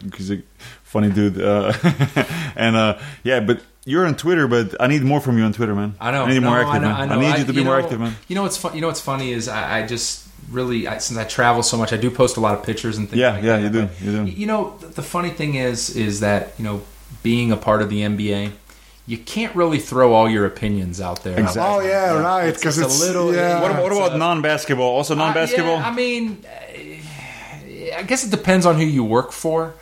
[0.84, 1.42] funny dude.
[1.42, 1.72] Uh,
[2.56, 5.76] and uh, yeah, but you're on Twitter, but I need more from you on Twitter,
[5.76, 5.96] man.
[6.00, 6.26] I know.
[6.26, 7.12] I need no, more active, I know, man.
[7.12, 8.16] I, I need you to be you know, more active, man.
[8.28, 11.24] You know what's fun, you know what's funny is I, I just really since I
[11.24, 13.20] travel so much, I do post a lot of pictures and things.
[13.20, 13.64] Yeah, like yeah, that.
[13.64, 14.32] you do, you do.
[14.32, 16.82] You know, the funny thing is, is that you know,
[17.24, 18.52] being a part of the NBA,
[19.08, 21.40] you can't really throw all your opinions out there.
[21.40, 21.62] Exactly.
[21.62, 22.22] Oh yeah, yeah.
[22.22, 22.54] right.
[22.54, 23.34] Because it's, it's, a little.
[23.34, 23.62] Yeah.
[23.62, 24.90] What, what about non-basketball?
[24.90, 25.78] Also uh, non-basketball.
[25.78, 26.44] Uh, yeah, I mean,
[27.94, 29.74] I guess it depends on who you work for,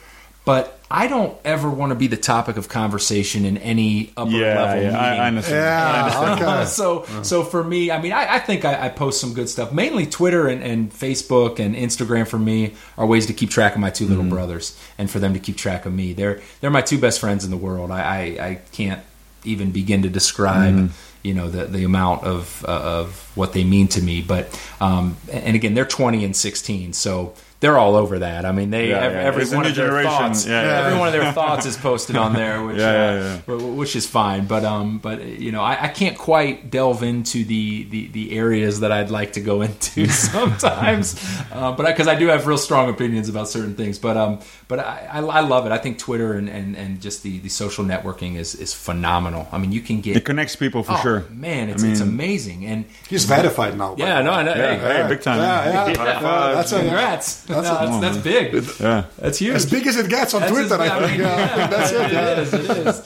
[0.46, 4.62] but I don't ever want to be the topic of conversation in any upper yeah,
[4.62, 4.96] level yeah, meeting.
[4.96, 5.56] I, I understand.
[5.58, 6.54] Yeah.
[6.60, 6.66] Okay.
[6.70, 9.74] so so for me, I mean, I, I think I, I post some good stuff.
[9.74, 13.82] Mainly Twitter and, and Facebook and Instagram for me are ways to keep track of
[13.82, 16.14] my two little brothers and for them to keep track of me.
[16.14, 17.90] They're they're my two best friends in the world.
[17.90, 19.02] I I, I can't
[19.44, 20.76] even begin to describe.
[20.76, 20.94] Mm-hmm.
[21.24, 25.16] You know the the amount of uh, of what they mean to me, but um,
[25.32, 27.34] and again they're twenty and sixteen, so
[27.64, 28.44] they're all over that.
[28.46, 29.24] I mean, they Yeah, every, yeah.
[29.28, 30.86] every It's a one new of their thoughts, Yeah, yeah.
[30.86, 34.06] every one of their thoughts is posted on there, which Yeah, uh, yeah, which is
[34.06, 34.48] fine.
[34.48, 38.82] But um, but you know, I, I can't quite delve into the, the, the areas
[38.82, 41.16] that I'd like to go into sometimes.
[41.54, 43.98] uh, but because I, do have real strong opinions about certain things.
[43.98, 45.72] But um, but I, I, I love it.
[45.72, 49.48] I think Twitter and, and, and just the, the social networking is is phenomenal.
[49.54, 51.20] I mean, you can get It connects people for oh, sure.
[51.30, 52.66] Man, it's I it's amazing.
[52.66, 53.96] And He's verified now.
[53.98, 54.54] yeah, no, I know.
[54.54, 55.38] Yeah, hey, hey, big time.
[55.40, 55.96] Yeah, yeah.
[55.96, 56.56] High Yeah, five.
[56.56, 57.50] that's a- congrats.
[57.54, 58.80] That's No, that's, that's big.
[58.80, 59.04] yeah.
[59.20, 59.56] That's huge.
[59.56, 61.12] As big as it gets on That's Twitter, as- I think.
[61.12, 62.02] mean, Yeah, I think that's it.
[62.02, 62.40] It Yeah.
[62.42, 62.54] is.
[62.54, 63.02] It is.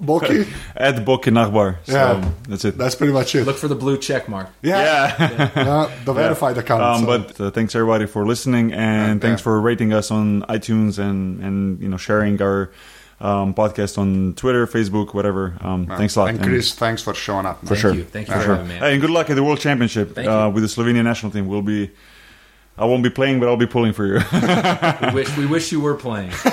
[0.00, 0.46] Boki,
[0.76, 1.76] At Boki Nachbar.
[1.84, 2.24] So Yeah.
[2.48, 2.76] that's it.
[2.76, 3.44] that's pretty much it.
[3.44, 4.48] Look for the blue check mark.
[4.62, 5.50] yeah, yeah.
[5.56, 6.82] yeah, the verified account.
[6.82, 9.28] Um, so- But uh, thanks everybody for listening, and Yeah.
[9.28, 12.70] thanks for rating us on iTunes and and you know sharing our
[13.20, 15.54] um, podcast on Twitter, Facebook, whatever.
[15.60, 16.28] Um, thanks a lot.
[16.30, 17.62] And And- Chris, thanks for showing up.
[17.62, 17.68] man.
[17.68, 17.94] for sure.
[17.94, 18.02] you.
[18.02, 18.54] Thank you for for sure.
[18.56, 18.82] having me, man.
[18.82, 21.46] Hey, and good luck at the World Championship uh, with the Slovenian national team.
[21.46, 21.90] We'll be.
[22.76, 24.20] I won't be playing, but I'll be pulling for you.
[25.02, 26.30] We wish we wish you were playing.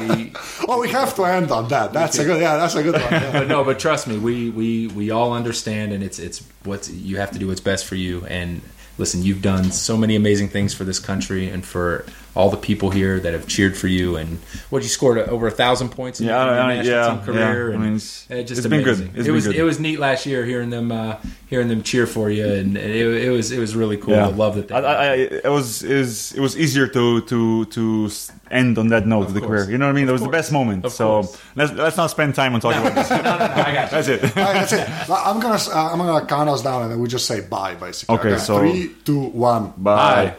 [0.00, 0.32] we,
[0.68, 1.92] Oh, we have to end on that.
[1.92, 2.40] That's a good.
[2.40, 3.02] Yeah, that's a good one.
[3.10, 3.32] Yeah.
[3.32, 7.16] but no, but trust me, we we we all understand, and it's it's what you
[7.18, 8.24] have to do what's best for you.
[8.26, 8.60] And
[8.98, 12.04] listen, you've done so many amazing things for this country and for
[12.34, 14.16] all the people here that have cheered for you.
[14.16, 14.38] And
[14.70, 17.68] what you scored over a thousand points in Yeah, your, I- national yeah, team career.
[17.68, 17.70] yeah.
[17.70, 18.94] I and mean, it's- it just it's been good.
[18.96, 19.08] amazing.
[19.08, 19.56] It's it been was good.
[19.56, 21.16] it was neat last year hearing them uh,
[21.48, 24.14] hearing them cheer for you, and it, it was it was really cool.
[24.14, 24.68] yeah, I love that.
[24.68, 25.14] They, I, I, I,
[25.44, 28.10] it was is it was easier to to to
[28.50, 29.64] end on that note of, the course.
[29.64, 29.70] career.
[29.72, 30.06] You know what I mean?
[30.06, 30.84] That was the best moment.
[30.86, 31.38] Of so course.
[31.56, 33.10] let's let's not spend time on talking about this.
[33.10, 34.02] no, no, no, I got you.
[34.02, 34.22] That's it.
[34.36, 34.88] All right, that's it.
[35.10, 38.16] I'm gonna uh, I'm gonna count us down, and then we just say bye, basically.
[38.16, 39.74] Okay, so- three, two, one.
[39.76, 40.34] Bye.